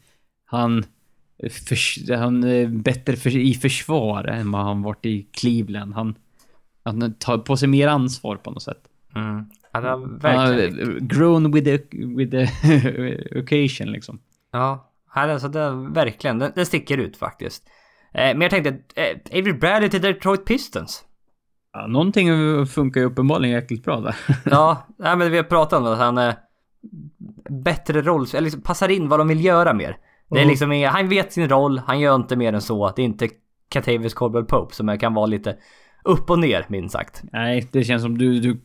[0.45, 0.83] Han,
[1.49, 5.93] förs- han är bättre för, i försvar än vad han varit i Cleveland.
[5.93, 6.15] Han,
[6.88, 8.81] han tar på sig mer ansvar på något sätt.
[9.15, 9.45] Mm.
[9.71, 10.79] Har Han har verkligen.
[10.97, 12.47] eh, grown with the, with the
[13.39, 14.19] occasion liksom.
[14.51, 16.39] Ja, alltså det verkligen.
[16.39, 17.63] Det, det sticker ut faktiskt.
[18.13, 21.03] Eh, men jag tänkte, eh, Avery Bradley till Detroit Pistons.
[21.73, 22.27] Ja, någonting
[22.65, 24.15] funkar ju uppenbarligen jäkligt bra där.
[24.45, 26.35] Ja, nej, men vi har pratat om det, att han är
[27.49, 29.97] bättre roll, eller liksom passar in vad de vill göra mer.
[30.29, 30.49] Det är Mm.
[30.49, 32.93] liksom, han vet sin roll, han gör inte mer än så.
[32.95, 33.29] Det är inte
[33.69, 35.57] Catavius Caldwell Pope som kan vara lite
[36.08, 37.24] upp och ner minst sagt.
[37.32, 38.58] Nej, det känns som du, du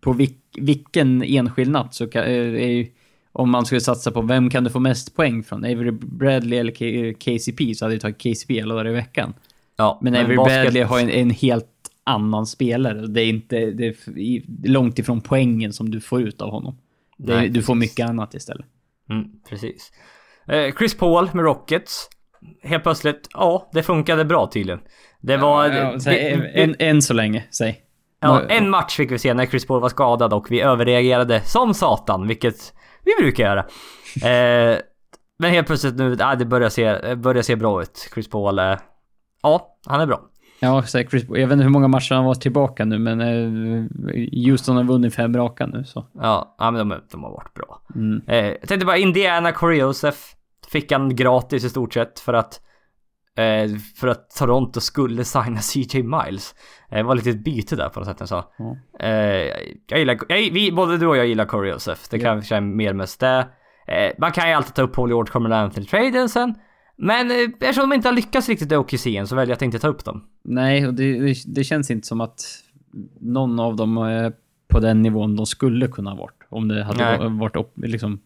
[0.00, 2.86] på vilk, vilken enskild natt så kan, eh, är
[3.32, 5.64] om man skulle satsa på vem kan du få mest poäng från?
[5.64, 6.72] Avery Bradley eller
[7.12, 9.34] K- KCP så hade jag tagit KCP alla dagar i veckan.
[9.76, 11.66] Ja, Men Avery basket- Bradley har en, en helt
[12.04, 13.06] annan spelare.
[13.06, 16.78] Det är inte det är långt ifrån poängen som du får ut av honom.
[17.16, 18.66] Nej, du får mycket annat istället.
[19.10, 19.92] Mm, precis.
[20.46, 22.08] Eh, Chris Paul med Rockets.
[22.62, 24.80] Helt plötsligt, ja, det funkade bra tydligen.
[25.20, 25.66] Det var...
[25.68, 27.82] Ja, säg, det- en, än så länge, säg.
[28.20, 31.74] Ja, en match fick vi se när Chris Paul var skadad och vi överreagerade som
[31.74, 33.64] satan, vilket vi brukar göra.
[34.24, 34.78] Eh,
[35.38, 38.10] men helt plötsligt nu, ah, det börjar se, börjar se bra ut.
[38.14, 38.76] Chris Paul, eh,
[39.42, 40.20] ja, han är bra.
[40.60, 43.84] Ja, säg Chris, jag vet inte hur många matcher han var tillbaka nu, men eh,
[44.46, 46.06] Houston har vunnit fem raka nu så.
[46.14, 47.80] Ja, ja men de, de har varit bra.
[47.94, 48.22] Mm.
[48.26, 50.18] Eh, jag tänkte bara Indiana Joseph
[50.68, 52.60] fick han gratis i stort sett för att
[53.96, 56.54] för att Toronto skulle signa CJ Miles.
[56.90, 58.28] Eh, det var lite ett byte där på något sätt.
[58.28, 58.44] Så.
[58.58, 58.76] Ja.
[59.00, 59.52] Eh,
[59.86, 62.00] jag gillar, jag, vi, både du och jag gillar Corey Joseph.
[62.10, 63.48] Det kanske är mer mest det.
[63.86, 66.54] Eh, man kan ju alltid ta upp Paul George, Carmelo Anthony traden sen.
[66.96, 69.62] Men eh, eftersom de inte har lyckats riktigt i OKC än så väljer jag att
[69.62, 70.24] inte ta upp dem.
[70.44, 72.40] Nej, och det, det, känns inte som att
[73.20, 74.32] någon av dem är
[74.68, 76.42] på den nivån de skulle kunna ha varit.
[76.48, 77.18] Om det hade Nej.
[77.18, 78.20] va- varit upp, liksom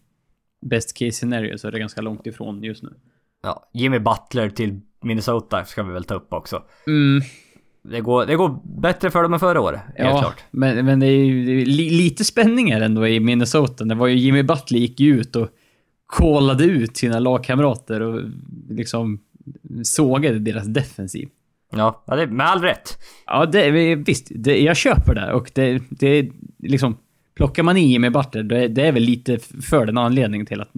[0.61, 2.93] best case scenario så är det ganska långt ifrån just nu.
[3.43, 6.63] Ja, Jimmy Butler till Minnesota ska vi väl ta upp också.
[6.87, 7.21] Mm,
[7.81, 10.43] Det går, det går bättre för dem än förra året, helt ja, klart.
[10.51, 13.83] men, men det är ju li, lite spänning här ändå i Minnesota.
[13.83, 15.49] Det var ju Jimmy Butler gick ju ut och
[16.05, 18.21] kollade ut sina lagkamrater och
[18.69, 19.19] liksom
[19.83, 21.29] sågade deras defensiv.
[21.75, 22.97] Ja, det, med all rätt.
[23.25, 24.27] Ja, det, visst.
[24.35, 26.97] Det, jag köper det och det, det liksom...
[27.35, 30.69] Plockar man i Jimmy Butler, det, det är väl lite för den anledningen till att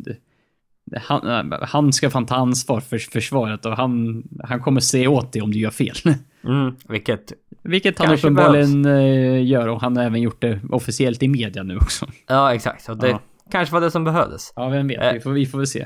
[1.01, 5.41] han, han ska fan ta ansvar för försvaret och han, han kommer se åt dig
[5.41, 5.95] om du gör fel.
[6.47, 7.33] Mm, vilket...
[7.63, 11.77] Vilket han uppenbarligen eh, gör och han har även gjort det officiellt i media nu
[11.77, 12.05] också.
[12.27, 12.89] Ja, exakt.
[12.89, 13.21] Och det, Ja.
[13.51, 14.53] kanske var det som behövdes.
[14.55, 15.01] Ja, vem vet.
[15.03, 15.13] Eh.
[15.13, 15.85] Vi får, vi får väl se.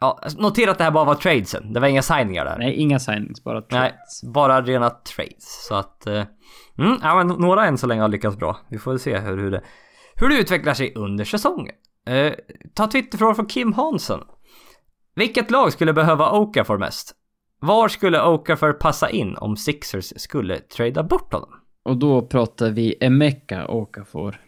[0.00, 1.72] Ja, notera att det här bara var tradesen.
[1.72, 2.58] Det var inga signingar där.
[2.58, 4.22] Nej, inga signings, bara Nej, trades.
[4.34, 5.66] bara rena trades.
[5.68, 6.06] Så att...
[6.06, 6.22] eh,
[6.78, 8.56] Mm, ja, men några än så länge har lyckats bra.
[8.70, 9.60] Vi får väl se hur, hur, det,
[10.14, 11.74] hur det utvecklar sig under säsongen.
[12.08, 12.32] Eh,
[12.74, 14.20] ta Twitterfråga från Kim Hansson.
[15.18, 17.14] Vilket lag skulle behöva Okafor mest?
[17.60, 21.48] Var skulle Okafor passa in om Sixers skulle trada bort honom?
[21.84, 24.40] Och då pratar vi Emeka Okafor.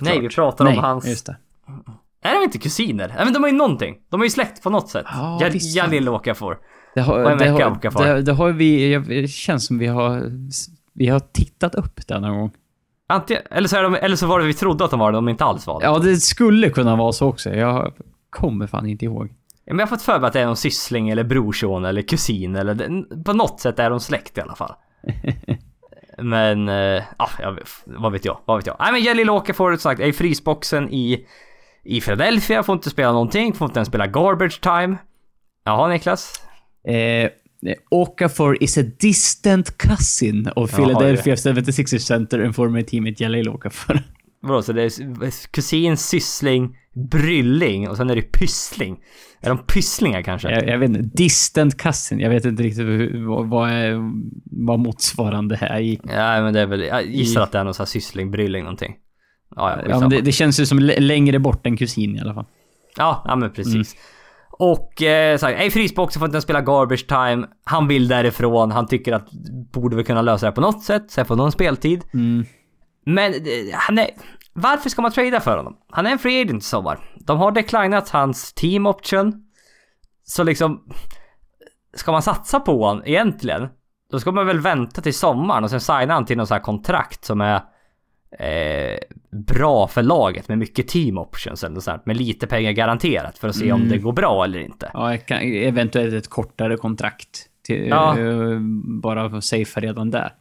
[0.00, 1.06] Nej, vi pratar Nej, om hans...
[1.06, 1.36] just det.
[2.22, 3.08] Är de inte kusiner?
[3.08, 3.96] Nej men de har ju någonting.
[4.10, 5.04] De är ju släkt på något sätt.
[5.08, 5.76] Ja, Ja, visst.
[5.76, 6.58] Jalil Okafor.
[6.94, 8.04] Det har, Och det, har, Okafor.
[8.04, 8.92] det, det har vi...
[8.92, 10.22] jag- Det känns som vi har...
[10.92, 12.50] Vi har tittat upp det någon gång.
[13.06, 15.16] Antingen, eller, så är de, eller så var det vi trodde att de var det,
[15.18, 15.86] de inte alls var det.
[15.86, 17.50] Ja, det skulle kunna vara så också.
[17.50, 17.92] Jag
[18.30, 19.32] kommer fan inte ihåg.
[19.66, 22.56] Men jag har fått för mig att det är någon syssling eller brorson eller kusin
[22.56, 24.74] eller det- på något sätt är de släkt i alla fall.
[26.18, 28.76] men, eh, ja, jag, vad vet jag, vad vet jag.
[28.80, 31.26] Nej men Jalil Okafor, som sagt, är i frysboxen i,
[31.84, 34.96] i Philadelphia, får inte spela någonting, får inte ens spela garbage time.
[35.64, 36.32] Jaha Niklas?
[36.88, 37.30] Eh,
[37.90, 44.02] Okafor is a distant cousin of Philadelphia 76ers center and former teammate Jalil Okafor.
[44.46, 46.76] Vadå, så det är kusin, syssling,
[47.10, 48.98] brylling och sen är det pyssling.
[49.40, 50.50] Är de pysslingar kanske?
[50.50, 51.02] jag, jag vet inte.
[51.02, 52.20] Distant cousin.
[52.20, 52.86] Jag vet inte riktigt
[53.26, 53.98] vad, vad, är,
[54.66, 56.00] vad motsvarande är i.
[56.04, 58.30] Ja men det är väl, jag gissar I- att det är någon sån här syssling,
[58.30, 58.94] brylling någonting.
[59.56, 62.46] Ja, ja, men det, det känns ju som längre bort än kusin i alla fall.
[62.96, 63.96] Ja, ja men precis.
[64.58, 67.46] Och eh, så här, är i frysboxen får inte ens spela garbage time.
[67.64, 68.70] Han vill därifrån.
[68.70, 69.28] Han tycker att
[69.72, 71.10] borde vi kunna lösa det på något sätt.
[71.10, 72.04] Så jag får någon speltid.
[72.14, 72.44] Mm.
[73.06, 73.40] Men eh,
[73.72, 74.10] han är...
[74.52, 75.76] Varför ska man trada för honom?
[75.90, 76.98] Han är en free agent i sommar.
[77.20, 79.44] De har declinat hans team option.
[80.24, 80.82] Så liksom...
[81.94, 83.68] Ska man satsa på honom egentligen?
[84.10, 86.60] Då ska man väl vänta till sommaren och sen signa han till något så här
[86.60, 87.60] kontrakt som är...
[88.38, 88.98] Eh,
[89.46, 93.48] bra för laget med mycket team options eller så här, med lite pengar garanterat för
[93.48, 94.90] att se om det går bra eller inte.
[94.94, 97.48] Ja, eventuellt ett kortare kontrakt.
[97.62, 98.18] Till, Ja.
[98.18, 98.58] eh,
[99.02, 100.32] bara för att safea redan där.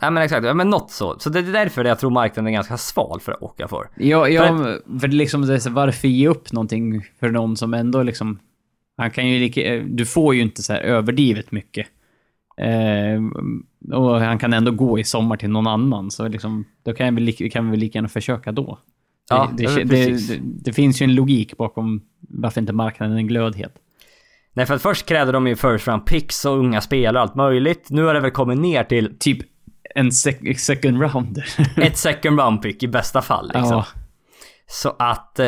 [0.00, 0.46] Ja, men exakt.
[0.46, 1.18] Ja, men något så.
[1.18, 3.88] Så det är därför jag tror marknaden är ganska sval för att åka för.
[3.96, 4.58] Ja, ja
[5.00, 8.38] för det liksom, det är så, varför ge upp någonting för någon som ändå liksom...
[8.96, 11.86] Han kan ju lika, eh, Du får ju inte så här överdrivet mycket.
[12.56, 13.22] Eh,
[13.96, 17.20] och han kan ändå gå i sommar till någon annan, så liksom, då kan, vi,
[17.20, 18.78] lika- kan vi lika gärna försöka då.
[19.30, 23.74] Ja, det, det, det, det, finns ju en logik bakom varför inte marknaden är glödhet.
[24.52, 27.34] Nej, för att först krävde de ju first round picks och unga spelare och allt
[27.34, 27.86] möjligt.
[27.90, 29.38] Nu har det väl kommit ner till Typ
[29.94, 31.44] en sec second rounder.
[31.76, 33.76] ett second round pick i bästa fall liksom.
[33.76, 33.86] ja.
[34.66, 35.38] Så att...
[35.38, 35.46] Eh,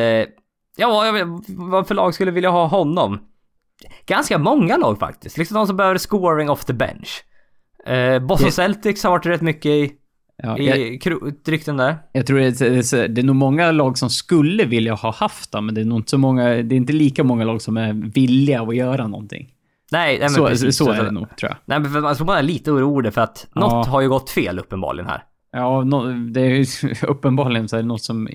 [0.76, 1.12] ja,
[1.48, 3.20] vad för lag skulle vilja ha honom?
[4.06, 5.38] Ganska många lag faktiskt.
[5.38, 7.24] Liksom de som behöver scoring off the bench.
[7.86, 9.92] Eh, Boston Det- Celtics har varit rätt mycket i,
[10.36, 10.98] Ja, jag, i
[11.46, 11.96] rykten där.
[12.12, 15.66] jag tror det är, det är nog många lag som skulle vilja ha haft dem,
[15.66, 17.92] men det är nog inte så många, det är inte lika många lag som är
[18.14, 19.51] villiga att göra någonting.
[19.92, 20.76] Nej, nej så, precis.
[20.76, 21.56] så är det nog, tror jag.
[21.64, 23.60] Nej men för man tror man är lite orolig för att Ja.
[23.60, 25.24] något har ju gått fel uppenbarligen här.
[25.52, 26.66] Ja, no, det är ju
[27.06, 28.28] uppenbarligen så är det något som...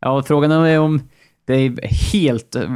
[0.00, 1.00] Ja, frågan är om
[1.44, 2.70] det är helt eh,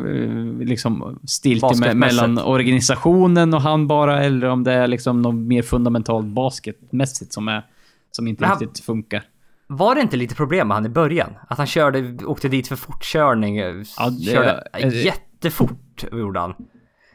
[0.60, 6.26] liksom stilt mellan organisationen och han bara, eller om det är liksom något mer fundamentalt
[6.26, 7.62] basketmässigt som, är,
[8.10, 9.22] som inte han- riktigt funkar.
[9.68, 11.30] Var det inte lite problem med han i början?
[11.48, 16.54] Att han körde, åkte dit för fortkörning, Ja, det- körde eh, jättefort gjorde han.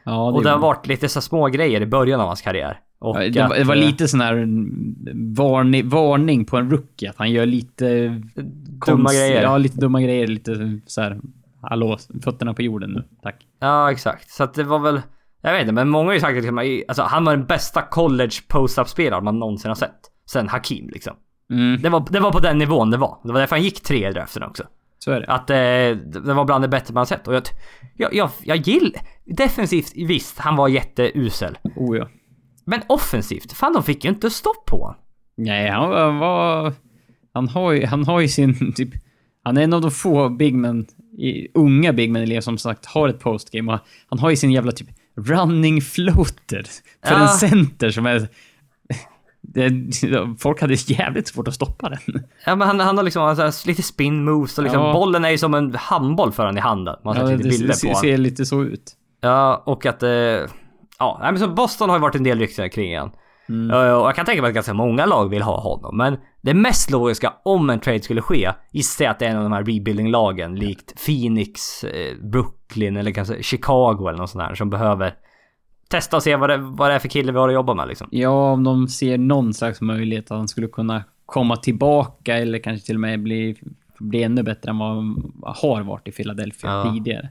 [0.04, 2.80] Ja, Och det har varit lite så små grejer i början av hans karriär.
[3.00, 4.46] Ja, det, var, det var eh, lite sån här
[5.36, 8.08] varning, varning på en rookie, att han gör lite...
[8.86, 9.42] Dumma grejer.
[9.42, 10.26] Ja, lite dumma grejer.
[10.26, 11.20] Lite så här...
[11.62, 13.04] Hallå, fötterna på jorden nu.
[13.22, 13.46] Tack.
[13.60, 14.30] Ja, exakt.
[14.30, 15.00] Så att det var väl...
[15.42, 17.82] Jag vet inte, men många har ju sagt att liksom, alltså, han var den bästa
[17.82, 20.00] college post-up-spelaren man någonsin har sett.
[20.30, 21.16] Sen Hakim liksom.
[21.50, 23.18] Mm, Det var, det var på den nivån det var.
[23.24, 24.62] Det var därför han gick tre i draften också.
[24.98, 25.26] så är det.
[25.26, 25.56] Att eh,
[26.22, 27.28] det var bland det bättre man har sett.
[27.28, 27.42] Och jag,
[27.96, 29.00] jag, jag, jag gillar...
[29.26, 31.58] Defensivt, visst, han var jätteusel.
[31.76, 32.08] Oh ja.
[32.64, 34.96] Men offensivt, fan de fick ju inte stopp på.
[35.36, 36.72] Nej, han var...
[37.34, 38.90] han, har ju, han har ju sin typ...
[39.44, 40.86] Han är en av de få bigmen,
[41.54, 43.72] unga bigmen i ligan som sagt har ett postgame.
[43.72, 43.78] Och
[44.08, 46.62] han har ju sin jävla typ running floater
[47.06, 47.22] för Ja.
[47.22, 48.28] en center som är...
[49.44, 49.70] Det,
[50.38, 52.22] folk hade jävligt svårt att stoppa den.
[52.46, 54.92] Ja men han, han har liksom han har lite spin moves och liksom Ja.
[54.92, 56.96] bollen är ju som en handboll för honom i handen.
[57.04, 58.00] Man har Ja, sett det lite bilder ser, på honom.
[58.00, 58.92] ser lite så ut.
[59.22, 60.02] Ja, och att...
[60.02, 60.10] Eh,
[60.98, 63.10] ja, men så Boston har ju varit en del rykten kring han.
[63.48, 63.70] Mm.
[63.70, 65.96] Eh, Och jag kan tänka mig att ganska många lag vill ha honom.
[65.96, 69.36] Men det mest logiska om en trade skulle ske, gissar jag att det är en
[69.36, 74.54] av de här rebuilding-lagen likt Phoenix, eh, Brooklyn eller kanske Chicago eller något sånt här
[74.54, 75.14] som behöver
[75.88, 77.88] testa och se vad det, vad det är för kille vi har att jobba med
[77.88, 78.08] liksom.
[78.10, 82.86] Ja, om de ser någon slags möjlighet att han skulle kunna komma tillbaka eller kanske
[82.86, 83.56] till och med bli
[83.98, 86.92] bli ännu bättre än vad de har varit i Philadelphia Ja.
[86.92, 87.28] tidigare.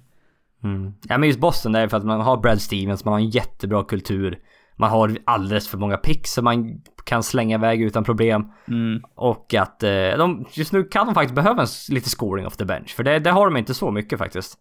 [0.63, 0.93] Mm.
[1.09, 3.29] Ja men just Boston där är för att man har Brad Stevens, man har en
[3.29, 4.39] jättebra kultur.
[4.77, 8.47] Man har alldeles för många picks som man kan slänga iväg utan problem.
[8.67, 9.01] Mm.
[9.15, 12.65] Och att eh, de, just nu kan de faktiskt behöva en, lite scoring off the
[12.65, 12.95] bench.
[12.95, 14.57] För det, det har de inte så mycket faktiskt.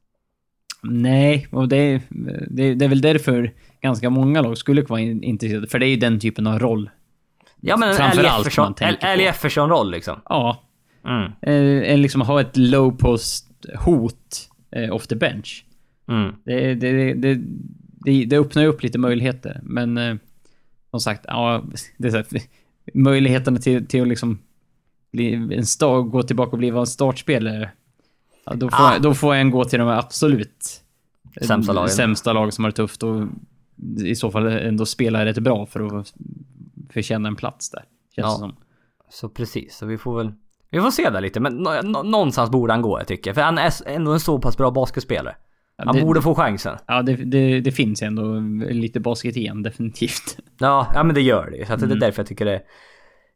[0.83, 2.03] Nej, och det
[2.51, 5.67] det, det är väl därför ganska många lag skulle vara in- intresserade.
[5.67, 6.91] För det är ju den typen av roll.
[7.61, 7.97] Ja men en
[9.17, 9.23] på.
[9.23, 10.21] Jefferson-roll liksom.
[10.29, 10.63] Ja,
[11.05, 11.33] Mm.
[11.43, 13.47] eh, en liksom ha ett low post
[13.85, 15.65] hot eh, off the bench.
[16.11, 16.35] Mm.
[16.45, 17.35] Det, det, det,
[18.05, 20.17] det, det öppnar ju upp lite möjligheter, men eh,
[20.91, 21.65] som sagt, ja,
[21.99, 22.27] det här,
[22.95, 24.39] möjligheterna till, till att liksom
[25.13, 27.71] bli en start, gå tillbaka och bli en startspelare.
[28.45, 28.99] Ja, då, får, Ah.
[28.99, 30.83] då får en gå till de absolut
[31.41, 31.89] eh, Sämsta lagen.
[31.91, 33.27] sämsta lag som har det tufft och
[34.05, 36.15] i så fall ändå spela rätt bra för att
[36.91, 37.85] förtjäna en plats där.
[38.17, 38.37] Känns Ja.
[38.39, 38.57] som.
[39.11, 40.33] Så precis, så vi får väl...
[40.71, 43.33] Vi får se där lite, men nå- nå- någonstans borde han gå jag tycker.
[43.35, 45.37] För han är ändå en så pass bra basketspelare.
[45.87, 46.79] Han det, borde få chansen.
[46.87, 48.35] ja, det, det, det finns ändå
[48.71, 50.39] lite basket igen, definitivt.
[50.59, 51.67] Ja, ja men det gör det ju.
[51.67, 51.99] Så att det är Mm.
[51.99, 52.63] därför jag tycker det är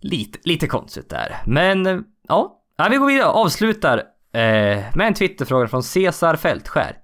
[0.01, 1.37] lite, lite konstigt där.
[1.47, 3.99] Men ja, ja vi går vidare och avslutar
[4.33, 6.97] eh, med en Twitterfråga från Cesar Fältskär.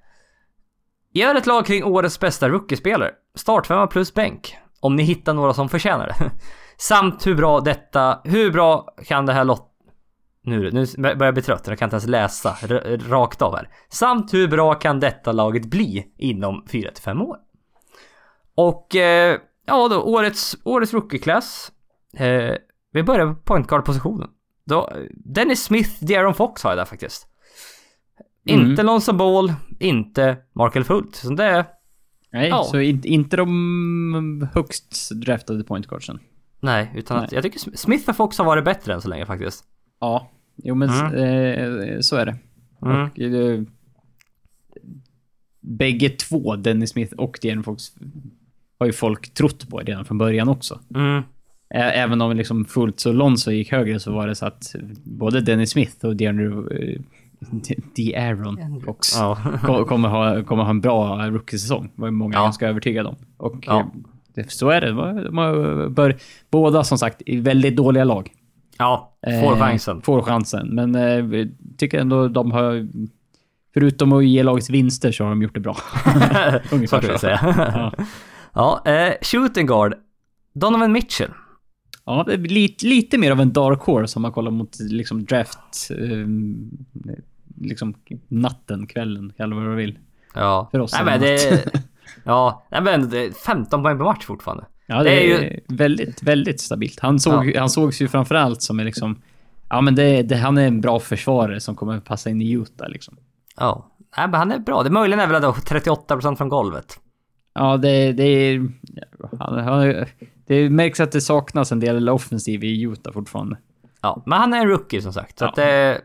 [1.13, 3.11] Gör ett lag kring årets bästa rookiespelare.
[3.35, 4.57] Startfemma plus bänk.
[4.81, 6.15] Om ni hittar några som förtjänar det.
[6.77, 9.67] Samt hur bra detta, hur bra kan det här lott...
[10.43, 12.57] Nu, nu börjar jag bli trött, jag kan inte ens läsa
[13.09, 13.69] rakt av här.
[13.89, 17.37] Samt hur bra kan detta laget bli inom 4-5 år?
[18.55, 21.73] Och eh, ja då, årets, årets rookie-klass.
[22.17, 22.55] Eh,
[22.93, 24.29] vi börjar på point guard-positionen.
[25.11, 27.27] Dennis Smith, De'Aaron Fox har jag där faktiskt.
[28.49, 28.71] Mm.
[28.71, 31.21] Inte Lonzo Ball, inte Markel Fultz.
[31.21, 31.65] Så det är...
[32.33, 32.65] Nej, Ja.
[32.65, 36.19] så in, inte de högst draftade point guardsen.
[36.61, 37.31] Nej, utan att Nej.
[37.33, 39.65] jag tycker Sm- Smith och Fox har varit bättre än så länge faktiskt.
[40.01, 41.81] Ja, jo men Mm.
[41.81, 42.37] eh, så är det.
[42.83, 43.03] Mm.
[43.05, 43.63] Och, eh,
[45.61, 47.85] bägge två, Dennis Smith och De'Aaron Fox,
[48.79, 50.81] har ju folk trott på redan från början också.
[50.95, 51.23] Mm.
[51.75, 54.75] Även om liksom Fultz och Lonzo gick högre så var det så att
[55.05, 57.01] både Dennis Smith och De'Aaron eh,
[57.97, 59.39] De'Aaron Fox Ja.
[59.65, 61.91] ko- kommer ha, kommer ha en bra rookie-säsong.
[61.95, 62.43] var ju många Ja.
[62.43, 63.17] ganska övertygade om.
[63.37, 63.91] Och Ja.
[64.37, 64.93] eh, så är det.
[65.25, 66.17] De har- bör,
[66.51, 68.31] båda som sagt i väldigt dåliga lag.
[68.81, 70.03] Ja, får Eh, chansen.
[70.03, 70.69] Får chansen.
[70.69, 71.47] Men eh,
[71.79, 72.89] tycker ändå de har...
[73.75, 75.75] Förutom att ge laget vinster så har de gjort det bra.
[76.69, 77.19] så Ungefär vi så.
[77.19, 77.41] säga.
[78.55, 78.83] Ja.
[78.85, 79.95] ja, eh, shooting guard.
[80.53, 81.31] Donovan Mitchell.
[82.05, 85.91] Ja, lite, lite mer av en dark horse om man kollar mot liksom draft...
[85.91, 86.27] Eh,
[87.61, 87.95] liksom
[88.29, 89.99] natten, kvällen, kalla vad du vill.
[90.35, 90.69] Ja.
[90.71, 91.65] För oss Nej men det.
[92.25, 94.65] Ja, nej men det är 15 poäng per match fortfarande.
[94.91, 97.01] Ja, Det det, är är, väldigt, väldigt stabilt.
[97.01, 99.23] Han, såg, han sågs ju framförallt som en liksom...
[99.69, 102.89] Ja, men det, det, han är en bra försvarare som kommer passa in i Utah
[102.89, 103.17] liksom.
[103.57, 103.91] Ja.
[104.17, 104.83] Nej men han är bra.
[104.83, 107.01] Det möjligen är väl då 38% från golvet.
[107.55, 108.69] Ja, det, det är...
[109.39, 110.05] Han, han,
[110.47, 113.57] det märks att det saknas en del offensiv i Utah fortfarande.
[114.03, 115.39] Ja, men han är en rookie som sagt.
[115.39, 115.49] Så Ja.
[115.49, 116.01] att det...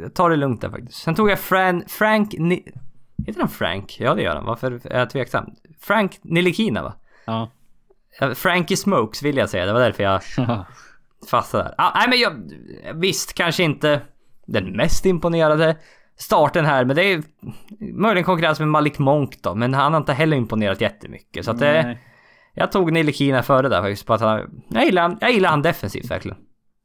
[0.00, 1.02] Jag tar det lugnt där faktiskt.
[1.02, 2.34] Sen tog jag Fran, Frank...
[2.38, 2.72] Ni,
[3.26, 3.96] heter han Frank?
[4.00, 4.44] Ja det gör han.
[4.44, 5.50] Varför är jag tveksam?
[5.80, 6.92] Frank Nilikina va?
[7.24, 7.50] Ja.
[8.34, 9.66] Frankie Smokes vill jag säga.
[9.66, 10.20] Det var därför jag
[11.30, 11.74] fastnade där.
[11.78, 12.32] Ah, nej men jag...
[13.00, 14.00] Visst, kanske inte
[14.46, 15.76] den mest imponerade
[16.16, 16.84] starten här.
[16.84, 17.22] Men det är
[17.94, 19.54] möjligen konkurrens med Malik Monk då.
[19.54, 21.44] Men han har inte heller imponerat jättemycket.
[21.44, 21.82] Så att det...
[21.82, 21.98] Nej.
[22.54, 24.06] Jag tog Nilikina före där faktiskt.
[24.06, 26.36] På att han, jag, gillar, han- jag gillar han defensivt verkligen.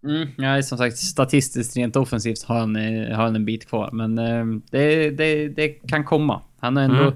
[0.04, 3.90] Mm, ja, som sagt, statistiskt rent offensivt har han, eh, har han en bit kvar.
[3.94, 6.42] Men eh, det, det, det kan komma.
[6.60, 7.14] Han har ändå Mm.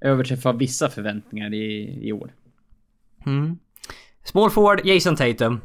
[0.00, 2.30] överträffat vissa förväntningar i, i år.
[3.26, 3.58] Mm.
[4.24, 5.60] Small forward, Jason Tatum.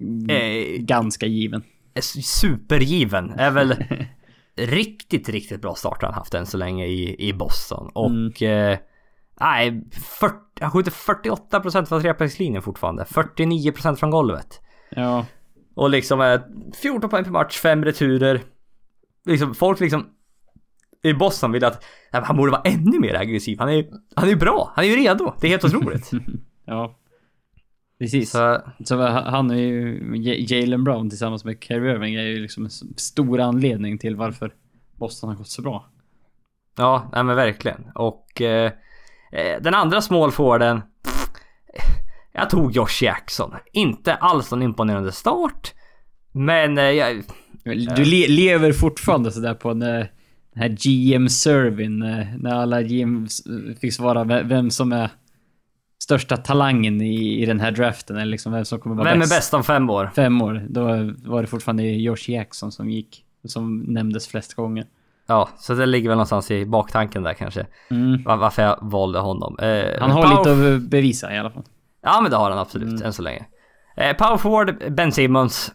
[0.00, 1.62] Mm, Eh, Ganska given.
[2.22, 3.30] supergiven.
[3.30, 3.74] Är väl
[4.56, 7.90] riktigt, riktigt bra start han haft än så länge i, i Boston.
[7.94, 8.42] Och...
[8.42, 8.78] Eh,
[9.40, 9.82] nej,
[10.18, 13.04] 40, han skjuter 48% från trepoängslinjen fortfarande.
[13.04, 14.60] 49% från golvet.
[14.90, 15.26] Ja.
[15.74, 16.40] Och liksom eh,
[16.82, 18.40] 14 poäng per match, 5 returer.
[19.26, 20.06] Liksom, folk liksom...
[21.04, 23.58] I Boston vill att nej, han borde vara ännu mer aggressiv.
[23.58, 23.86] Han är
[24.16, 24.72] han är ju bra.
[24.76, 25.34] Han är ju redo.
[25.40, 26.10] Det är helt otroligt.
[26.64, 26.98] Ja.
[27.98, 28.30] Precis.
[28.30, 30.02] Så, Så, han är ju...
[30.48, 34.52] Jalen Brown tillsammans med Kyrie Irving är ju liksom en stor anledning till varför
[34.96, 35.88] Boston har gått så bra.
[36.76, 37.84] Ja, nej men verkligen.
[37.94, 38.72] Och eh,
[39.32, 40.80] eh, den andra smålforwarden.
[42.32, 43.54] Jag tog Josh Jackson.
[43.72, 45.72] Inte alls någon imponerande start.
[46.32, 47.22] Men eh, jag,
[47.96, 49.98] Du le lever fortfarande sådär på när,
[50.54, 53.26] den här GM-servyn, när, när alla GM
[53.80, 55.10] fick svara ve- vem som är
[56.02, 59.20] största talangen i, i den här draften, eller liksom vem som kommer vara vem är
[59.20, 59.32] bäst.
[59.32, 60.10] bäst om fem år?
[60.16, 60.66] Fem år.
[60.68, 60.84] Då
[61.30, 64.84] var det fortfarande Josh Jackson som gick som nämndes flest gånger.
[65.26, 67.66] Ja, så det ligger väl någonstans i baktanken där kanske.
[67.90, 68.22] Mm.
[68.22, 69.58] Var, varför jag valde honom.
[69.58, 71.62] Eh, Han har power- lite att bevisa i alla fall.
[72.02, 73.02] Ja men det har han absolut, Mm.
[73.02, 73.44] än så länge.
[73.96, 75.72] Eh, power forward, Ben Simmons.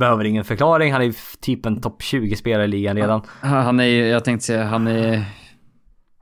[0.00, 3.22] Behöver ingen förklaring, han är ju typ en topp 20-spelare i ligan redan.
[3.40, 5.24] Han är jag tänkte säga, han är...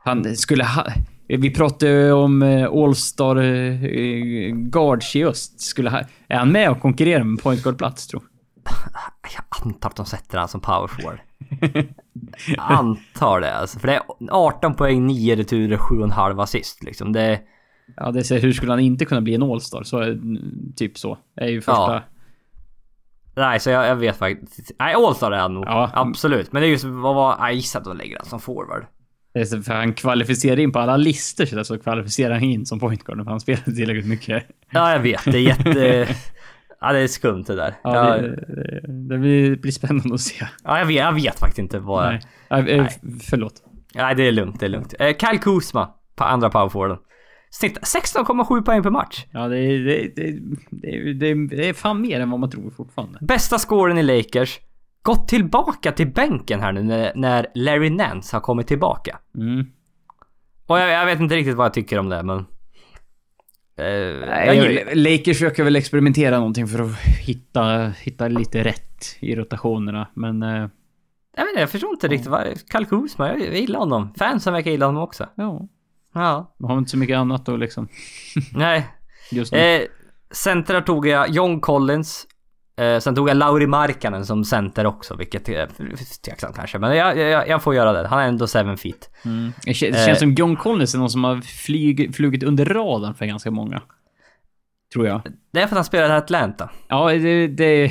[0.05, 0.87] Han skulle ha...
[1.29, 5.61] Vi pratade om eh, All-Star eh, Guards i öst.
[5.61, 8.23] Skulle ha, är han med och konkurrerar med point guard-plats, tror
[9.35, 11.19] Jag antar att de sätter han som power forward.
[12.47, 13.79] jag antar det alltså.
[13.79, 17.13] För det är 18 poäng, 9 returer, 7,5 assist liksom.
[17.13, 17.41] Det...
[17.97, 19.83] Ja, det är hur skulle han inte kunna bli en All-Star?
[19.83, 20.17] Så,
[20.77, 21.19] typ så.
[21.37, 21.93] Det är ju första...
[21.93, 22.03] Ja.
[23.39, 24.71] Nej, så jag, jag vet faktiskt.
[24.79, 25.65] Nej, Allstar är han nog.
[25.67, 25.91] Ja.
[25.95, 26.53] Absolut.
[26.53, 27.37] Men det är just vad var...
[27.39, 28.87] Jag gissar att de lägger han som forward.
[29.35, 33.05] För han kvalificerar in på alla listor så, där, så kvalificerar han in som point
[33.05, 34.47] guard för han spelar tillräckligt mycket.
[34.71, 35.25] Ja, jag vet.
[35.25, 36.09] Det är jätte...
[36.81, 37.75] ja, det är skumt det där.
[37.83, 40.47] Ja, Ja, det, det, det blir, blir spännande att se.
[40.65, 42.05] ja, jag, vet, jag vet faktiskt inte vad...
[42.05, 42.21] Nej.
[42.51, 42.71] Nej.
[42.71, 43.19] Eh, Nej.
[43.31, 43.55] Förlåt.
[44.17, 44.61] det är lugnt.
[44.61, 44.95] Det är lugnt.
[44.99, 46.99] Eh, Kyle Kuzma på andra powerforwarden.
[47.51, 49.27] Snitt 16,7 poäng per match.
[49.31, 50.39] Ja, det är, det, det,
[50.71, 53.19] det, det, det är fan mer än vad man tror fortfarande.
[53.21, 54.61] Bästa scoren i Lakers.
[55.03, 56.83] Gått tillbaka till bänken här nu
[57.15, 59.19] när, Larry Nance har kommit tillbaka.
[59.35, 59.67] Mm.
[60.67, 62.39] Och jag, jag vet inte riktigt vad jag tycker om det, men...
[63.77, 64.95] Eh, gillar...
[64.95, 66.97] Lakers försöker väl experimentera någonting för att
[67.27, 70.43] hitta, hitta lite rätt i rotationerna, men...
[70.43, 70.49] eh,
[71.37, 72.47] Jag, vet inte, jag förstår inte riktigt vad...
[72.73, 74.15] Kyle Kuzma, jag, jag gillar honom.
[74.19, 75.27] Fansen verkar gilla honom också.
[75.35, 75.69] Ja,
[76.15, 76.55] Ja.
[76.59, 77.89] man har inte så mycket annat då liksom.
[78.55, 78.87] Nej.
[79.33, 79.59] Just nu.
[79.59, 79.83] Eh,
[80.31, 82.27] centrar tog jag John Collins.
[82.79, 85.69] Eh, sen tog jag Lauri Markkanen som center också, vilket är
[86.25, 86.79] tveksamt kanske.
[86.79, 88.09] Men jag, jag, jag får göra det.
[88.09, 89.11] Han är ändå 7 feet.
[89.25, 89.53] Mm.
[89.65, 92.65] Det kän- det eh, känns som John Collins är någon som har flyg, flugit under
[92.65, 93.83] radarn för ganska många.
[94.93, 95.23] Tror jag.
[95.53, 96.71] Det är för att han spelar i Atlanta.
[96.89, 97.47] Ja, det...
[97.47, 97.91] det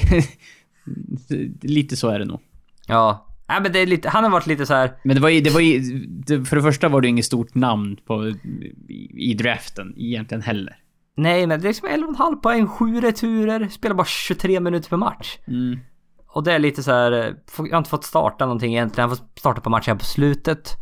[1.61, 2.39] lite så är det nog.
[2.88, 3.23] Ja.
[3.49, 4.91] Nej men det är lite, han har varit lite så här.
[5.03, 7.55] Men det var ju, det var ju, det, för det första var det inget stort
[7.55, 10.76] namn på, i, i draften egentligen heller.
[11.18, 15.38] Nej men det är liksom 11,5 poäng, 7 returer, spelar bara 23 minuter per match.
[15.48, 15.80] Mm.
[16.27, 19.10] Och det är lite så här, eh, jag har inte fått starta någonting egentligen.
[19.10, 20.77] Jag har fått starta på matchen på slutet.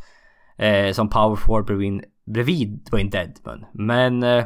[0.57, 3.65] Eh, som power forward bredvid, bredvid Dwayne Deadman.
[3.73, 4.23] Men...
[4.23, 4.45] Eh,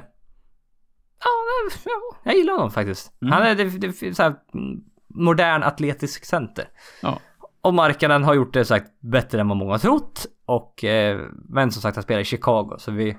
[1.84, 3.22] ja, jag gillar honom faktiskt.
[3.22, 3.32] Mm.
[3.32, 6.70] Han är det, det, så här, mm, modern atletisk center.
[7.02, 7.20] Ja.
[7.62, 10.26] Och Markkanen har gjort det sagt bättre än vad många har trott.
[10.46, 13.18] Och, eh, men som sagt han spelar i Chicago så vi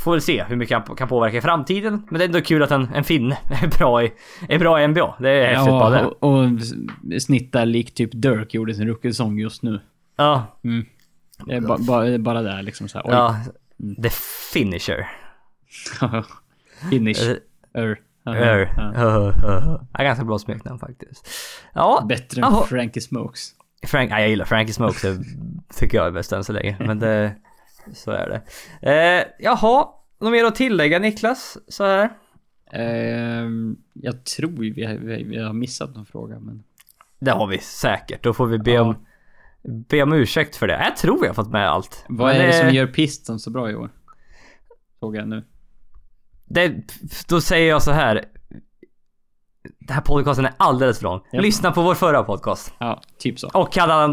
[0.00, 2.06] får väl se hur mycket han kan påverka i framtiden.
[2.10, 4.12] Men det är ändå kul att en, en finne är bra i,
[4.48, 5.14] är bra i NBA.
[5.18, 5.98] Det är häftigt bara det.
[6.00, 9.80] Ja, och, och snittar likt typ Dirk gjorde sin rookie-säsong just nu.
[10.16, 10.86] Ja, Mm.
[11.46, 13.04] Det är ba, ba, bara där liksom så här.
[13.06, 13.12] Oj.
[13.12, 13.36] ja.
[14.02, 14.10] The
[14.52, 15.08] finisher.
[16.90, 17.30] Finish.
[17.30, 17.36] Eh,
[17.82, 17.96] Er.
[18.26, 18.74] er.
[18.76, 19.32] Ja.
[19.92, 21.28] Ja, ganska bra smeknamn faktiskt.
[21.74, 22.52] Ja, Bättre än.
[22.68, 23.50] Frankie Smokes.
[23.86, 25.02] Frank, ja, jag gillar Frankie Smokes.
[25.02, 25.18] Det
[25.76, 26.76] tycker jag är bäst än så länge.
[26.80, 27.32] Men det,
[27.94, 28.42] så är det.
[28.92, 29.88] Eh, jaha,
[30.20, 31.58] något mer att tillägga Niklas?
[31.68, 32.10] Så här.
[32.72, 36.62] Ehm, jag tror vi, har- vi, vi har missat någon fråga, men...
[37.20, 38.22] Det har vi säkert.
[38.22, 38.82] Då får vi be Ja.
[38.82, 39.06] om,
[39.62, 40.82] be om ursäkt för det.
[40.84, 42.04] Jag tror vi har fått med allt.
[42.08, 43.90] Vad Men är det som gör Piston så bra i år?
[45.00, 45.44] Såg jag nu.
[46.44, 46.72] det,
[47.28, 48.24] Då säger jag så här.
[49.78, 51.20] Den här podcasten är alldeles för lång.
[51.32, 52.74] Lyssna på vår förra podcast.
[52.78, 53.48] Ja, typ så.
[53.54, 54.12] Och hade han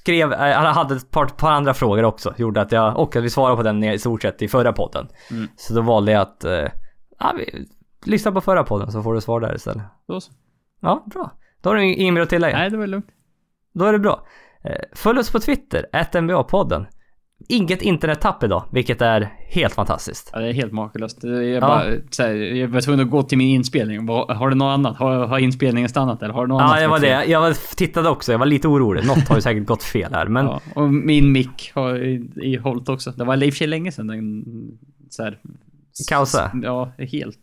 [0.00, 2.34] skrev, eh, han hade ett par, par andra frågor också.
[2.36, 5.08] Gjorde att jag, och att vi svarade på den i stort sett i förra podden.
[5.30, 5.48] Mm.
[5.56, 6.68] Så då valde jag att, eh,
[7.18, 7.68] ja, vi,
[8.04, 9.82] lyssna på förra podden så får du svar där istället.
[10.06, 10.32] Då så.
[10.80, 11.32] Ja, bra.
[11.62, 12.58] Då har du inget mer att tillägga.
[12.58, 13.08] Nej, det var lugnt.
[13.74, 14.26] Då är det bra.
[14.64, 16.86] Eh, Följ oss på Twitter, NBA-podden.
[17.50, 20.30] Inget internettapp idag, vilket är helt fantastiskt.
[20.32, 21.18] Ja, det är helt makalöst.
[21.24, 21.60] Jag, Ja.
[21.60, 24.08] bara, så här, jag var tvungen att gå till min inspelning.
[24.08, 24.96] Har du något annat?
[24.96, 26.76] Har, har inspelningen stannat eller har du något annat?
[26.76, 27.26] Ja, som var fel?
[27.26, 27.32] det.
[27.32, 28.32] Jag tittade också.
[28.32, 29.06] Jag var lite orolig.
[29.06, 30.46] Något har ju säkert gått fel här, men...
[30.50, 31.96] Ja, och min mick har
[32.42, 33.10] i, hållit också.
[33.10, 34.44] Det var i och för sig länge sedan den
[35.10, 35.38] så här,
[36.08, 36.50] Kausa.
[36.62, 37.38] Ja, helt.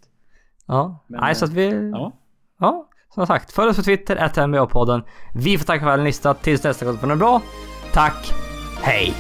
[0.68, 1.06] Ja.
[1.08, 1.90] Men, Nej, så att vi...
[1.92, 2.14] Ja.
[2.60, 2.88] Ja.
[3.14, 3.52] som sagt.
[3.52, 4.16] Följ oss på Twitter,
[4.48, 5.02] NBA-podden.
[5.36, 6.44] Vi får tacka för att ni har lyssnat.
[6.44, 7.42] Tills nästa gång får ni bra.
[7.94, 8.34] Tack.
[8.82, 9.14] Hej.